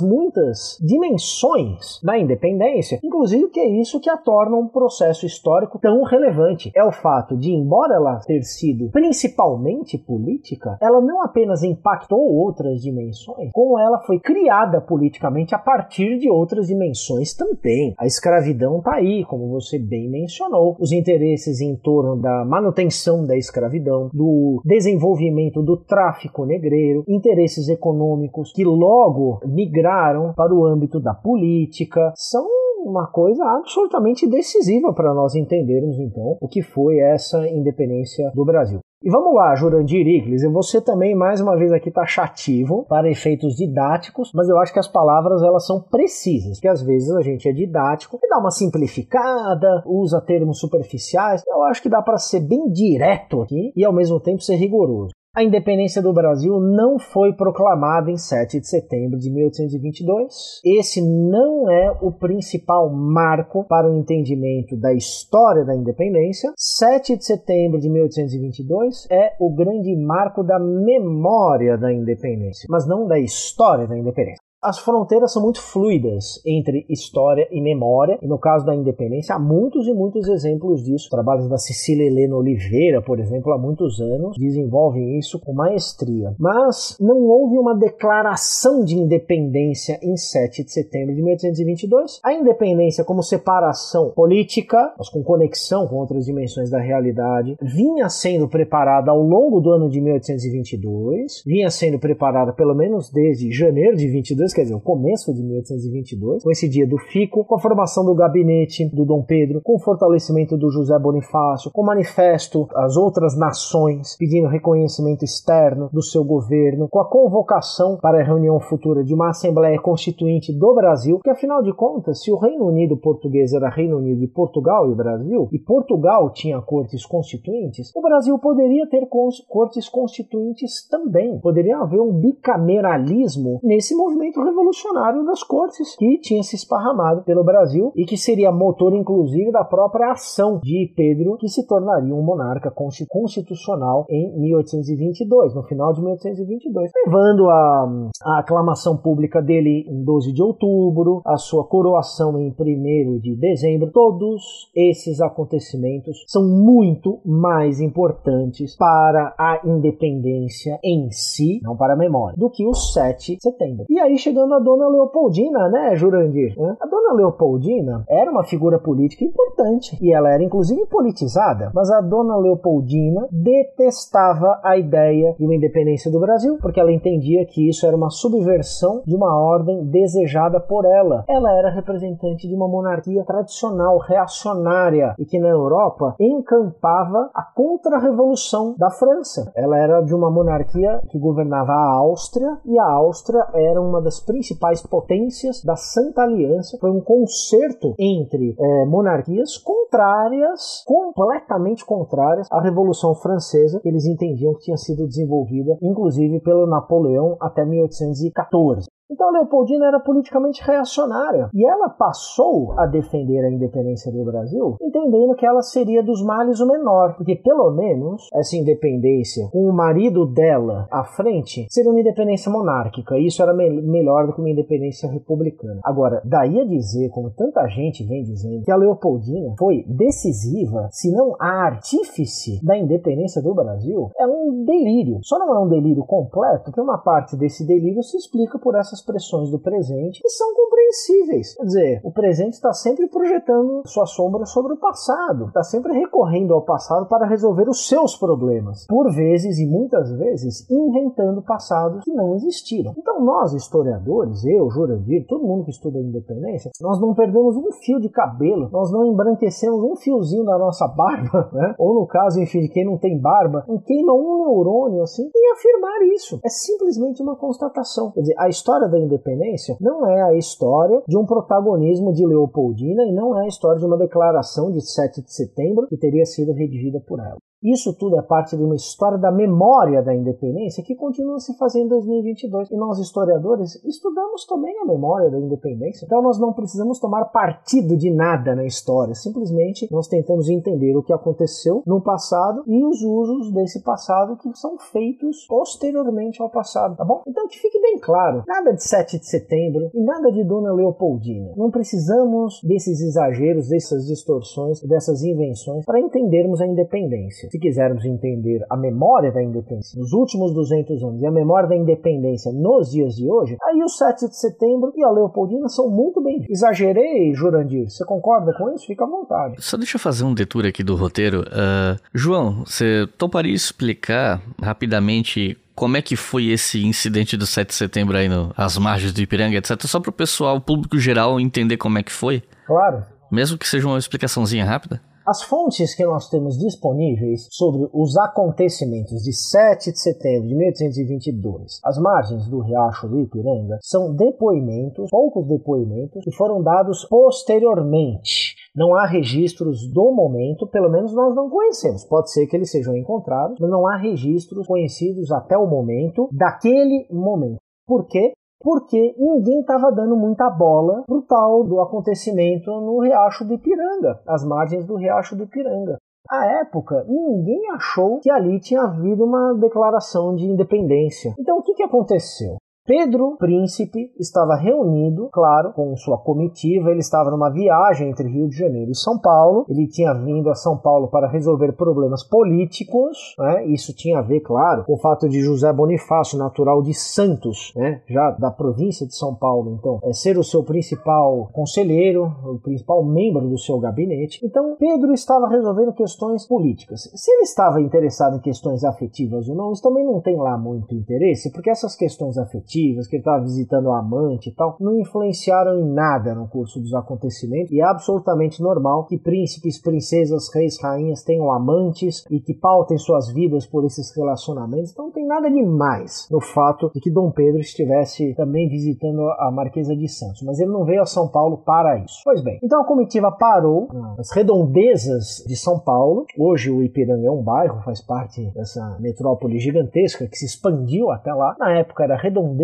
[0.00, 6.02] muitas dimensões da independência, inclusive que é isso que a torna um processo histórico tão
[6.02, 6.70] relevante.
[6.74, 12.80] É o fato de, embora ela ter sido principalmente política, ela não apenas impactou outras
[12.80, 17.94] dimensões, como ela foi criada politicamente a partir de outras dimensões também.
[17.98, 23.36] A escravidão está aí, como você bem mencionou, os interesses em torno da manutenção da
[23.36, 31.14] escravidão, do desenvolvimento do tráfico negreiro, interesses econômicos que logo migraram para o âmbito da
[31.14, 32.46] política, são
[32.84, 38.80] uma coisa absolutamente decisiva para nós entendermos então o que foi essa independência do Brasil.
[39.02, 43.56] E vamos lá, Jurandir Igles, você também mais uma vez aqui taxativo tá para efeitos
[43.56, 47.48] didáticos, mas eu acho que as palavras elas são precisas, porque às vezes a gente
[47.48, 51.42] é didático e dá uma simplificada, usa termos superficiais.
[51.48, 55.12] Eu acho que dá para ser bem direto aqui e ao mesmo tempo ser rigoroso.
[55.32, 60.60] A independência do Brasil não foi proclamada em 7 de setembro de 1822.
[60.64, 66.52] Esse não é o principal marco para o entendimento da história da independência.
[66.56, 73.06] 7 de setembro de 1822 é o grande marco da memória da independência, mas não
[73.06, 74.49] da história da independência.
[74.62, 79.38] As fronteiras são muito fluidas entre história e memória, e no caso da independência há
[79.38, 81.08] muitos e muitos exemplos disso.
[81.08, 86.34] Trabalhos da Cecília Helena Oliveira, por exemplo, há muitos anos, desenvolvem isso com maestria.
[86.38, 92.20] Mas não houve uma declaração de independência em 7 de setembro de 1822.
[92.22, 98.46] A independência, como separação política, mas com conexão com outras dimensões da realidade, vinha sendo
[98.46, 104.06] preparada ao longo do ano de 1822, vinha sendo preparada pelo menos desde janeiro de
[104.06, 108.04] 22 quer dizer, o começo de 1822, com esse dia do Fico, com a formação
[108.04, 112.96] do gabinete do Dom Pedro, com o fortalecimento do José Bonifácio, com o manifesto às
[112.96, 119.04] outras nações pedindo reconhecimento externo do seu governo, com a convocação para a reunião futura
[119.04, 123.52] de uma Assembleia Constituinte do Brasil, que afinal de contas, se o Reino Unido português
[123.52, 128.88] era Reino Unido de Portugal e Brasil, e Portugal tinha cortes constituintes, o Brasil poderia
[128.88, 129.06] ter
[129.48, 131.38] cortes constituintes também.
[131.40, 137.92] Poderia haver um bicameralismo nesse movimento revolucionário das cortes que tinha se esparramado pelo Brasil
[137.96, 142.72] e que seria motor, inclusive, da própria ação de Pedro, que se tornaria um monarca
[143.08, 150.32] constitucional em 1822, no final de 1822, levando a, a aclamação pública dele em 12
[150.32, 153.90] de outubro, a sua coroação em 1 de dezembro.
[153.92, 161.96] Todos esses acontecimentos são muito mais importantes para a independência em si, não para a
[161.96, 163.86] memória, do que o 7 de setembro.
[163.88, 166.54] E aí chegando a dona Leopoldina, né, Jurandir?
[166.80, 172.00] A dona Leopoldina era uma figura política importante e ela era inclusive politizada, mas a
[172.00, 177.84] dona Leopoldina detestava a ideia de uma independência do Brasil, porque ela entendia que isso
[177.84, 181.24] era uma subversão de uma ordem desejada por ela.
[181.28, 188.76] Ela era representante de uma monarquia tradicional, reacionária, e que na Europa encampava a contra-revolução
[188.78, 189.50] da França.
[189.56, 194.19] Ela era de uma monarquia que governava a Áustria, e a Áustria era uma das
[194.22, 196.78] principais potências da Santa Aliança.
[196.80, 204.54] Foi um concerto entre é, monarquias contrárias, completamente contrárias à Revolução Francesa, que eles entendiam
[204.54, 208.88] que tinha sido desenvolvida, inclusive pelo Napoleão até 1814.
[209.10, 214.76] Então a Leopoldina era politicamente reacionária e ela passou a defender a independência do Brasil,
[214.80, 219.72] entendendo que ela seria dos males o menor, porque pelo menos essa independência, com o
[219.72, 223.18] marido dela à frente, seria uma independência monárquica.
[223.18, 225.80] E isso era me melhor do que uma independência republicana.
[225.84, 231.10] Agora, daí a dizer, como tanta gente vem dizendo, que a Leopoldina foi decisiva, se
[231.10, 235.18] não a artífice da independência do Brasil, é um delírio.
[235.22, 238.99] Só não é um delírio completo, porque uma parte desse delírio se explica por essas
[239.00, 241.54] as pressões do presente que são compreensíveis.
[241.54, 246.54] Quer dizer, o presente está sempre projetando sua sombra sobre o passado, está sempre recorrendo
[246.54, 252.12] ao passado para resolver os seus problemas, por vezes e muitas vezes inventando passados que
[252.12, 252.94] não existiram.
[252.96, 257.72] Então, nós historiadores, eu, Jurandir, todo mundo que estuda a independência, nós não perdemos um
[257.72, 261.74] fio de cabelo, nós não embranquecemos um fiozinho da nossa barba, né?
[261.78, 265.52] ou no caso, enfim, de quem não tem barba, não queima um neurônio assim, em
[265.52, 266.40] afirmar isso.
[266.44, 268.10] É simplesmente uma constatação.
[268.12, 273.04] Quer dizer, a história da independência não é a história de um protagonismo de Leopoldina
[273.04, 276.52] e não é a história de uma declaração de 7 de setembro que teria sido
[276.52, 277.38] redigida por ela.
[277.62, 281.80] Isso tudo é parte de uma história da memória da independência que continua se fazer
[281.80, 282.70] em 2022.
[282.70, 286.06] E nós, historiadores, estudamos também a memória da independência.
[286.06, 289.14] Então nós não precisamos tomar partido de nada na história.
[289.14, 294.56] Simplesmente nós tentamos entender o que aconteceu no passado e os usos desse passado que
[294.58, 297.22] são feitos posteriormente ao passado, tá bom?
[297.26, 301.52] Então que fique bem claro, nada de 7 de setembro e nada de Dona Leopoldina.
[301.56, 308.64] Não precisamos desses exageros, dessas distorções, dessas invenções para entendermos a independência se quisermos entender
[308.70, 313.16] a memória da independência nos últimos 200 anos e a memória da independência nos dias
[313.16, 316.44] de hoje, aí o 7 de setembro e a Leopoldina são muito bem.
[316.48, 317.90] Exagerei, Jurandir?
[317.90, 318.86] Você concorda com isso?
[318.86, 319.56] Fica à vontade.
[319.58, 321.40] Só deixa eu fazer um detour aqui do roteiro.
[321.40, 327.74] Uh, João, você toparia explicar rapidamente como é que foi esse incidente do 7 de
[327.74, 329.80] setembro aí no, às margens do Ipiranga, etc.
[329.86, 332.42] Só para o pessoal, o público geral entender como é que foi?
[332.66, 333.04] Claro.
[333.32, 335.00] Mesmo que seja uma explicaçãozinha rápida?
[335.26, 341.80] As fontes que nós temos disponíveis sobre os acontecimentos de 7 de setembro de 1822,
[341.84, 348.54] às margens do Riacho do Ipiranga, são depoimentos, poucos depoimentos, que foram dados posteriormente.
[348.74, 352.04] Não há registros do momento, pelo menos nós não conhecemos.
[352.04, 357.06] Pode ser que eles sejam encontrados, mas não há registros conhecidos até o momento daquele
[357.10, 357.58] momento.
[357.86, 358.32] Por quê?
[358.60, 364.44] Porque ninguém estava dando muita bola pro tal do acontecimento no Riacho do Ipiranga, às
[364.44, 365.96] margens do Riacho do Ipiranga.
[366.28, 371.34] À época, ninguém achou que ali tinha havido uma declaração de independência.
[371.38, 372.56] Então, o que, que aconteceu?
[372.86, 376.90] Pedro Príncipe estava reunido, claro, com sua comitiva.
[376.90, 379.64] Ele estava numa viagem entre Rio de Janeiro e São Paulo.
[379.68, 383.34] Ele tinha vindo a São Paulo para resolver problemas políticos.
[383.38, 383.66] Né?
[383.66, 388.02] Isso tinha a ver, claro, com o fato de José Bonifácio, natural de Santos, né?
[388.08, 393.04] já da província de São Paulo, então, é ser o seu principal conselheiro, o principal
[393.04, 394.40] membro do seu gabinete.
[394.42, 397.02] Então, Pedro estava resolvendo questões políticas.
[397.14, 400.94] Se ele estava interessado em questões afetivas ou não, isso também não tem lá muito
[400.94, 402.70] interesse, porque essas questões afetivas
[403.08, 406.94] que ele estava visitando a amante e tal, não influenciaram em nada no curso dos
[406.94, 412.98] acontecimentos e é absolutamente normal que príncipes, princesas, reis, rainhas tenham amantes e que pautem
[412.98, 414.92] suas vidas por esses relacionamentos.
[414.92, 419.50] Então não tem nada demais no fato de que Dom Pedro estivesse também visitando a
[419.50, 422.20] Marquesa de Santos, mas ele não veio a São Paulo para isso.
[422.24, 426.24] Pois bem, então a comitiva parou nas redondezas de São Paulo.
[426.38, 431.32] Hoje o Ipiranga é um bairro, faz parte dessa metrópole gigantesca que se expandiu até
[431.32, 431.56] lá.
[431.58, 432.59] Na época era redondeza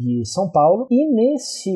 [0.00, 1.70] de São Paulo e nesse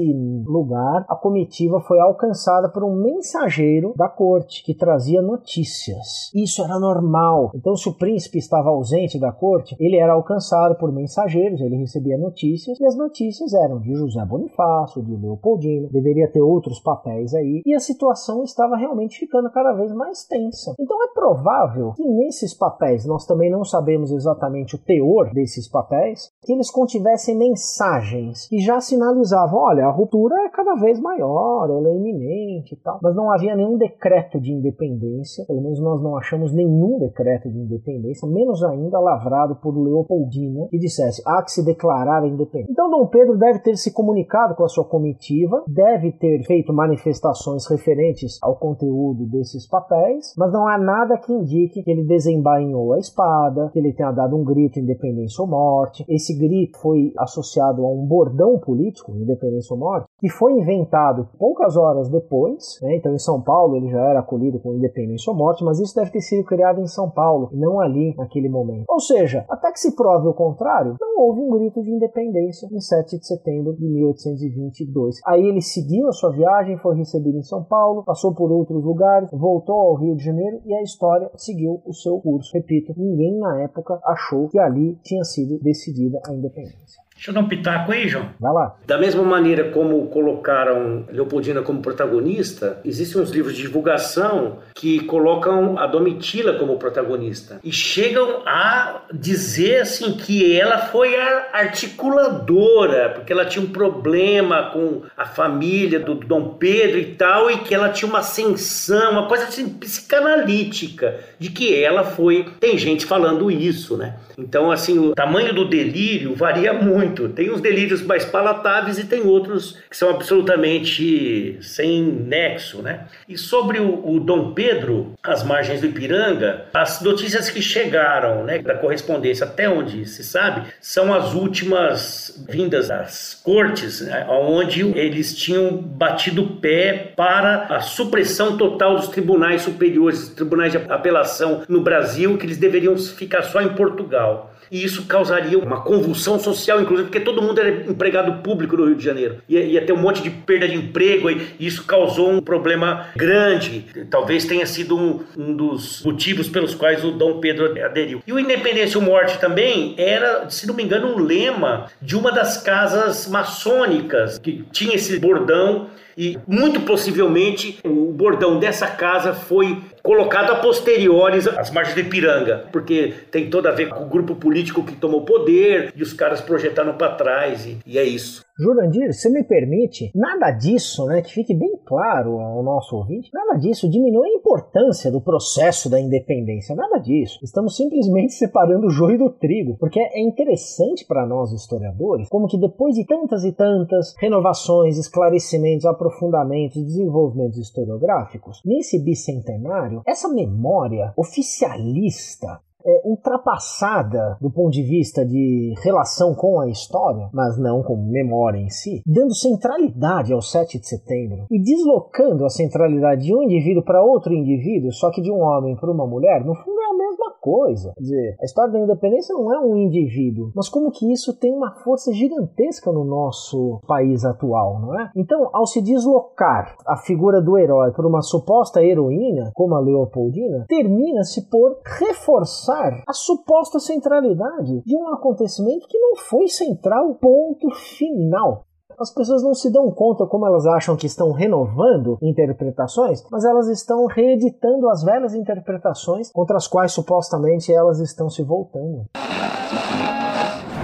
[0.47, 6.31] lugar a comitiva foi alcançada por um mensageiro da corte que trazia notícias.
[6.35, 7.51] Isso era normal.
[7.55, 12.17] Então, se o príncipe estava ausente da corte, ele era alcançado por mensageiros, ele recebia
[12.17, 17.63] notícias e as notícias eram de José Bonifácio, de Leopoldino, deveria ter outros papéis aí
[17.65, 20.75] e a situação estava realmente ficando cada vez mais tensa.
[20.79, 26.31] Então, é provável que nesses papéis, nós também não sabemos exatamente o teor desses papéis,
[26.43, 31.69] que eles contivessem mensagens mensagens que já sinalizavam: olha, a ruptura é cada vez maior,
[31.69, 33.01] ela é iminente e tal.
[33.03, 37.59] Mas não havia nenhum decreto de independência, pelo menos nós não achamos nenhum decreto de
[37.59, 42.71] independência, menos ainda lavrado por Leopoldina, que dissesse: há que se declarar a independência.
[42.71, 47.67] Então, Dom Pedro deve ter se comunicado com a sua comitiva, deve ter feito manifestações
[47.69, 52.99] referentes ao conteúdo desses papéis, mas não há nada que indique que ele desembainhou a
[52.99, 56.05] espada, que ele tenha dado um grito independência ou morte.
[56.09, 61.29] Esse grito foi associado associado a um bordão político, independência ou morte, que foi inventado
[61.39, 62.97] poucas horas depois, né?
[62.97, 66.11] então em São Paulo ele já era acolhido com independência ou morte, mas isso deve
[66.11, 68.85] ter sido criado em São Paulo, não ali naquele momento.
[68.89, 72.81] Ou seja, até que se prove o contrário, não houve um grito de independência em
[72.81, 75.17] 7 de setembro de 1822.
[75.27, 79.31] Aí ele seguiu a sua viagem, foi recebido em São Paulo, passou por outros lugares,
[79.33, 82.51] voltou ao Rio de Janeiro e a história seguiu o seu curso.
[82.55, 87.08] Repito, ninguém na época achou que ali tinha sido decidida a independência.
[87.19, 88.29] Deixa eu dar um pitaco aí, João.
[88.39, 88.77] Vai lá.
[88.87, 95.77] Da mesma maneira como colocaram Leopoldina como protagonista, existem uns livros de divulgação que colocam
[95.77, 103.33] a Domitila como protagonista e chegam a dizer assim que ela foi a articuladora, porque
[103.33, 107.89] ela tinha um problema com a família do Dom Pedro e tal, e que ela
[107.89, 112.47] tinha uma ascensão, uma coisa assim psicanalítica, de que ela foi.
[112.61, 114.15] Tem gente falando isso, né?
[114.39, 117.08] Então, assim, o tamanho do delírio varia muito.
[117.29, 123.07] Tem uns delírios mais palatáveis e tem outros que são absolutamente sem nexo, né?
[123.29, 128.59] E sobre o, o Dom Pedro, as margens do Ipiranga, as notícias que chegaram, né,
[128.59, 135.37] da correspondência até onde se sabe, são as últimas vindas das cortes, né, onde eles
[135.37, 142.37] tinham batido pé para a supressão total dos tribunais superiores, tribunais de apelação no Brasil,
[142.37, 144.55] que eles deveriam ficar só em Portugal.
[144.71, 148.97] E isso causaria uma convulsão social, inclusive, porque todo mundo era empregado público no Rio
[148.97, 149.39] de Janeiro.
[149.49, 153.85] Ia, ia ter um monte de perda de emprego e isso causou um problema grande.
[154.11, 158.23] Talvez tenha sido um, um dos motivos pelos quais o Dom Pedro aderiu.
[158.27, 162.33] E o Independência ou Morte também era, se não me engano, um lema de uma
[162.33, 165.89] das casas maçônicas que tinha esse bordão
[166.19, 172.65] e muito possivelmente o bordão dessa casa foi colocado a posteriores às margens do Ipiranga,
[172.73, 176.41] porque tem tudo a ver com o grupo político que tomou poder e os caras
[176.41, 178.48] projetaram para trás e, e é isso.
[178.61, 183.57] Jurandir, se me permite, nada disso, né, que fique bem claro ao nosso ouvinte, nada
[183.57, 187.39] disso diminui a importância do processo da independência, nada disso.
[187.41, 192.59] Estamos simplesmente separando o joio do trigo, porque é interessante para nós historiadores como que
[192.59, 202.61] depois de tantas e tantas renovações, esclarecimentos, aprofundamentos, desenvolvimentos historiográficos, nesse bicentenário, essa memória oficialista
[202.85, 208.59] é, ultrapassada do ponto de vista de relação com a história, mas não com memória
[208.59, 213.83] em si, dando centralidade ao 7 de setembro e deslocando a centralidade de um indivíduo
[213.83, 216.97] para outro indivíduo, só que de um homem para uma mulher, no fundo é a
[216.97, 217.93] mesma coisa.
[217.97, 221.53] Quer dizer, a história da independência não é um indivíduo, mas como que isso tem
[221.53, 225.11] uma força gigantesca no nosso país atual, não é?
[225.17, 230.65] Então, ao se deslocar a figura do herói por uma suposta heroína, como a Leopoldina,
[230.69, 232.68] termina-se por reforçar
[233.07, 238.65] a suposta centralidade de um acontecimento que não foi central, ponto final
[239.01, 243.69] as pessoas não se dão conta como elas acham que estão renovando interpretações, mas elas
[243.69, 249.05] estão reeditando as velhas interpretações contra as quais supostamente elas estão se voltando.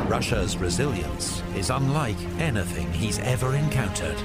[0.08, 4.16] Russia's resilience is unlike anything he's ever encountered.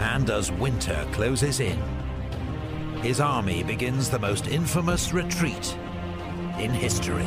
[0.00, 1.78] And as winter closes in,
[3.02, 5.76] his army begins the most infamous retreat
[6.60, 7.24] in history.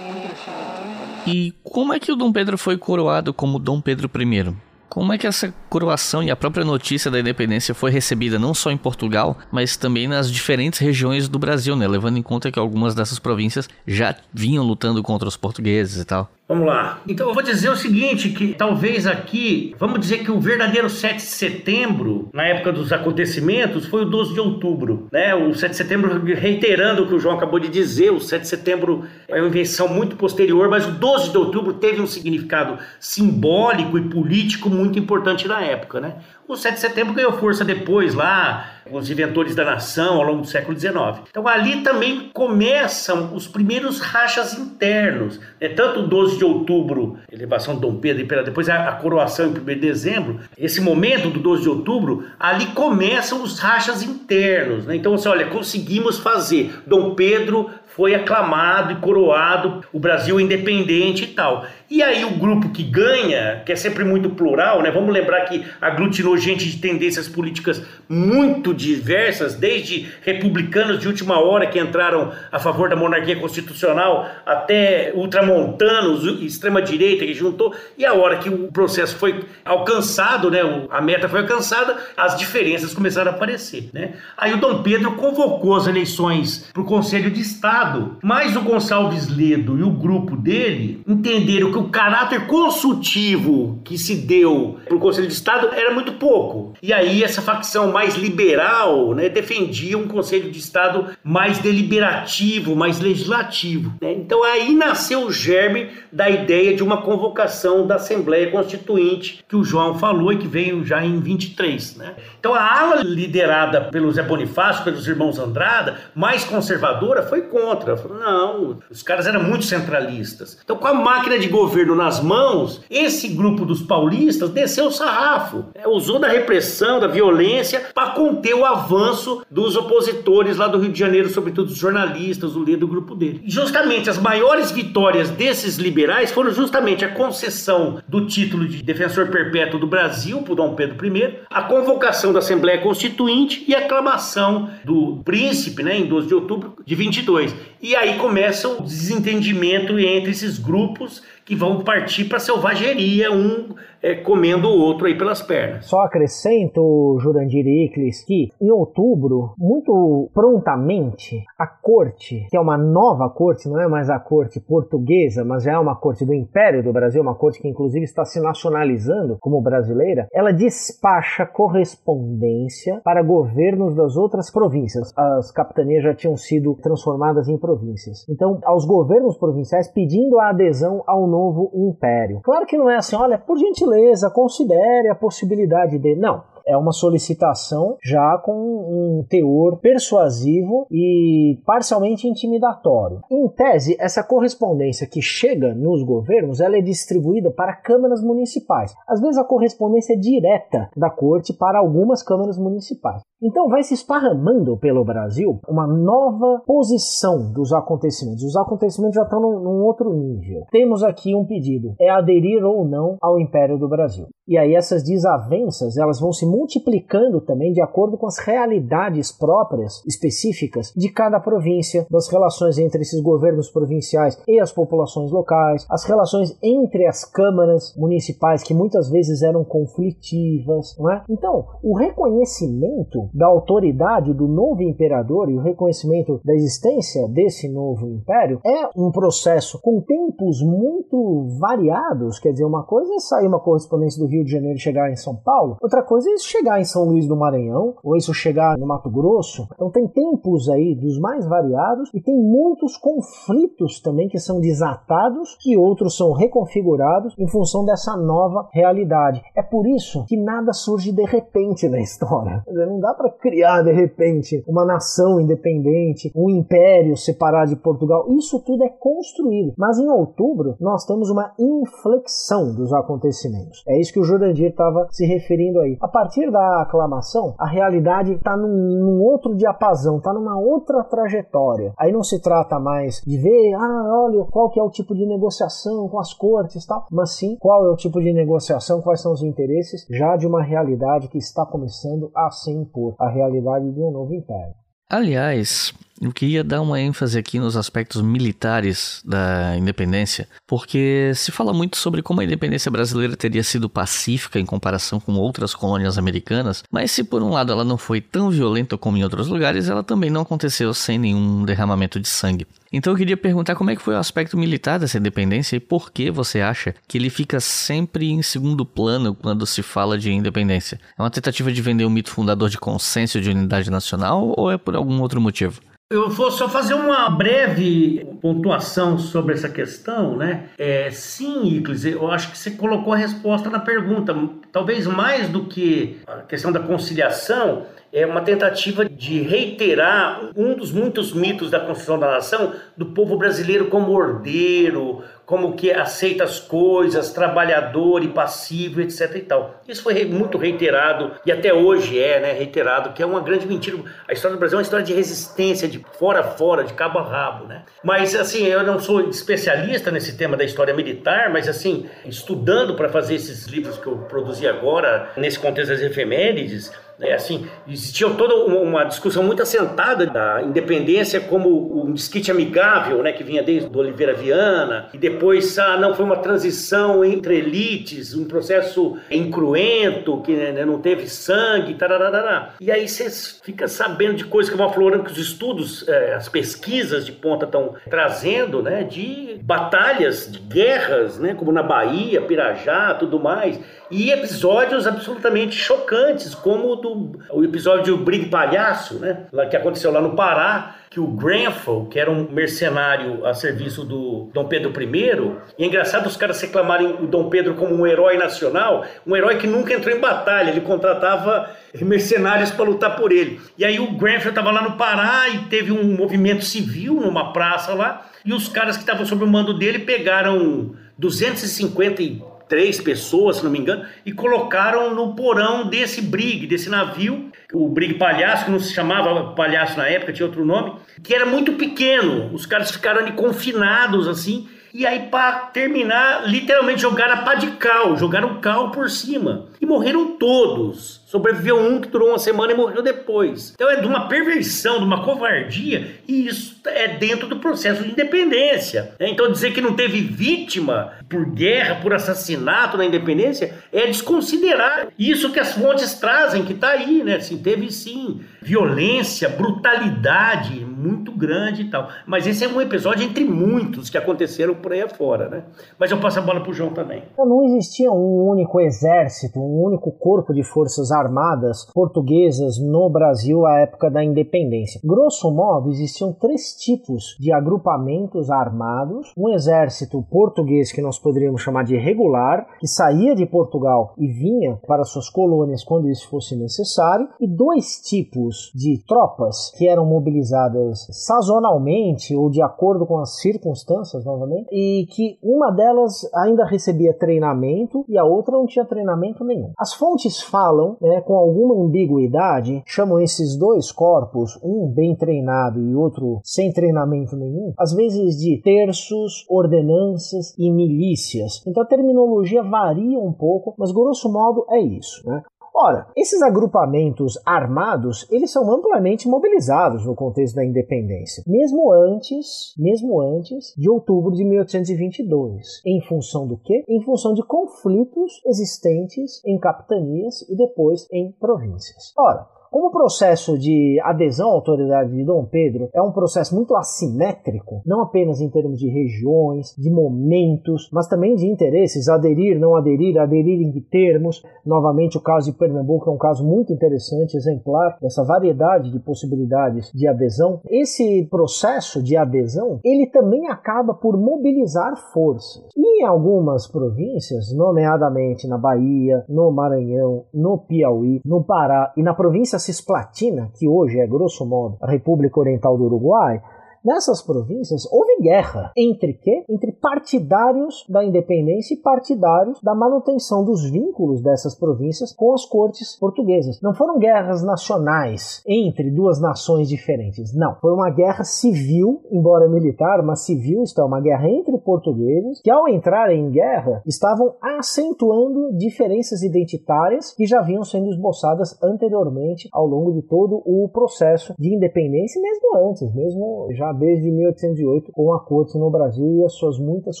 [1.26, 4.67] E como é que o Dom Pedro foi coroado como Dom Pedro I?
[4.88, 8.70] Como é que essa coroação e a própria notícia da independência foi recebida não só
[8.70, 11.86] em Portugal, mas também nas diferentes regiões do Brasil, né?
[11.86, 16.30] Levando em conta que algumas dessas províncias já vinham lutando contra os portugueses e tal.
[16.48, 17.02] Vamos lá.
[17.06, 21.16] Então eu vou dizer o seguinte, que talvez aqui, vamos dizer que o verdadeiro 7
[21.16, 25.34] de setembro, na época dos acontecimentos, foi o 12 de outubro, né?
[25.34, 28.48] O 7 de setembro, reiterando o que o João acabou de dizer, o 7 de
[28.48, 33.98] setembro é uma invenção muito posterior, mas o 12 de outubro teve um significado simbólico
[33.98, 36.14] e político muito importante na época, né?
[36.46, 40.46] O 7 de setembro ganhou força depois lá, os inventores da nação ao longo do
[40.46, 40.96] século XIX.
[41.28, 45.38] Então ali também começam os primeiros rachas internos.
[45.60, 45.68] Né?
[45.68, 49.74] Tanto o 12 de outubro, elevação de Dom Pedro, depois a, coroação em 1 de
[49.74, 54.86] dezembro, esse momento do 12 de outubro, ali começam os rachas internos.
[54.86, 54.96] Né?
[54.96, 61.26] Então, você olha, conseguimos fazer Dom Pedro foi aclamado e coroado o Brasil independente e
[61.26, 61.66] tal.
[61.90, 64.90] E aí o grupo que ganha, que é sempre muito plural, né?
[64.90, 71.66] Vamos lembrar que aglutinou gente de tendências políticas muito diversas, desde republicanos de última hora
[71.66, 77.74] que entraram a favor da monarquia constitucional, até ultramontanos, extrema direita que juntou.
[77.96, 80.60] E a hora que o processo foi alcançado, né?
[80.90, 84.12] A meta foi alcançada, as diferenças começaram a aparecer, né?
[84.36, 87.87] Aí o Dom Pedro convocou as eleições para o Conselho de Estado,
[88.22, 93.96] mas o Gonçalo Alves Ledo e o grupo dele entenderam que o caráter consultivo que
[93.96, 96.74] se deu para o Conselho de Estado era muito pouco.
[96.82, 103.00] E aí essa facção mais liberal né, defendia um Conselho de Estado mais deliberativo, mais
[103.00, 103.94] legislativo.
[104.00, 104.12] Né?
[104.12, 109.64] Então aí nasceu o germe da ideia de uma convocação da Assembleia Constituinte que o
[109.64, 111.96] João falou e que veio já em 23.
[111.96, 112.14] Né?
[112.38, 117.77] Então a ala liderada pelo Zé Bonifácio, pelos irmãos Andrada, mais conservadora, foi contra.
[117.84, 120.58] Falou, não, os caras eram muito centralistas.
[120.62, 125.64] Então com a máquina de governo nas mãos, esse grupo dos paulistas desceu o sarrafo,
[125.74, 125.86] né?
[125.86, 130.98] usou da repressão, da violência para conter o avanço dos opositores lá do Rio de
[130.98, 133.42] Janeiro, sobretudo os jornalistas, o líder do grupo dele.
[133.44, 139.28] E justamente as maiores vitórias desses liberais foram justamente a concessão do título de defensor
[139.28, 144.70] perpétuo do Brasil por Dom Pedro I, a convocação da Assembleia Constituinte e a aclamação
[144.84, 147.54] do príncipe, né, em 12 de outubro de 22.
[147.80, 154.16] E aí começa o desentendimento entre esses grupos que vão partir para selvageria, um é,
[154.16, 155.86] comendo o outro aí pelas pernas.
[155.86, 163.30] Só acrescento, Jurandir Iclis, que em outubro, muito prontamente, a corte, que é uma nova
[163.30, 166.92] corte, não é mais a corte portuguesa, mas já é uma corte do Império do
[166.92, 173.96] Brasil, uma corte que inclusive está se nacionalizando como brasileira, ela despacha correspondência para governos
[173.96, 175.14] das outras províncias.
[175.16, 178.26] As capitanias já tinham sido transformadas em províncias.
[178.28, 182.40] Então, aos governos provinciais pedindo a adesão ao novo novo império.
[182.42, 186.16] Claro que não é assim, olha, por gentileza, considere a possibilidade de.
[186.16, 193.20] Não é uma solicitação já com um teor persuasivo e parcialmente intimidatório.
[193.30, 198.94] Em tese, essa correspondência que chega nos governos, ela é distribuída para câmaras municipais.
[199.08, 203.22] Às vezes a correspondência é direta da corte para algumas câmaras municipais.
[203.40, 208.42] Então vai se esparramando pelo Brasil uma nova posição dos acontecimentos.
[208.42, 210.64] Os acontecimentos já estão num, num outro nível.
[210.72, 214.26] Temos aqui um pedido: é aderir ou não ao Império do Brasil.
[214.46, 220.02] E aí essas desavenças elas vão se multiplicando também de acordo com as realidades próprias,
[220.06, 226.04] específicas de cada província, das relações entre esses governos provinciais e as populações locais, as
[226.04, 231.22] relações entre as câmaras municipais que muitas vezes eram conflitivas, não é?
[231.28, 238.06] Então, o reconhecimento da autoridade do novo imperador e o reconhecimento da existência desse novo
[238.06, 243.60] império é um processo com tempos muito variados, quer dizer, uma coisa é sair uma
[243.60, 246.84] correspondência do Rio de Janeiro e chegar em São Paulo, outra coisa é chegar em
[246.84, 249.68] São Luís do Maranhão, ou isso chegar no Mato Grosso.
[249.74, 255.56] Então tem tempos aí dos mais variados e tem muitos conflitos também que são desatados
[255.66, 259.42] e outros são reconfigurados em função dessa nova realidade.
[259.54, 262.62] É por isso que nada surge de repente na história.
[262.66, 268.26] Não dá para criar de repente uma nação independente, um império separado de Portugal.
[268.30, 269.74] Isso tudo é construído.
[269.76, 273.82] Mas em outubro nós temos uma inflexão dos acontecimentos.
[273.86, 275.98] É isso que o Jurandir estava se referindo aí.
[276.00, 281.92] A partir da aclamação, a realidade está num, num, outro diapasão, está numa outra trajetória.
[281.98, 285.26] Aí não se trata mais de ver, ah, olha, qual que é o tipo de
[285.26, 289.32] negociação com as cortes tal, mas sim qual é o tipo de negociação, quais são
[289.32, 294.00] os interesses já de uma realidade que está começando a se impor, a realidade de
[294.00, 294.74] um novo império.
[295.10, 301.72] Aliás, eu queria dar uma ênfase aqui nos aspectos militares da independência, porque se fala
[301.72, 306.82] muito sobre como a independência brasileira teria sido pacífica em comparação com outras colônias americanas,
[306.90, 310.02] mas se por um lado ela não foi tão violenta como em outros lugares, ela
[310.02, 312.66] também não aconteceu sem nenhum derramamento de sangue.
[312.92, 316.10] Então eu queria perguntar como é que foi o aspecto militar dessa independência e por
[316.10, 320.98] que você acha que ele fica sempre em segundo plano quando se fala de independência?
[321.18, 324.78] É uma tentativa de vender o mito fundador de consenso de unidade nacional ou é
[324.78, 325.80] por algum outro motivo?
[326.10, 330.70] Eu vou só fazer uma breve pontuação sobre essa questão, né?
[330.78, 334.34] É, sim, Iclis, eu acho que você colocou a resposta na pergunta.
[334.72, 340.90] Talvez mais do que a questão da conciliação, é uma tentativa de reiterar um dos
[340.90, 346.60] muitos mitos da construção da nação do povo brasileiro como ordeiro, como que aceita as
[346.60, 349.80] coisas, trabalhador e passivo, etc e tal.
[349.88, 353.96] Isso foi muito reiterado e até hoje é, né, reiterado, que é uma grande mentira.
[354.28, 357.18] A história do Brasil é uma história de resistência, de fora a fora, de cabo
[357.18, 357.84] a rabo, né?
[358.04, 363.08] Mas assim, eu não sou especialista nesse tema da história militar, mas assim, estudando para
[363.08, 368.54] fazer esses livros que eu produzi agora, nesse contexto das efemérides, É assim, existia toda
[368.54, 373.98] uma discussão muito assentada da independência como um disquite amigável, né, que vinha desde do
[373.98, 380.52] Oliveira Viana, e depois ah, não foi uma transição entre elites, um processo incruento, que
[380.52, 382.74] né, não teve sangue, tararará.
[382.80, 383.28] E aí você
[383.62, 387.64] fica sabendo de coisas que vão aflorando que os estudos, eh, as pesquisas de ponta
[387.64, 393.80] estão trazendo, né, de batalhas, de guerras, né, como na Bahia, Pirajá, tudo mais,
[394.10, 399.46] e episódios absolutamente chocantes, como o, do, o episódio do Brigue Palhaço, né?
[399.70, 404.50] que aconteceu lá no Pará, que o Grenfell, que era um mercenário a serviço do
[404.52, 408.36] Dom Pedro I, e é engraçado os caras reclamarem o Dom Pedro como um herói
[408.36, 413.60] nacional, um herói que nunca entrou em batalha, ele contratava mercenários para lutar por ele.
[413.76, 417.94] E aí o Grenfell estava lá no Pará e teve um movimento civil numa praça
[417.94, 422.22] lá, e os caras que estavam sob o mando dele pegaram 250
[422.68, 427.88] três pessoas, se não me engano, e colocaram no porão desse brig, desse navio, o
[427.88, 431.72] brig palhaço, que não se chamava palhaço na época, tinha outro nome, que era muito
[431.72, 432.52] pequeno.
[432.52, 437.68] Os caras ficaram ali confinados assim, e aí para terminar, literalmente jogaram a pá de
[437.72, 439.66] cal, jogaram cal por cima.
[439.80, 441.20] E morreram todos.
[441.26, 443.72] Sobreviveu um que durou uma semana e morreu depois.
[443.74, 448.10] Então é de uma perversão, de uma covardia, e isso é dentro do processo de
[448.10, 449.12] independência.
[449.20, 449.28] Né?
[449.28, 455.52] Então dizer que não teve vítima por guerra, por assassinato na independência, é desconsiderar isso
[455.52, 457.36] que as fontes trazem, que está aí, né?
[457.36, 462.08] Assim, teve sim violência, brutalidade muito grande e tal.
[462.26, 465.64] Mas esse é um episódio entre muitos que aconteceram por aí afora, né?
[465.98, 467.22] Mas eu passo a bola pro João também.
[467.32, 473.64] Então, não existia um único exército, um único corpo de forças armadas portuguesas no Brasil
[473.66, 475.00] à época da independência.
[475.04, 481.84] Grosso modo, existiam três tipos de agrupamentos armados: um exército português que nós poderíamos chamar
[481.84, 487.28] de regular, que saía de Portugal e vinha para suas colônias quando isso fosse necessário,
[487.40, 494.24] e dois tipos de tropas que eram mobilizadas sazonalmente ou de acordo com as circunstâncias,
[494.24, 499.72] novamente, e que uma delas ainda recebia treinamento e a outra não tinha treinamento nenhum.
[499.78, 505.94] As fontes falam né, com alguma ambiguidade, chamam esses dois corpos, um bem treinado e
[505.94, 511.62] outro sem treinamento nenhum, às vezes de terços, ordenanças e milícias.
[511.66, 515.26] Então a terminologia varia um pouco, mas grosso modo é isso.
[515.26, 515.42] Né?
[515.74, 523.20] Ora, esses agrupamentos armados, eles são amplamente mobilizados no contexto da independência, mesmo antes, mesmo
[523.20, 525.80] antes de outubro de 1822.
[525.86, 526.84] Em função do quê?
[526.88, 532.12] Em função de conflitos existentes em capitanias e depois em províncias.
[532.18, 536.76] Ora, como o processo de adesão à autoridade de Dom Pedro é um processo muito
[536.76, 542.76] assimétrico, não apenas em termos de regiões, de momentos, mas também de interesses, aderir, não
[542.76, 544.42] aderir, aderir em que termos.
[544.64, 549.90] Novamente, o caso de Pernambuco é um caso muito interessante, exemplar dessa variedade de possibilidades
[549.92, 550.60] de adesão.
[550.68, 555.64] Esse processo de adesão, ele também acaba por mobilizar forças.
[555.76, 562.14] E em algumas províncias, nomeadamente na Bahia, no Maranhão, no Piauí, no Pará e na
[562.14, 566.42] província Cisplatina, que hoje é grosso modo a República Oriental do Uruguai,
[566.84, 569.44] Nessas províncias houve guerra entre quê?
[569.48, 575.96] Entre partidários da independência e partidários da manutenção dos vínculos dessas províncias com as cortes
[575.98, 576.60] portuguesas.
[576.62, 580.54] Não foram guerras nacionais entre duas nações diferentes, não.
[580.60, 585.50] Foi uma guerra civil, embora militar, mas civil, isto é, uma guerra entre portugueses que,
[585.50, 592.66] ao entrarem em guerra, estavam acentuando diferenças identitárias que já vinham sendo esboçadas anteriormente ao
[592.66, 598.20] longo de todo o processo de independência, mesmo antes, mesmo já desde 1808 com a
[598.24, 600.00] corte no Brasil e as suas muitas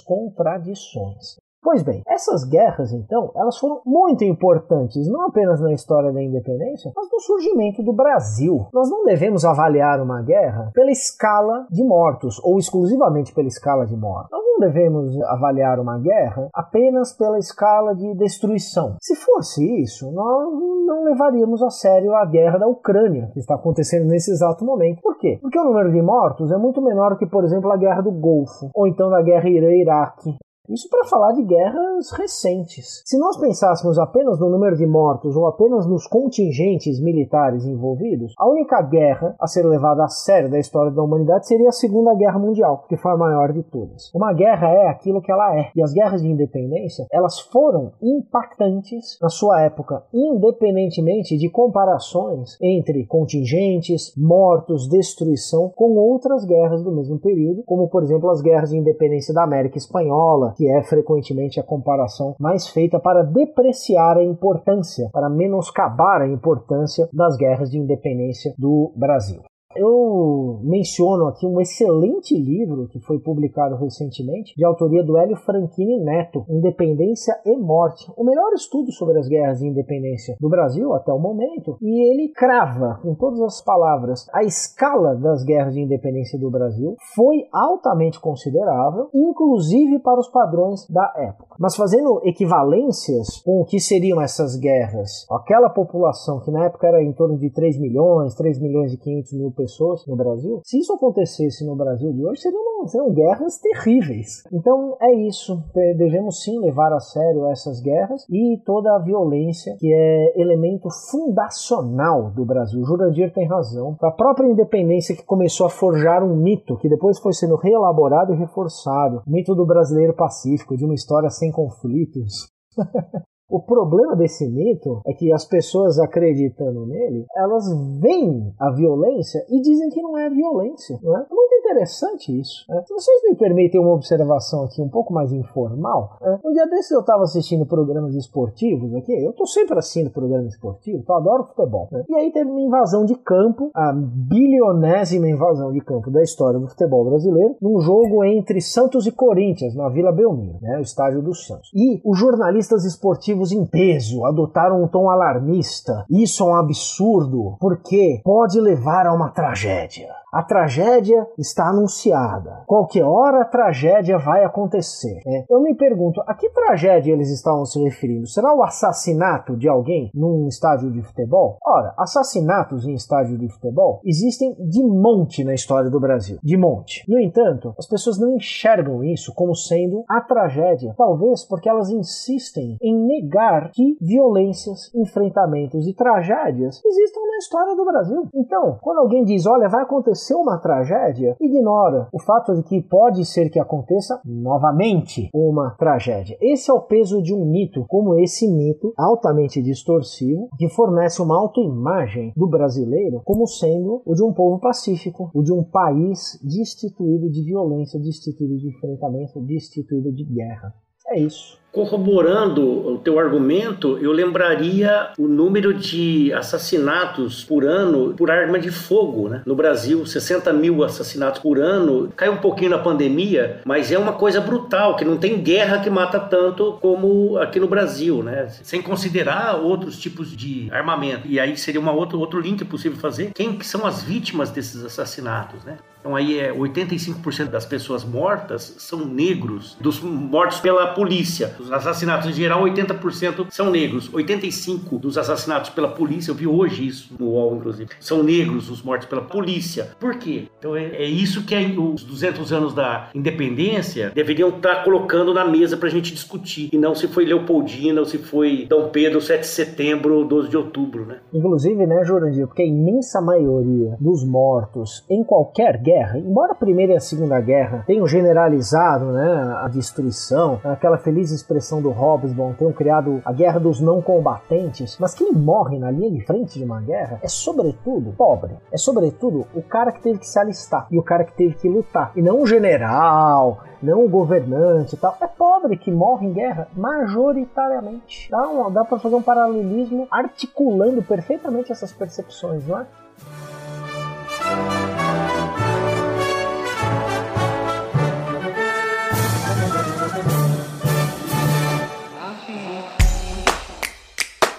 [0.00, 1.36] contradições.
[1.60, 6.92] Pois bem, essas guerras, então, elas foram muito importantes, não apenas na história da independência,
[6.94, 8.68] mas no surgimento do Brasil.
[8.72, 13.96] Nós não devemos avaliar uma guerra pela escala de mortos, ou exclusivamente pela escala de
[13.96, 14.30] mortos.
[14.58, 18.96] Não devemos avaliar uma guerra apenas pela escala de destruição.
[19.00, 20.48] Se fosse isso, nós
[20.84, 25.00] não levaríamos a sério a guerra da Ucrânia, que está acontecendo nesse exato momento.
[25.00, 25.38] Por quê?
[25.40, 28.68] Porque o número de mortos é muito menor que, por exemplo, a guerra do Golfo,
[28.74, 30.34] ou então a guerra Irã-Iraque,
[30.68, 33.02] isso para falar de guerras recentes.
[33.04, 38.48] Se nós pensássemos apenas no número de mortos ou apenas nos contingentes militares envolvidos, a
[38.48, 42.38] única guerra a ser levada a sério da história da humanidade seria a Segunda Guerra
[42.38, 44.10] Mundial, que foi a maior de todas.
[44.14, 49.18] Uma guerra é aquilo que ela é, e as guerras de independência, elas foram impactantes
[49.22, 57.18] na sua época, independentemente de comparações entre contingentes, mortos, destruição com outras guerras do mesmo
[57.18, 61.62] período, como por exemplo as guerras de independência da América Espanhola, que é frequentemente a
[61.62, 68.52] comparação mais feita para depreciar a importância, para menoscabar a importância das guerras de independência
[68.58, 69.40] do Brasil.
[69.76, 76.02] Eu menciono aqui um excelente livro que foi publicado recentemente, de autoria do Hélio Franchini
[76.02, 81.12] Neto, Independência e Morte, o melhor estudo sobre as guerras de independência do Brasil até
[81.12, 86.38] o momento, e ele crava com todas as palavras a escala das guerras de independência
[86.38, 91.56] do Brasil foi altamente considerável, inclusive para os padrões da época.
[91.58, 97.02] Mas fazendo equivalências com o que seriam essas guerras, aquela população que na época era
[97.02, 100.92] em torno de 3 milhões, 3 milhões e 500 mil pessoas no Brasil, se isso
[100.92, 104.44] acontecesse no Brasil de hoje, seriam, seriam guerras terríveis.
[104.52, 105.60] Então é isso.
[105.96, 112.30] Devemos sim levar a sério essas guerras e toda a violência que é elemento fundacional
[112.30, 112.80] do Brasil.
[112.80, 113.96] O Jurandir tem razão.
[114.00, 118.36] A própria independência que começou a forjar um mito que depois foi sendo reelaborado e
[118.36, 119.22] reforçado.
[119.26, 122.48] O mito do brasileiro pacífico, de uma história sem conflitos.
[123.50, 127.64] O problema desse mito é que as pessoas acreditando nele, elas
[127.98, 130.98] veem a violência e dizem que não é violência.
[131.02, 131.26] Não é?
[131.30, 132.66] muito interessante isso.
[132.68, 132.82] Né?
[132.86, 136.38] Se vocês me permitem uma observação aqui um pouco mais informal, né?
[136.44, 141.08] um dia desses eu estava assistindo programas esportivos aqui, eu estou sempre assistindo programas esportivos,
[141.08, 141.88] eu adoro futebol.
[141.90, 142.04] Né?
[142.06, 146.68] E aí teve uma invasão de campo, a bilionésima invasão de campo da história do
[146.68, 150.76] futebol brasileiro, num jogo entre Santos e Corinthians, na Vila Belmiro, né?
[150.78, 151.70] o estádio do Santos.
[151.74, 156.04] E os jornalistas esportivos em peso adotaram um tom alarmista.
[156.10, 160.08] Isso é um absurdo, porque pode levar a uma tragédia.
[160.30, 162.62] A tragédia está anunciada.
[162.66, 165.20] Qualquer hora a tragédia vai acontecer.
[165.26, 165.44] É.
[165.48, 168.26] Eu me pergunto, a que tragédia eles estavam se referindo?
[168.26, 171.56] Será o assassinato de alguém num estádio de futebol?
[171.66, 176.38] Ora, assassinatos em estádio de futebol existem de monte na história do Brasil.
[176.42, 177.04] De monte.
[177.08, 180.94] No entanto, as pessoas não enxergam isso como sendo a tragédia.
[180.96, 187.84] Talvez porque elas insistem em negar que violências, enfrentamentos e tragédias existam na história do
[187.84, 188.28] Brasil.
[188.34, 192.82] Então, quando alguém diz, olha, vai acontecer aconteceu uma tragédia, ignora o fato de que
[192.82, 196.36] pode ser que aconteça novamente uma tragédia.
[196.40, 201.38] Esse é o peso de um mito, como esse mito altamente distorsivo, que fornece uma
[201.38, 207.30] autoimagem do brasileiro como sendo o de um povo pacífico, o de um país destituído
[207.30, 210.74] de violência, destituído de enfrentamento, destituído de guerra.
[211.06, 211.57] É isso.
[211.70, 218.70] Corroborando o teu argumento, eu lembraria o número de assassinatos por ano por arma de
[218.70, 219.42] fogo né?
[219.44, 222.10] no Brasil, 60 mil assassinatos por ano.
[222.16, 225.90] Cai um pouquinho na pandemia, mas é uma coisa brutal, que não tem guerra que
[225.90, 228.48] mata tanto como aqui no Brasil, né?
[228.62, 231.28] sem considerar outros tipos de armamento.
[231.28, 233.32] E aí seria uma outra, outro link possível fazer.
[233.34, 235.62] Quem que são as vítimas desses assassinatos?
[235.64, 235.76] Né?
[236.00, 241.54] Então aí é 85% das pessoas mortas são negros, dos mortos pela polícia.
[241.58, 244.10] Os assassinatos em geral, 80% são negros.
[244.10, 248.82] 85% dos assassinatos pela polícia, eu vi hoje isso no UOL, inclusive, são negros os
[248.82, 249.90] mortos pela polícia.
[249.98, 250.44] Por quê?
[250.58, 255.44] Então é, é isso que é, os 200 anos da independência deveriam estar colocando na
[255.44, 256.70] mesa para a gente discutir.
[256.72, 260.48] E não se foi Leopoldina ou se foi Dom Pedro, 7 de setembro ou 12
[260.48, 261.18] de outubro, né?
[261.32, 266.92] Inclusive, né, Jurandir, porque a imensa maioria dos mortos em qualquer guerra, embora a Primeira
[266.92, 272.72] e a Segunda Guerra tenham generalizado né, a destruição, aquela feliz expressão do Hobsbawm, tenham
[272.72, 276.80] criado a guerra dos não combatentes, mas quem morre na linha de frente de uma
[276.82, 281.02] guerra é sobretudo pobre, é sobretudo o cara que teve que se alistar e o
[281.02, 285.16] cara que teve que lutar, e não o general, não o governante e tal.
[285.20, 288.28] É pobre que morre em guerra majoritariamente.
[288.30, 292.86] Dá, dá para fazer um paralelismo articulando perfeitamente essas percepções, não é?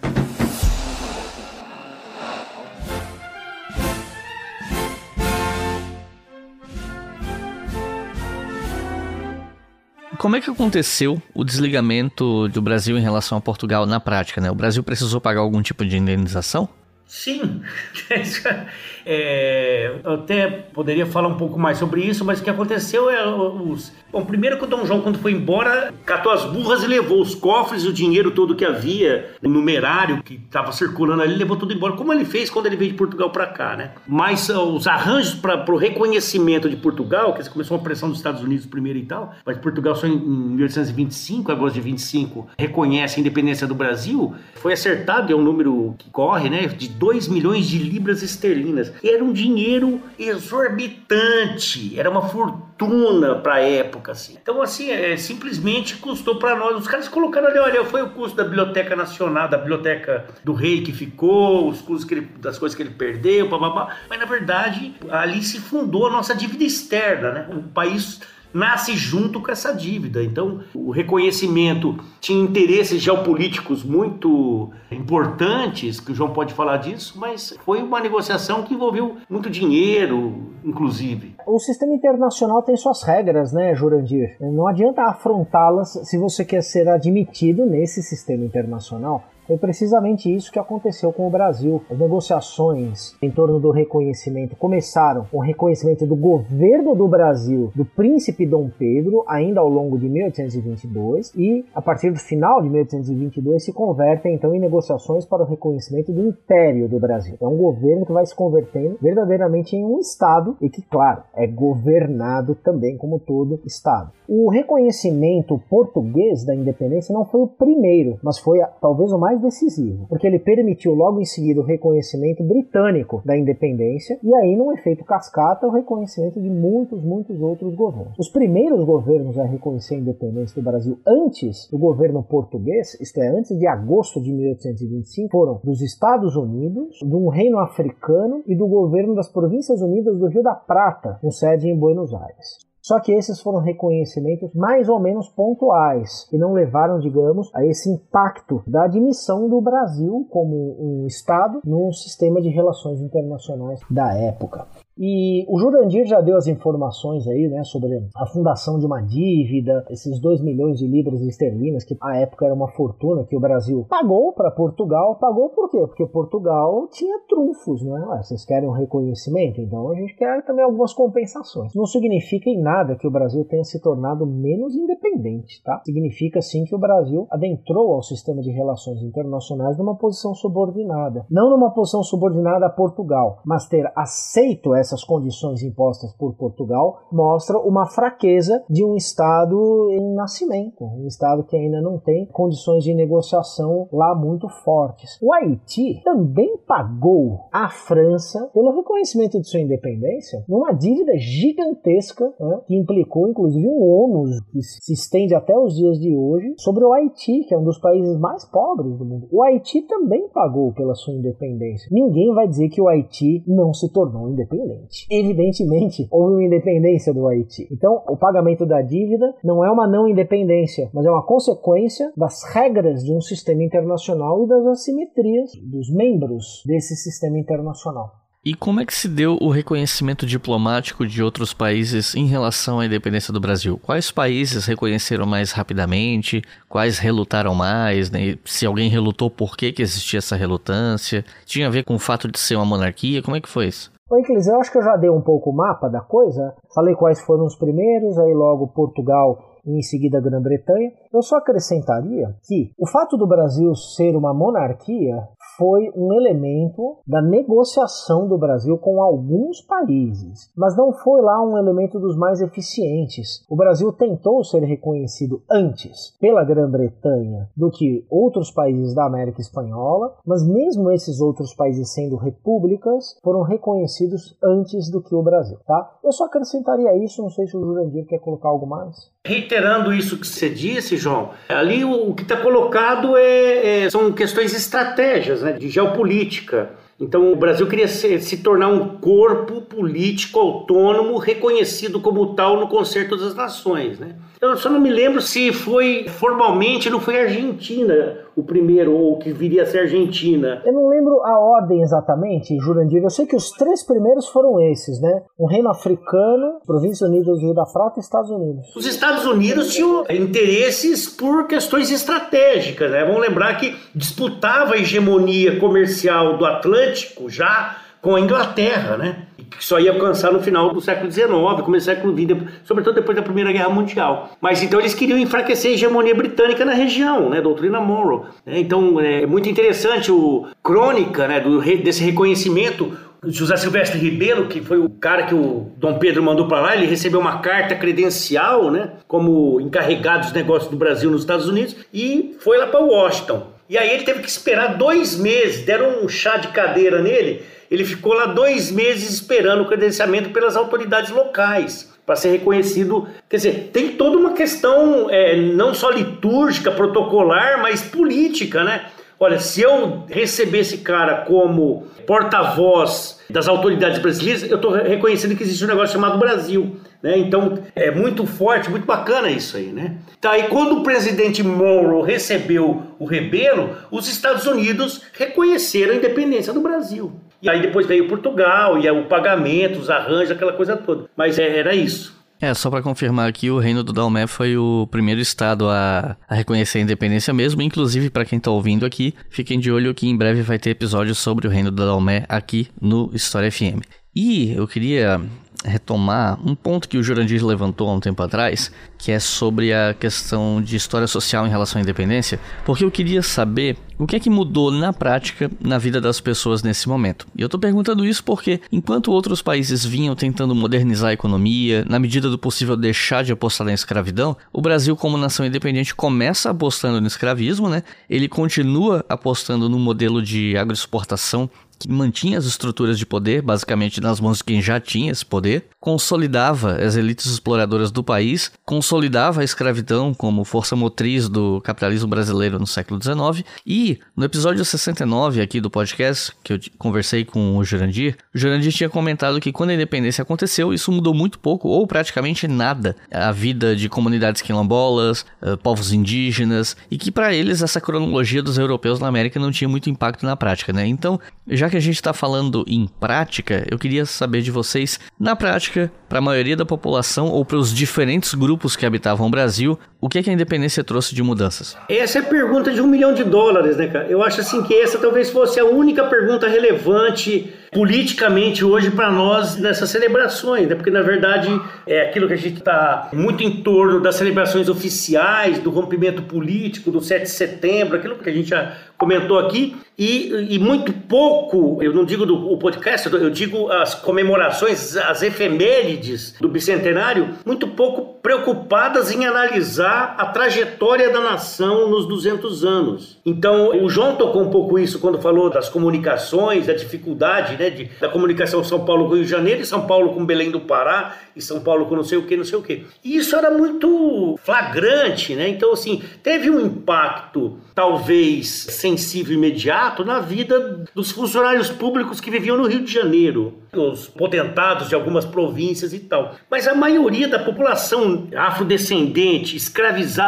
[10.18, 14.42] Como é que aconteceu o desligamento do Brasil em relação a Portugal na prática?
[14.42, 14.50] Né?
[14.50, 16.68] O Brasil precisou pagar algum tipo de indenização?
[17.12, 17.62] Sim,
[19.06, 23.28] é, eu até poderia falar um pouco mais sobre isso, mas o que aconteceu é
[23.28, 23.92] os.
[24.10, 27.36] Bom, primeiro que o Dom João, quando foi embora, catou as burras e levou os
[27.36, 31.98] cofres o dinheiro todo que havia, o numerário que estava circulando ali, levou tudo embora,
[31.98, 33.92] como ele fez quando ele veio de Portugal para cá, né?
[34.08, 38.66] Mas os arranjos para o reconhecimento de Portugal, que começou uma pressão dos Estados Unidos
[38.66, 43.76] primeiro e tal, mas Portugal só em 1825, agosto de 25, reconhece a independência do
[43.76, 46.68] Brasil, foi acertado, é um número que corre, né?
[46.68, 48.94] De 2 milhões de libras esterlinas.
[49.04, 54.38] Era um dinheiro exorbitante, era uma fortuna para a época, assim.
[54.40, 56.78] Então, assim, é, simplesmente custou para nós.
[56.78, 60.84] Os caras colocaram ali, olha, foi o custo da Biblioteca Nacional, da Biblioteca do Rei
[60.84, 63.96] que ficou, os custos que ele, das coisas que ele perdeu, babá.
[64.08, 67.48] Mas, na verdade, ali se fundou a nossa dívida externa, né?
[67.52, 68.22] O país
[68.54, 70.24] nasce junto com essa dívida.
[70.24, 77.56] Então, o reconhecimento tinha interesses geopolíticos muito importantes, que o João pode falar disso, mas
[77.66, 81.36] foi uma negociação que envolveu muito dinheiro, inclusive.
[81.46, 84.38] O sistema internacional tem suas regras, né, Jurandir?
[84.40, 89.24] Não adianta afrontá-las se você quer ser admitido nesse sistema internacional.
[89.48, 91.82] Foi precisamente isso que aconteceu com o Brasil.
[91.90, 97.86] As negociações em torno do reconhecimento começaram com o reconhecimento do governo do Brasil do
[97.86, 103.64] príncipe Dom Pedro, ainda ao longo de 1822, e a partir do final de 1822
[103.64, 107.36] se convertem então em negociações para o reconhecimento do Império do Brasil.
[107.42, 111.48] É um governo que vai se convertendo verdadeiramente em um Estado e que, claro, é
[111.48, 114.12] governado também como todo Estado.
[114.28, 120.06] O reconhecimento português da independência não foi o primeiro, mas foi talvez o mais decisivo,
[120.08, 125.04] porque ele permitiu logo em seguida o reconhecimento britânico da independência e aí, num efeito
[125.04, 128.18] cascata, o reconhecimento de muitos, muitos outros governos.
[128.18, 133.28] Os primeiros governos a reconhecer a independência do Brasil antes do governo português, isto é,
[133.28, 139.16] antes de agosto de 1825, foram dos Estados Unidos, do Reino Africano e do governo
[139.16, 142.71] das Províncias Unidas do Rio da Prata, com sede em Buenos Aires.
[142.92, 147.90] Só que esses foram reconhecimentos mais ou menos pontuais, que não levaram, digamos, a esse
[147.90, 154.68] impacto da admissão do Brasil como um Estado no sistema de relações internacionais da época.
[154.98, 159.86] E o Jurandir já deu as informações aí, né, sobre a fundação de uma dívida,
[159.90, 163.86] esses 2 milhões de libras esterlinas, que à época era uma fortuna que o Brasil
[163.90, 165.16] pagou para Portugal.
[165.16, 165.80] Pagou por quê?
[165.88, 168.22] Porque Portugal tinha trunfos, né?
[168.22, 169.62] Vocês querem um reconhecimento?
[169.62, 171.74] Então a gente quer também algumas compensações.
[171.74, 175.82] Não significa em nada que o Brasil tenha se tornado menos independente, tá?
[175.86, 181.26] Significa sim que o Brasil adentrou ao sistema de relações internacionais numa posição subordinada.
[181.30, 187.58] Não numa posição subordinada a Portugal, mas ter aceito essas condições impostas por Portugal mostra
[187.58, 192.94] uma fraqueza de um Estado em nascimento, um Estado que ainda não tem condições de
[192.94, 195.18] negociação lá muito fortes.
[195.22, 202.60] O Haiti também pagou à França pelo reconhecimento de sua independência numa dívida gigantesca né,
[202.68, 206.92] que implicou inclusive um ônus que se estende até os dias de hoje sobre o
[206.92, 209.28] Haiti, que é um dos países mais pobres do mundo.
[209.32, 211.88] O Haiti também pagou pela sua independência.
[211.92, 215.08] Ninguém vai dizer que o Haiti não se tornou independente independente.
[215.10, 217.68] Evidentemente, houve uma independência do Haiti.
[217.72, 222.44] Então, o pagamento da dívida não é uma não independência, mas é uma consequência das
[222.54, 228.22] regras de um sistema internacional e das assimetrias dos membros desse sistema internacional.
[228.44, 232.88] E como é que se deu o reconhecimento diplomático de outros países em relação à
[232.88, 233.78] independência do Brasil?
[233.78, 236.42] Quais países reconheceram mais rapidamente?
[236.68, 238.10] Quais relutaram mais?
[238.10, 238.40] Né?
[238.44, 241.24] Se alguém relutou, por que, que existia essa relutância?
[241.46, 243.22] Tinha a ver com o fato de ser uma monarquia?
[243.22, 243.92] Como é que foi isso?
[244.12, 246.54] Ô, Iclis, eu acho que eu já dei um pouco o mapa da coisa.
[246.76, 250.92] Falei quais foram os primeiros, aí logo Portugal e em seguida Grã-Bretanha.
[251.14, 255.16] Eu só acrescentaria que o fato do Brasil ser uma monarquia
[255.62, 261.56] foi um elemento da negociação do Brasil com alguns países, mas não foi lá um
[261.56, 263.46] elemento dos mais eficientes.
[263.48, 270.16] O Brasil tentou ser reconhecido antes pela Grã-Bretanha do que outros países da América Espanhola,
[270.26, 276.00] mas mesmo esses outros países sendo repúblicas foram reconhecidos antes do que o Brasil, tá?
[276.04, 279.12] Eu só acrescentaria isso, não sei se o Jurandir quer colocar algo mais.
[279.24, 284.52] Reiterando isso que você disse, João, ali o que está colocado é, é, são questões
[284.52, 286.72] estratégias, né, de geopolítica.
[287.00, 292.68] Então, o Brasil queria se, se, tornar um corpo político autônomo reconhecido como tal no
[292.68, 294.00] Concerto das Nações.
[294.00, 294.16] Né?
[294.40, 299.32] Eu só não me lembro se foi formalmente, não foi Argentina o primeiro, ou que
[299.32, 300.62] viria a ser Argentina.
[300.66, 303.04] Eu não lembro a ordem exatamente, Jurandir.
[303.04, 305.22] Eu sei que os três primeiros foram esses, né?
[305.38, 308.76] O Reino Africano, Províncias Unidas do Rio da Prata e Estados Unidos.
[308.76, 313.06] Os Estados Unidos tinham interesses por questões estratégicas, né?
[313.06, 319.18] Vamos lembrar que disputava a hegemonia comercial do Atlântico já com a Inglaterra, né?
[319.58, 321.30] Que só ia alcançar no final do século XIX,
[321.64, 324.32] começo do século XX, sobretudo depois da Primeira Guerra Mundial.
[324.42, 327.42] Mas então eles queriam enfraquecer a hegemonia britânica na região, né?
[327.42, 328.24] Doutrina Monroe.
[328.46, 328.60] Né?
[328.60, 331.40] Então é muito interessante o crônica, né?
[331.40, 336.48] Do, desse reconhecimento José Silvestre Ribeiro, que foi o cara que o Dom Pedro mandou
[336.48, 341.22] para lá, ele recebeu uma carta credencial, né, como encarregado dos negócios do Brasil nos
[341.22, 343.46] Estados Unidos e foi lá para Washington.
[343.70, 347.86] E aí ele teve que esperar dois meses, deram um chá de cadeira nele ele
[347.86, 353.08] ficou lá dois meses esperando o credenciamento pelas autoridades locais para ser reconhecido.
[353.30, 358.88] Quer dizer, tem toda uma questão é, não só litúrgica, protocolar, mas política, né?
[359.18, 365.44] Olha, se eu receber esse cara como porta-voz das autoridades brasileiras, eu estou reconhecendo que
[365.44, 366.78] existe um negócio chamado Brasil.
[367.02, 367.20] Né?
[367.20, 369.68] Então é muito forte, muito bacana isso aí.
[369.68, 369.98] Né?
[370.20, 376.52] Tá, e quando o presidente Monroe recebeu o Rebelo, os Estados Unidos reconheceram a independência
[376.52, 377.14] do Brasil.
[377.42, 381.10] E aí depois veio Portugal, e o pagamento, os arranjos, aquela coisa toda.
[381.16, 382.22] Mas é, era isso.
[382.42, 386.34] É, só para confirmar aqui, o Reino do Dalmé foi o primeiro estado a, a
[386.34, 387.62] reconhecer a independência mesmo.
[387.62, 391.14] Inclusive, para quem tá ouvindo aqui, fiquem de olho que em breve vai ter episódio
[391.14, 393.86] sobre o Reino do Dalmé aqui no História FM.
[394.16, 395.22] E eu queria
[395.64, 399.94] retomar um ponto que o Jurandir levantou há um tempo atrás, que é sobre a
[399.94, 404.20] questão de história social em relação à independência, porque eu queria saber o que é
[404.20, 407.28] que mudou na prática na vida das pessoas nesse momento.
[407.36, 412.00] E eu estou perguntando isso porque, enquanto outros países vinham tentando modernizar a economia, na
[412.00, 417.00] medida do possível deixar de apostar na escravidão, o Brasil, como nação independente, começa apostando
[417.00, 417.84] no escravismo, né?
[418.10, 421.50] Ele continua apostando no modelo de agroexportação
[421.82, 425.66] que mantinha as estruturas de poder, basicamente nas mãos de quem já tinha esse poder,
[425.80, 432.60] consolidava as elites exploradoras do país, consolidava a escravidão como força motriz do capitalismo brasileiro
[432.60, 433.46] no século XIX.
[433.66, 438.72] E no episódio 69 aqui do podcast, que eu conversei com o Jurandir, o Jurandir
[438.72, 443.32] tinha comentado que quando a independência aconteceu, isso mudou muito pouco ou praticamente nada a
[443.32, 449.00] vida de comunidades quilombolas, uh, povos indígenas, e que para eles essa cronologia dos europeus
[449.00, 450.86] na América não tinha muito impacto na prática, né?
[450.86, 455.36] Então, já que a gente está falando em prática, eu queria saber de vocês, na
[455.36, 459.80] prática, para a maioria da população ou para os diferentes grupos que habitavam o Brasil,
[460.02, 461.78] o que, que a independência trouxe de mudanças?
[461.88, 464.08] Essa é a pergunta de um milhão de dólares, né, cara?
[464.08, 469.58] Eu acho assim que essa talvez fosse a única pergunta relevante politicamente hoje para nós
[469.58, 470.74] nessas celebrações, né?
[470.74, 471.50] Porque na verdade
[471.86, 476.90] é aquilo que a gente está muito em torno das celebrações oficiais, do rompimento político,
[476.90, 481.82] do 7 de setembro, aquilo que a gente já comentou aqui, e, e muito pouco,
[481.82, 488.20] eu não digo do podcast, eu digo as comemorações, as efemérides do bicentenário, muito pouco
[488.22, 493.20] preocupadas em analisar a trajetória da nação nos 200 anos.
[493.26, 497.86] Então, o João tocou um pouco isso quando falou das comunicações, da dificuldade né, de,
[498.00, 501.16] da comunicação São Paulo com Rio de Janeiro e São Paulo com Belém do Pará
[501.36, 502.86] e São Paulo com não sei o que, não sei o que.
[503.04, 505.48] E isso era muito flagrante, né?
[505.48, 512.58] Então, assim, teve um impacto talvez sensível imediato na vida dos funcionários públicos que viviam
[512.58, 516.36] no Rio de Janeiro, os potentados de algumas províncias e tal.
[516.50, 519.81] Mas a maioria da população afrodescendente, escravizada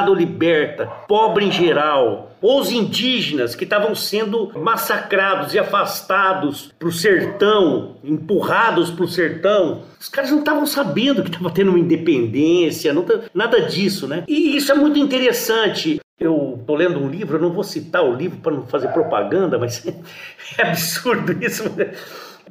[0.10, 6.92] ou liberta, pobre em geral, os indígenas que estavam sendo massacrados e afastados para o
[6.92, 12.94] sertão, empurrados para o sertão, os caras não estavam sabendo que estava tendo uma independência,
[12.94, 14.26] não, nada disso, né?
[14.28, 16.02] E isso é muito interessante.
[16.20, 19.58] Eu estou lendo um livro, eu não vou citar o livro para não fazer propaganda,
[19.58, 19.86] mas
[20.58, 21.64] é absurdo isso.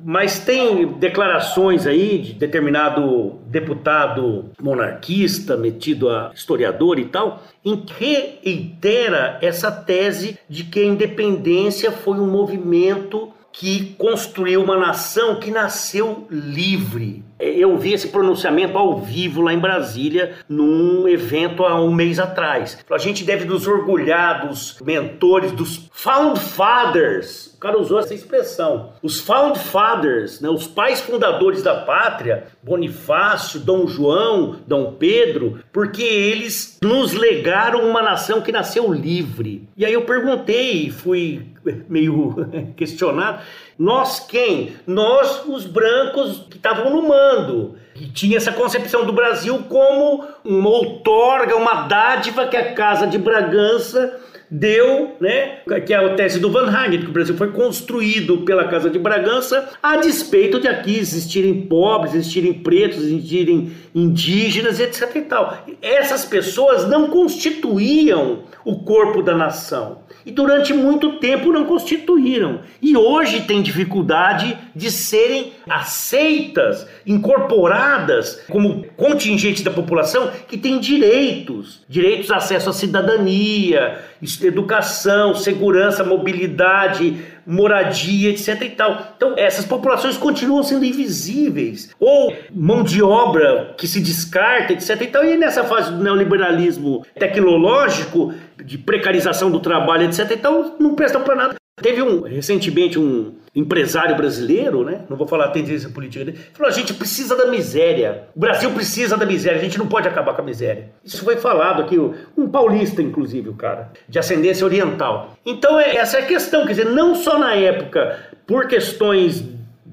[0.05, 8.39] Mas tem declarações aí de determinado deputado monarquista, metido a historiador e tal, em que
[8.43, 15.51] reitera essa tese de que a independência foi um movimento que construiu uma nação que
[15.51, 17.23] nasceu livre.
[17.44, 22.78] Eu vi esse pronunciamento ao vivo lá em Brasília, num evento há um mês atrás.
[22.89, 27.52] A gente deve nos orgulhar dos mentores, dos Found Fathers.
[27.56, 28.93] O cara usou essa expressão.
[29.02, 36.02] Os Found Fathers, né, os pais fundadores da pátria, Bonifácio, Dom João, Dom Pedro, porque
[36.02, 39.69] eles nos legaram uma nação que nasceu livre.
[39.77, 41.52] E aí eu perguntei, fui
[41.89, 42.34] meio
[42.76, 43.43] questionado.
[43.78, 44.76] Nós quem?
[44.86, 47.76] Nós, os brancos que estavam no mando,
[48.12, 54.20] tinha essa concepção do Brasil como uma outorga, uma dádiva que a Casa de Bragança
[54.55, 58.69] deu, né, que é a tese do Van Hagen, que o Brasil foi construído pela
[58.69, 65.20] Casa de Bragança a despeito de aqui existirem pobres, existirem pretos, existirem indígenas, etc e
[65.23, 65.65] tal.
[65.81, 72.61] Essas pessoas não constituíam o corpo da nação e durante muito tempo não constituíram.
[72.81, 81.82] E hoje tem dificuldade de serem aceitas, incorporadas como contingente da população que tem direitos,
[81.89, 83.98] direitos a acesso à cidadania,
[84.43, 87.16] educação, segurança, mobilidade,
[87.47, 89.12] moradia, etc e tal.
[89.16, 91.90] Então, essas populações continuam sendo invisíveis.
[91.98, 95.24] Ou mão de obra que se descarta, etc e tal.
[95.24, 98.34] E nessa fase do neoliberalismo tecnológico,
[98.64, 101.55] de precarização do trabalho, etc e tal, não prestam para nada.
[101.80, 105.03] Teve um recentemente um empresário brasileiro, né?
[105.09, 108.24] Não vou falar a tendência política dele, falou: a gente precisa da miséria.
[108.35, 110.91] O Brasil precisa da miséria, a gente não pode acabar com a miséria.
[111.05, 111.99] Isso foi falado aqui,
[112.37, 115.37] um paulista, inclusive, o cara, de ascendência oriental.
[115.45, 119.45] Então, é, essa é a questão, quer dizer, não só na época, por questões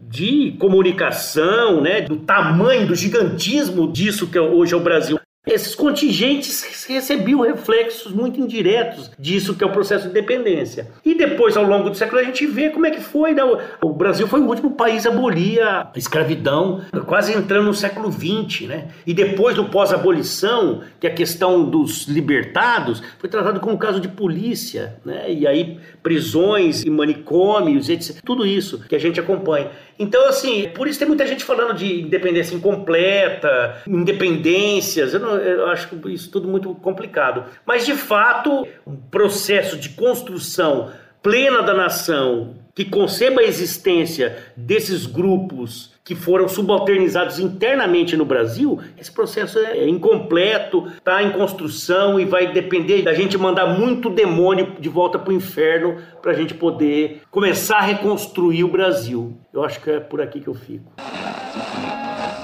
[0.09, 5.18] de comunicação, né, do tamanho, do gigantismo disso que é hoje é o Brasil,
[5.49, 10.91] esses contingentes recebiam reflexos muito indiretos disso que é o processo de independência.
[11.03, 13.33] E depois, ao longo do século, a gente vê como é que foi.
[13.33, 13.41] Né?
[13.81, 18.67] O Brasil foi o último país a abolir a escravidão, quase entrando no século XX.
[18.67, 18.87] Né?
[19.05, 24.07] E depois do pós-abolição, que a questão dos libertados foi tratado como um caso de
[24.07, 24.97] polícia.
[25.03, 25.31] Né?
[25.31, 28.21] E aí, prisões e manicômios, etc.
[28.23, 29.71] Tudo isso que a gente acompanha.
[29.97, 35.13] Então, assim, por isso tem muita gente falando de independência incompleta, independências.
[35.13, 37.45] Eu, não, eu acho isso tudo muito complicado.
[37.65, 45.05] Mas, de fato, um processo de construção plena da nação que conceba a existência desses
[45.05, 52.25] grupos que foram subalternizados internamente no Brasil, esse processo é incompleto, está em construção e
[52.25, 56.53] vai depender da gente mandar muito demônio de volta para o inferno para a gente
[56.53, 59.37] poder começar a reconstruir o Brasil.
[59.53, 60.89] Eu acho que é por aqui que eu fico.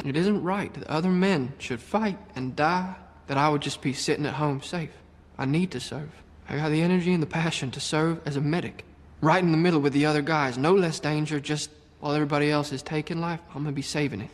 [0.05, 2.95] It isn't right that other men should fight and die,
[3.27, 4.91] that I would just be sitting at home safe.
[5.39, 6.24] I need to serve.
[6.47, 8.85] I got the energy and the passion to serve as a medic,
[9.21, 10.57] right in the middle with the other guys.
[10.57, 11.69] No less danger, just
[11.99, 14.29] while everybody else is taking life, I'm gonna be saving it.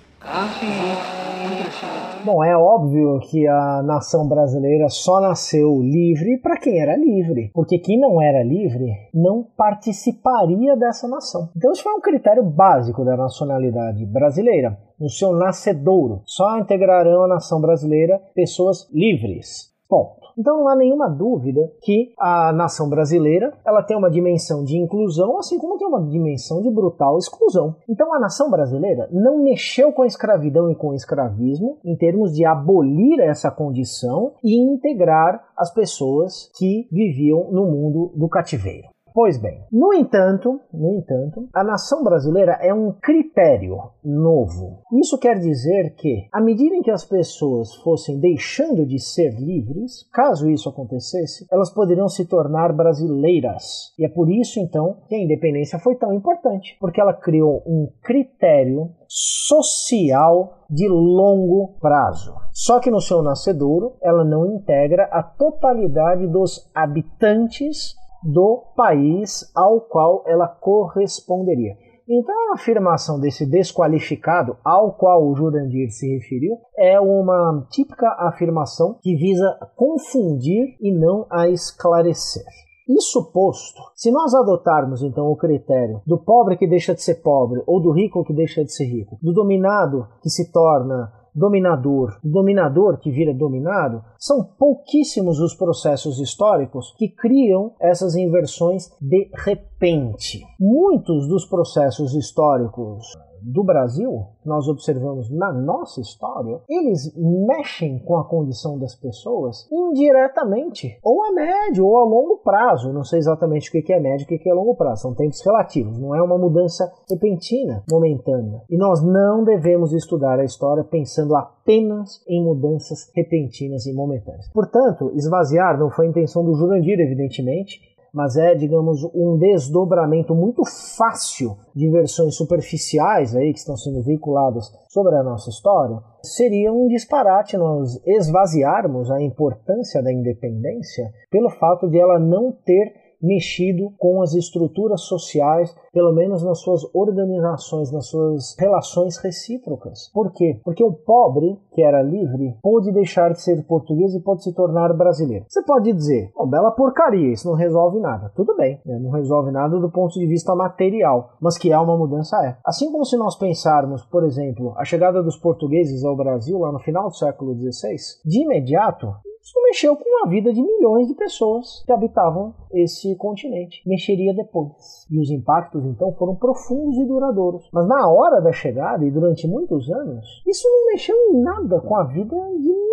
[2.23, 7.79] Bom, é óbvio que a nação brasileira só nasceu livre para quem era livre, porque
[7.79, 11.49] quem não era livre não participaria dessa nação.
[11.57, 14.77] Então, isso foi um critério básico da nacionalidade brasileira.
[14.99, 19.71] No seu nascedouro, só integrarão a nação brasileira pessoas livres.
[19.89, 24.77] Bom, então não há nenhuma dúvida que a nação brasileira ela tem uma dimensão de
[24.77, 27.75] inclusão, assim como tem uma dimensão de brutal exclusão.
[27.87, 32.33] Então a nação brasileira não mexeu com a escravidão e com o escravismo em termos
[32.33, 38.90] de abolir essa condição e integrar as pessoas que viviam no mundo do cativeiro.
[39.13, 44.83] Pois bem, no entanto, no entanto, a nação brasileira é um critério novo.
[44.93, 50.07] Isso quer dizer que, à medida em que as pessoas fossem deixando de ser livres,
[50.13, 53.93] caso isso acontecesse, elas poderiam se tornar brasileiras.
[53.99, 57.89] E é por isso então que a independência foi tão importante, porque ela criou um
[58.01, 62.33] critério social de longo prazo.
[62.53, 69.81] Só que no seu nascedouro, ela não integra a totalidade dos habitantes do país ao
[69.81, 71.75] qual ela corresponderia.
[72.09, 78.97] Então, a afirmação desse desqualificado, ao qual o Jurandir se referiu, é uma típica afirmação
[79.01, 82.43] que visa confundir e não a esclarecer.
[82.89, 87.63] Isso posto, se nós adotarmos então o critério do pobre que deixa de ser pobre
[87.65, 92.97] ou do rico que deixa de ser rico, do dominado que se torna dominador dominador
[92.99, 100.41] que vira dominado, são pouquíssimos os processos históricos que criam essas inversões de repente.
[100.59, 103.05] Muitos dos processos históricos
[103.41, 110.99] do Brasil, nós observamos na nossa história, eles mexem com a condição das pessoas indiretamente,
[111.03, 112.93] ou a médio ou a longo prazo.
[112.93, 115.43] Não sei exatamente o que é médio e o que é longo prazo, são tempos
[115.45, 118.61] relativos, não é uma mudança repentina, momentânea.
[118.69, 124.49] E nós não devemos estudar a história pensando apenas em mudanças repentinas e momentâneas.
[124.53, 127.79] Portanto, esvaziar não foi a intenção do Jurandir, evidentemente,
[128.13, 130.63] mas é, digamos, um desdobramento muito
[130.97, 136.87] fácil de versões superficiais aí que estão sendo veiculadas sobre a nossa história, seria um
[136.87, 144.21] disparate nós esvaziarmos a importância da independência pelo fato de ela não ter mexido com
[144.21, 150.09] as estruturas sociais, pelo menos nas suas organizações, nas suas relações recíprocas.
[150.13, 150.59] Por quê?
[150.63, 154.93] Porque o pobre, que era livre, pôde deixar de ser português e pode se tornar
[154.93, 155.45] brasileiro.
[155.47, 158.31] Você pode dizer, oh, bela porcaria, isso não resolve nada.
[158.35, 158.99] Tudo bem, né?
[158.99, 162.57] não resolve nada do ponto de vista material, mas que há uma mudança é.
[162.65, 166.79] Assim como se nós pensarmos, por exemplo, a chegada dos portugueses ao Brasil lá no
[166.79, 167.95] final do século XVI,
[168.25, 169.07] de imediato
[169.43, 173.81] isso mexeu com a vida de milhões de pessoas que habitavam esse continente.
[173.85, 175.07] Mexeria depois.
[175.09, 177.67] E os impactos, então, foram profundos e duradouros.
[177.73, 181.95] Mas na hora da chegada e durante muitos anos, isso não mexeu em nada com
[181.95, 182.91] a vida de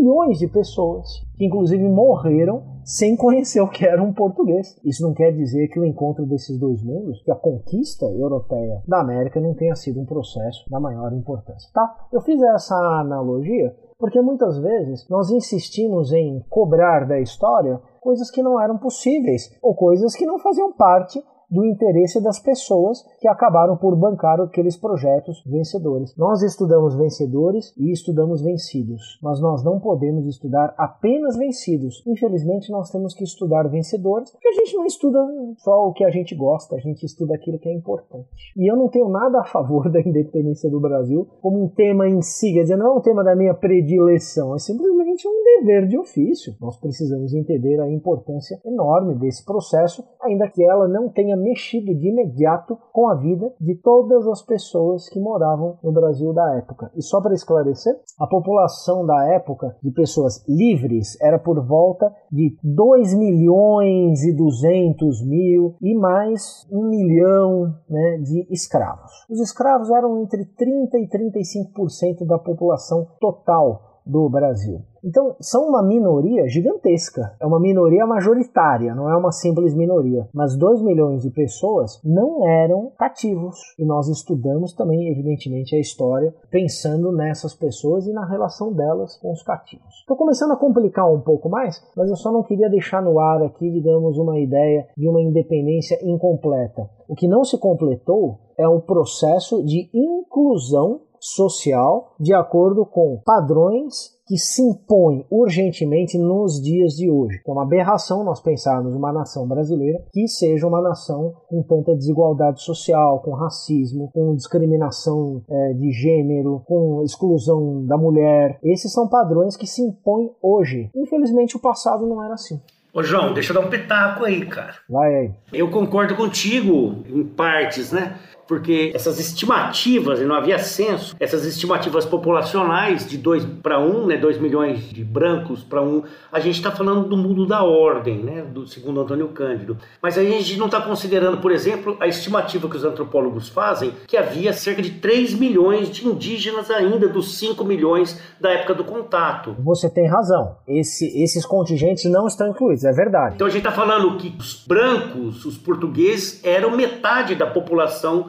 [0.00, 1.06] milhões de pessoas,
[1.36, 4.78] que inclusive morreram sem conhecer o que era um português.
[4.84, 9.00] Isso não quer dizer que o encontro desses dois mundos, que a conquista europeia da
[9.00, 12.08] América não tenha sido um processo da maior importância, tá?
[12.12, 18.42] Eu fiz essa analogia porque muitas vezes nós insistimos em cobrar da história coisas que
[18.42, 23.76] não eram possíveis ou coisas que não faziam parte do interesse das pessoas que acabaram
[23.76, 26.14] por bancar aqueles projetos vencedores.
[26.16, 32.02] Nós estudamos vencedores e estudamos vencidos, mas nós não podemos estudar apenas vencidos.
[32.06, 35.18] Infelizmente, nós temos que estudar vencedores, porque a gente não estuda
[35.58, 38.28] só o que a gente gosta, a gente estuda aquilo que é importante.
[38.56, 42.22] E eu não tenho nada a favor da independência do Brasil como um tema em
[42.22, 45.98] si, quer dizer, não é um tema da minha predileção, é simplesmente um dever de
[45.98, 46.54] ofício.
[46.60, 52.08] Nós precisamos entender a importância enorme desse processo, ainda que ela não tenha mexido de
[52.08, 56.90] imediato com a vida de todas as pessoas que moravam no Brasil da época.
[56.96, 62.56] E só para esclarecer, a população da época de pessoas livres era por volta de
[62.62, 69.10] 2 milhões e 200 mil e mais 1 milhão né, de escravos.
[69.28, 74.82] Os escravos eram entre 30 e 35% da população total do Brasil.
[75.02, 77.34] Então, são uma minoria gigantesca.
[77.40, 80.28] É uma minoria majoritária, não é uma simples minoria.
[80.34, 83.56] Mas 2 milhões de pessoas não eram cativos.
[83.78, 89.32] E nós estudamos também, evidentemente, a história pensando nessas pessoas e na relação delas com
[89.32, 90.00] os cativos.
[90.00, 93.42] Estou começando a complicar um pouco mais, mas eu só não queria deixar no ar
[93.42, 96.90] aqui, digamos, uma ideia de uma independência incompleta.
[97.08, 104.18] O que não se completou é o processo de inclusão social de acordo com padrões
[104.30, 107.40] que se impõem urgentemente nos dias de hoje.
[107.44, 112.62] É uma aberração nós pensarmos uma nação brasileira que seja uma nação com tanta desigualdade
[112.62, 118.60] social, com racismo, com discriminação é, de gênero, com exclusão da mulher.
[118.62, 120.88] Esses são padrões que se impõem hoje.
[120.94, 122.60] Infelizmente, o passado não era assim.
[122.92, 124.74] Ô João, deixa eu dar um pitaco aí, cara.
[124.88, 125.30] Vai aí.
[125.52, 128.16] Eu concordo contigo em partes, né?
[128.50, 134.16] Porque essas estimativas, e não havia censo, essas estimativas populacionais de 2 para 1, né,
[134.16, 136.02] 2 milhões de brancos para 1,
[136.32, 139.78] a gente está falando do mundo da ordem, né, do segundo Antônio Cândido.
[140.02, 144.16] Mas a gente não está considerando, por exemplo, a estimativa que os antropólogos fazem, que
[144.16, 149.54] havia cerca de 3 milhões de indígenas ainda dos 5 milhões da época do contato.
[149.60, 150.56] Você tem razão.
[150.66, 153.36] Esse, esses contingentes não estão incluídos, é verdade.
[153.36, 158.28] Então a gente está falando que os brancos, os portugueses, eram metade da população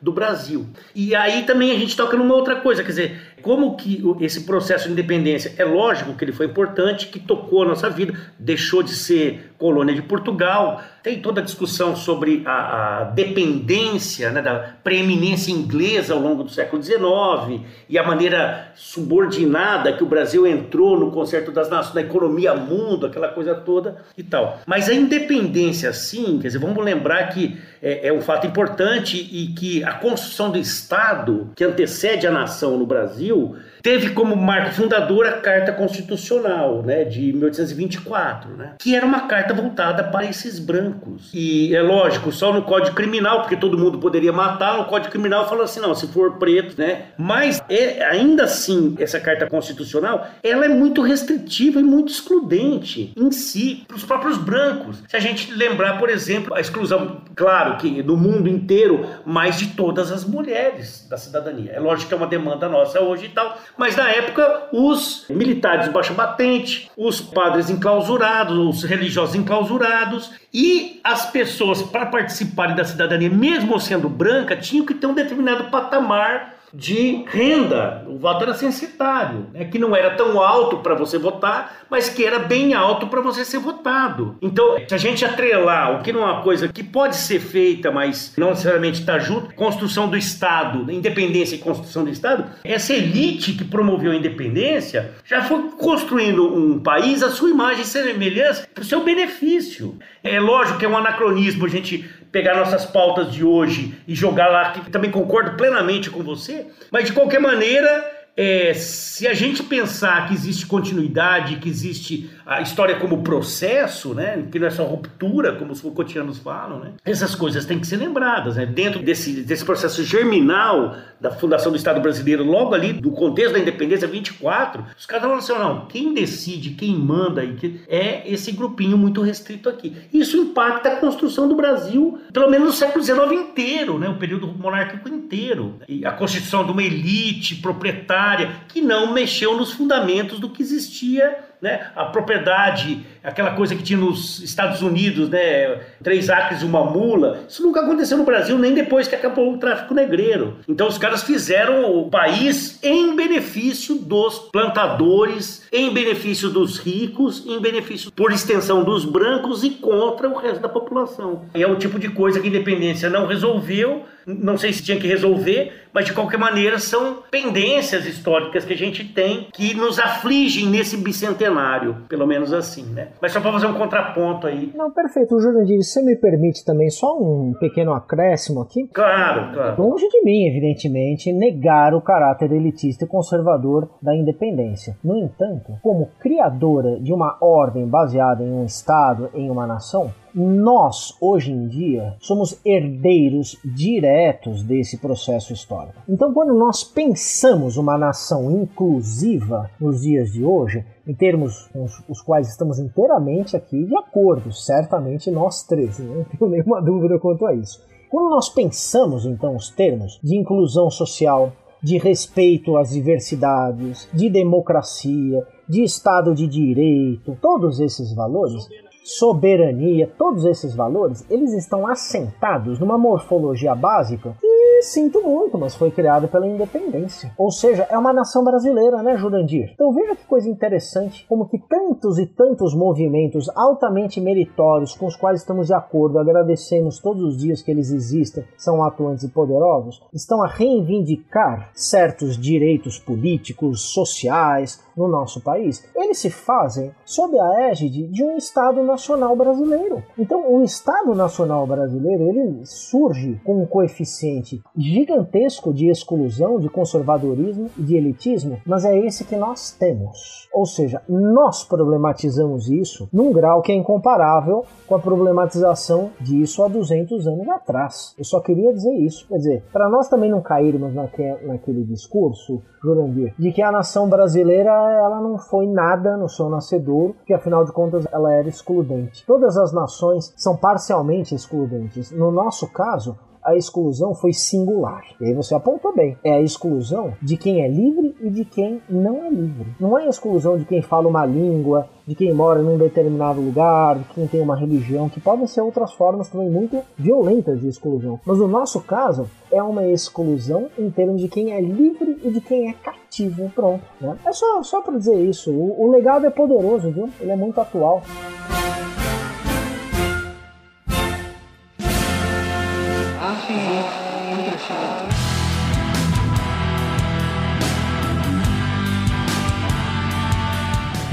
[0.00, 0.66] do Brasil.
[0.94, 4.86] E aí também a gente toca numa outra coisa, quer dizer, como que esse processo
[4.86, 8.94] de independência é lógico que ele foi importante, que tocou a nossa vida, deixou de
[8.94, 10.82] ser colônia de Portugal.
[11.02, 16.50] Tem toda a discussão sobre a, a dependência né, da preeminência inglesa ao longo do
[16.50, 22.00] século XIX e a maneira subordinada que o Brasil entrou no concerto das nações, na
[22.00, 24.60] economia mundo, aquela coisa toda e tal.
[24.66, 29.54] Mas a independência, sim, quer dizer, vamos lembrar que é, é um fato importante e
[29.54, 33.56] que a construção do Estado que antecede a nação no Brasil
[33.86, 39.54] teve como marco fundador a Carta Constitucional né, de 1824, né, que era uma carta
[39.54, 41.30] voltada para esses brancos.
[41.32, 45.48] E é lógico, só no Código Criminal, porque todo mundo poderia matar, no Código Criminal
[45.48, 47.04] falou assim, não, se for preto, né?
[47.16, 53.30] Mas é, ainda assim, essa Carta Constitucional, ela é muito restritiva e muito excludente em
[53.30, 55.00] si, para os próprios brancos.
[55.06, 59.68] Se a gente lembrar, por exemplo, a exclusão, claro que no mundo inteiro, mas de
[59.68, 61.70] todas as mulheres da cidadania.
[61.70, 65.84] É lógico que é uma demanda nossa hoje e tal, mas na época, os militares
[65.84, 72.84] de baixa batente, os padres enclausurados, os religiosos enclausurados e as pessoas, para participarem da
[72.84, 78.04] cidadania, mesmo sendo branca, tinham que ter um determinado patamar de renda.
[78.06, 79.64] O voto era censitário, né?
[79.64, 83.44] que não era tão alto para você votar, mas que era bem alto para você
[83.44, 84.36] ser votado.
[84.40, 87.90] Então, se a gente atrelar o que não é uma coisa que pode ser feita,
[87.90, 93.52] mas não necessariamente está junto, construção do Estado, independência e construção do Estado, essa elite
[93.52, 98.82] que promoveu a independência já foi construindo um país a sua imagem e semelhança para
[98.82, 99.96] o seu benefício.
[100.22, 104.48] É lógico que é um anacronismo a gente pegar nossas pautas de hoje e jogar
[104.48, 109.62] lá, que também concordo plenamente com você, mas de qualquer maneira é, se a gente
[109.62, 114.84] pensar que existe continuidade, que existe a história como processo, né, que não é só
[114.84, 118.54] ruptura, como os Foucaultianos falam, né, essas coisas têm que ser lembradas.
[118.54, 123.54] Né, dentro desse, desse processo germinal da fundação do Estado brasileiro, logo ali do contexto
[123.54, 127.42] da independência 24, os caras falaram assim: não, quem decide, quem manda
[127.88, 129.96] é esse grupinho muito restrito aqui.
[130.12, 134.46] Isso impacta a construção do Brasil, pelo menos no século XIX inteiro, né, o período
[134.46, 135.80] monárquico inteiro.
[135.88, 141.44] E a constituição de uma elite proprietária que não mexeu nos fundamentos do que existia
[141.60, 141.88] né?
[141.94, 145.80] A propriedade, aquela coisa que tinha nos Estados Unidos, né?
[146.02, 147.40] Três acres e uma mula.
[147.48, 150.58] Isso nunca aconteceu no Brasil, nem depois que acabou o tráfico negreiro.
[150.68, 157.60] Então os caras fizeram o país em benefício dos plantadores, em benefício dos ricos, em
[157.60, 161.46] benefício, por extensão, dos brancos e contra o resto da população.
[161.54, 164.98] E é o tipo de coisa que a independência não resolveu, não sei se tinha
[164.98, 169.98] que resolver, mas de qualquer maneira são pendências históricas que a gente tem que nos
[169.98, 173.08] afligem nesse bicentenário centenário, pelo menos assim, né?
[173.20, 174.72] Mas só para fazer um contraponto aí.
[174.74, 175.38] Não, perfeito.
[175.40, 178.88] Jurandir, você me permite também só um pequeno acréscimo aqui?
[178.92, 179.82] Claro, claro.
[179.82, 184.96] Longe de mim, evidentemente, negar o caráter elitista e conservador da independência.
[185.02, 191.16] No entanto, como criadora de uma ordem baseada em um Estado, em uma nação, nós,
[191.18, 195.94] hoje em dia, somos herdeiros diretos desse processo histórico.
[196.06, 202.20] Então, quando nós pensamos uma nação inclusiva nos dias de hoje, em termos com os
[202.20, 207.54] quais estamos inteiramente aqui de acordo, certamente nós três, não tenho nenhuma dúvida quanto a
[207.54, 207.82] isso.
[208.10, 211.50] Quando nós pensamos então os termos de inclusão social,
[211.82, 218.68] de respeito às diversidades, de democracia, de Estado de Direito, todos esses valores,
[219.06, 225.92] soberania, todos esses valores, eles estão assentados numa morfologia básica e sinto muito, mas foi
[225.92, 227.32] criada pela independência.
[227.38, 229.70] Ou seja, é uma nação brasileira, né, Jurandir?
[229.72, 235.14] Então veja que coisa interessante, como que tantos e tantos movimentos altamente meritórios com os
[235.14, 240.02] quais estamos de acordo, agradecemos todos os dias que eles existem, são atuantes e poderosos,
[240.12, 245.84] estão a reivindicar certos direitos políticos, sociais no nosso país.
[245.94, 250.02] Eles se fazem sob a égide de um Estado nacional Brasileiro.
[250.18, 257.70] Então, o Estado Nacional Brasileiro ele surge com um coeficiente gigantesco de exclusão, de conservadorismo
[257.76, 260.48] e de elitismo, mas é esse que nós temos.
[260.52, 266.68] Ou seja, nós problematizamos isso num grau que é incomparável com a problematização disso há
[266.68, 268.14] 200 anos atrás.
[268.18, 269.26] Eu só queria dizer isso.
[269.28, 274.08] Quer dizer, para nós também não cairmos naquele, naquele discurso, Jurandir, de que a nação
[274.08, 279.24] brasileira ela não foi nada no seu nascedor, que afinal de contas ela era excludente.
[279.26, 282.10] Todas as nações são parcialmente excludentes.
[282.10, 283.16] No nosso caso,
[283.46, 285.04] a exclusão foi singular.
[285.20, 286.18] E aí você apontou bem.
[286.24, 289.68] É a exclusão de quem é livre e de quem não é livre.
[289.78, 293.98] Não é a exclusão de quem fala uma língua, de quem mora num determinado lugar,
[293.98, 298.18] de quem tem uma religião, que podem ser outras formas também muito violentas de exclusão.
[298.26, 302.40] Mas no nosso caso, é uma exclusão em termos de quem é livre e de
[302.40, 303.48] quem é cativo.
[303.54, 303.84] Pronto.
[304.00, 304.18] Né?
[304.26, 305.52] É só, só para dizer isso.
[305.52, 307.08] O, o legado é poderoso, viu?
[307.20, 308.02] Ele é muito atual.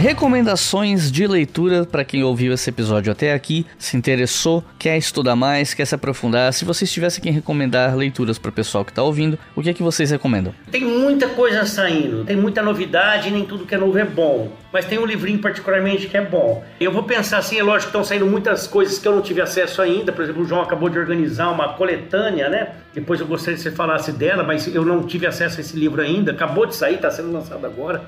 [0.03, 5.73] Recomendações de leitura para quem ouviu esse episódio até aqui, se interessou, quer estudar mais,
[5.73, 6.51] quer se aprofundar.
[6.51, 9.73] Se vocês tivessem que recomendar leituras para o pessoal que está ouvindo, o que é
[9.73, 10.53] que vocês recomendam?
[10.69, 14.51] Tem muita coisa saindo, tem muita novidade, nem tudo que é novo é bom.
[14.73, 16.61] Mas tem um livrinho particularmente que é bom.
[16.81, 19.39] Eu vou pensar assim, é lógico que estão saindo muitas coisas que eu não tive
[19.39, 20.11] acesso ainda.
[20.11, 22.73] Por exemplo, o João acabou de organizar uma coletânea, né?
[22.93, 26.01] Depois eu gostaria que você falasse dela, mas eu não tive acesso a esse livro
[26.01, 26.33] ainda.
[26.33, 28.01] Acabou de sair, está sendo lançado agora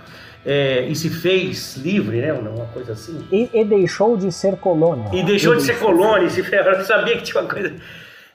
[0.45, 2.31] é, e se fez livre, né?
[2.31, 3.25] Uma coisa assim.
[3.31, 5.09] E, e deixou de ser colônia.
[5.11, 7.73] E deixou de ser colônia, se eu sabia que tinha uma coisa.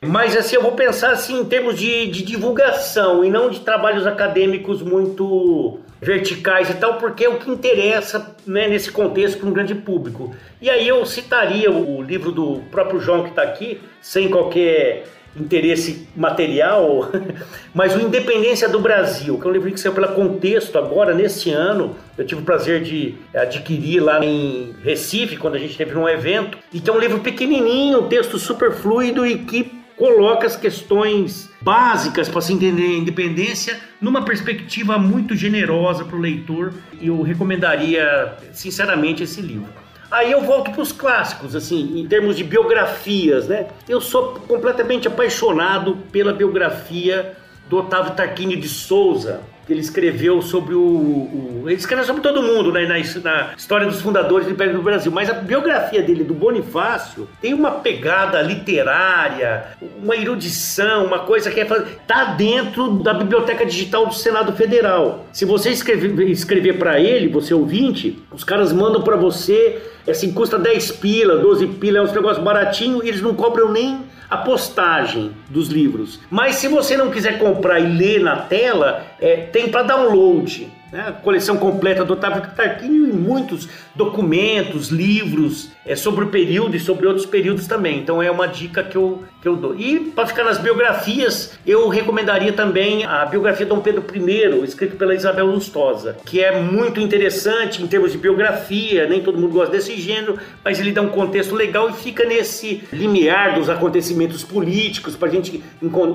[0.03, 4.07] Mas assim, eu vou pensar assim em termos de, de divulgação e não de trabalhos
[4.07, 9.53] acadêmicos muito verticais e tal, porque é o que interessa né, nesse contexto para um
[9.53, 10.35] grande público.
[10.61, 15.05] E aí eu citaria o livro do próprio João que está aqui, sem qualquer
[15.37, 17.11] interesse material,
[17.73, 21.51] mas o Independência do Brasil, que é um livro que saiu pela Contexto agora, nesse
[21.51, 21.97] ano.
[22.19, 26.59] Eu tive o prazer de adquirir lá em Recife, quando a gente teve um evento.
[26.73, 31.51] E que é um livro pequenininho, um texto super fluido e que coloca as questões
[31.61, 36.73] básicas para se entender a independência numa perspectiva muito generosa para o leitor.
[36.99, 39.80] E eu recomendaria, sinceramente, esse livro.
[40.11, 43.69] Aí eu volto para os clássicos, assim, em termos de biografias, né?
[43.89, 47.37] Eu sou completamente apaixonado pela biografia
[47.69, 49.41] do Otávio Tarquini de Souza,
[49.73, 54.01] ele escreveu sobre o, o, Ele escreveu sobre todo mundo, né, na, na, história dos
[54.01, 55.13] fundadores do Império do Brasil.
[55.13, 59.65] Mas a biografia dele, do Bonifácio, tem uma pegada literária,
[60.03, 61.65] uma erudição, uma coisa que é.
[61.65, 65.27] tá dentro da biblioteca digital do Senado Federal.
[65.33, 70.59] Se você escrever, escrever para ele, você ouvinte, os caras mandam para você, assim, custa
[70.59, 75.33] 10 pila, 12 pila, é um negócio baratinho e eles não cobram nem a postagem
[75.49, 76.21] dos livros.
[76.31, 80.71] Mas se você não quiser comprar e ler na tela, é, tem para download.
[80.93, 81.05] Né?
[81.09, 86.81] A coleção completa do Otávio Tarquínio e muitos documentos, livros é, sobre o período e
[86.81, 87.99] sobre outros períodos também.
[87.99, 89.75] Então é uma dica que eu, que eu dou.
[89.75, 95.15] E para ficar nas biografias, eu recomendaria também a biografia Dom Pedro I, escrita pela
[95.15, 99.97] Isabel Lustosa, que é muito interessante em termos de biografia, nem todo mundo gosta desse
[100.01, 105.29] gênero, mas ele dá um contexto legal e fica nesse limiar dos acontecimentos políticos, para
[105.29, 105.63] a gente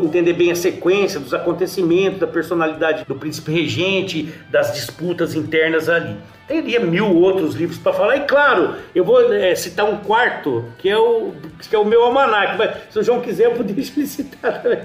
[0.04, 6.16] entender bem a sequência dos acontecimentos, da personalidade do príncipe regente, das disputas internas ali.
[6.48, 10.88] Teria mil outros livros para falar, e claro, eu vou é, citar um quarto, que
[10.88, 14.62] é o, que é o meu almanac, mas se o João quiser, eu podia citar
[14.62, 14.80] também.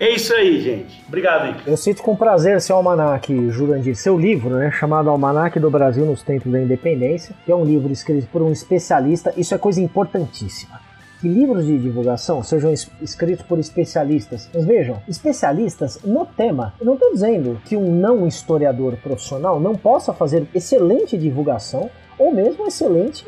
[0.00, 1.04] É isso aí, gente.
[1.06, 1.70] Obrigado, Ike.
[1.70, 6.22] Eu cito com prazer seu almanac, Jurandir, seu livro, né, chamado Almanac do Brasil nos
[6.22, 9.32] Tempos da Independência, que é um livro escrito por um especialista.
[9.36, 10.83] Isso é coisa importantíssima
[11.24, 12.70] que livros de divulgação sejam
[13.00, 14.46] escritos por especialistas.
[14.52, 16.74] Mas vejam, especialistas no tema.
[16.78, 21.88] Eu não estou dizendo que um não historiador profissional não possa fazer excelente divulgação
[22.18, 23.24] ou mesmo excelente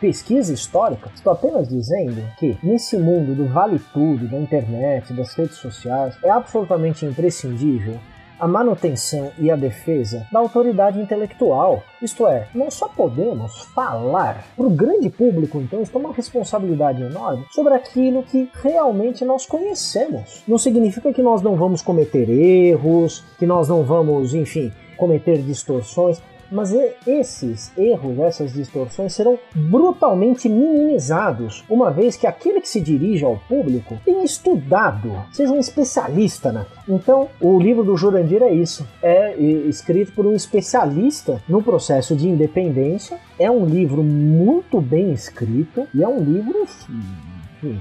[0.00, 1.10] pesquisa histórica.
[1.14, 6.30] Estou apenas dizendo que nesse mundo do vale tudo, da internet, das redes sociais, é
[6.30, 7.98] absolutamente imprescindível
[8.38, 11.82] a manutenção e a defesa da autoridade intelectual.
[12.00, 17.02] Isto é, não só podemos falar para o grande público, então, isso é uma responsabilidade
[17.02, 20.42] enorme sobre aquilo que realmente nós conhecemos.
[20.46, 26.20] Não significa que nós não vamos cometer erros, que nós não vamos, enfim, cometer distorções.
[26.50, 26.72] Mas
[27.06, 33.36] esses erros, essas distorções serão brutalmente minimizados, uma vez que aquele que se dirige ao
[33.48, 36.66] público tem estudado, seja um especialista na.
[36.88, 38.86] Então, o livro do Jurandir é isso.
[39.02, 43.18] É escrito por um especialista no processo de independência.
[43.38, 46.66] É um livro muito bem escrito e é um livro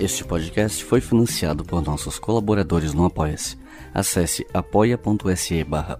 [0.00, 3.58] Este podcast foi financiado por nossos colaboradores no Apoia-se.
[3.92, 5.98] Acesse apoia.se barra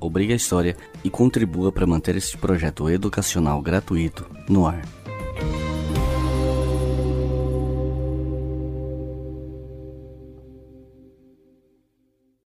[1.04, 4.80] e contribua para manter este projeto educacional gratuito no ar.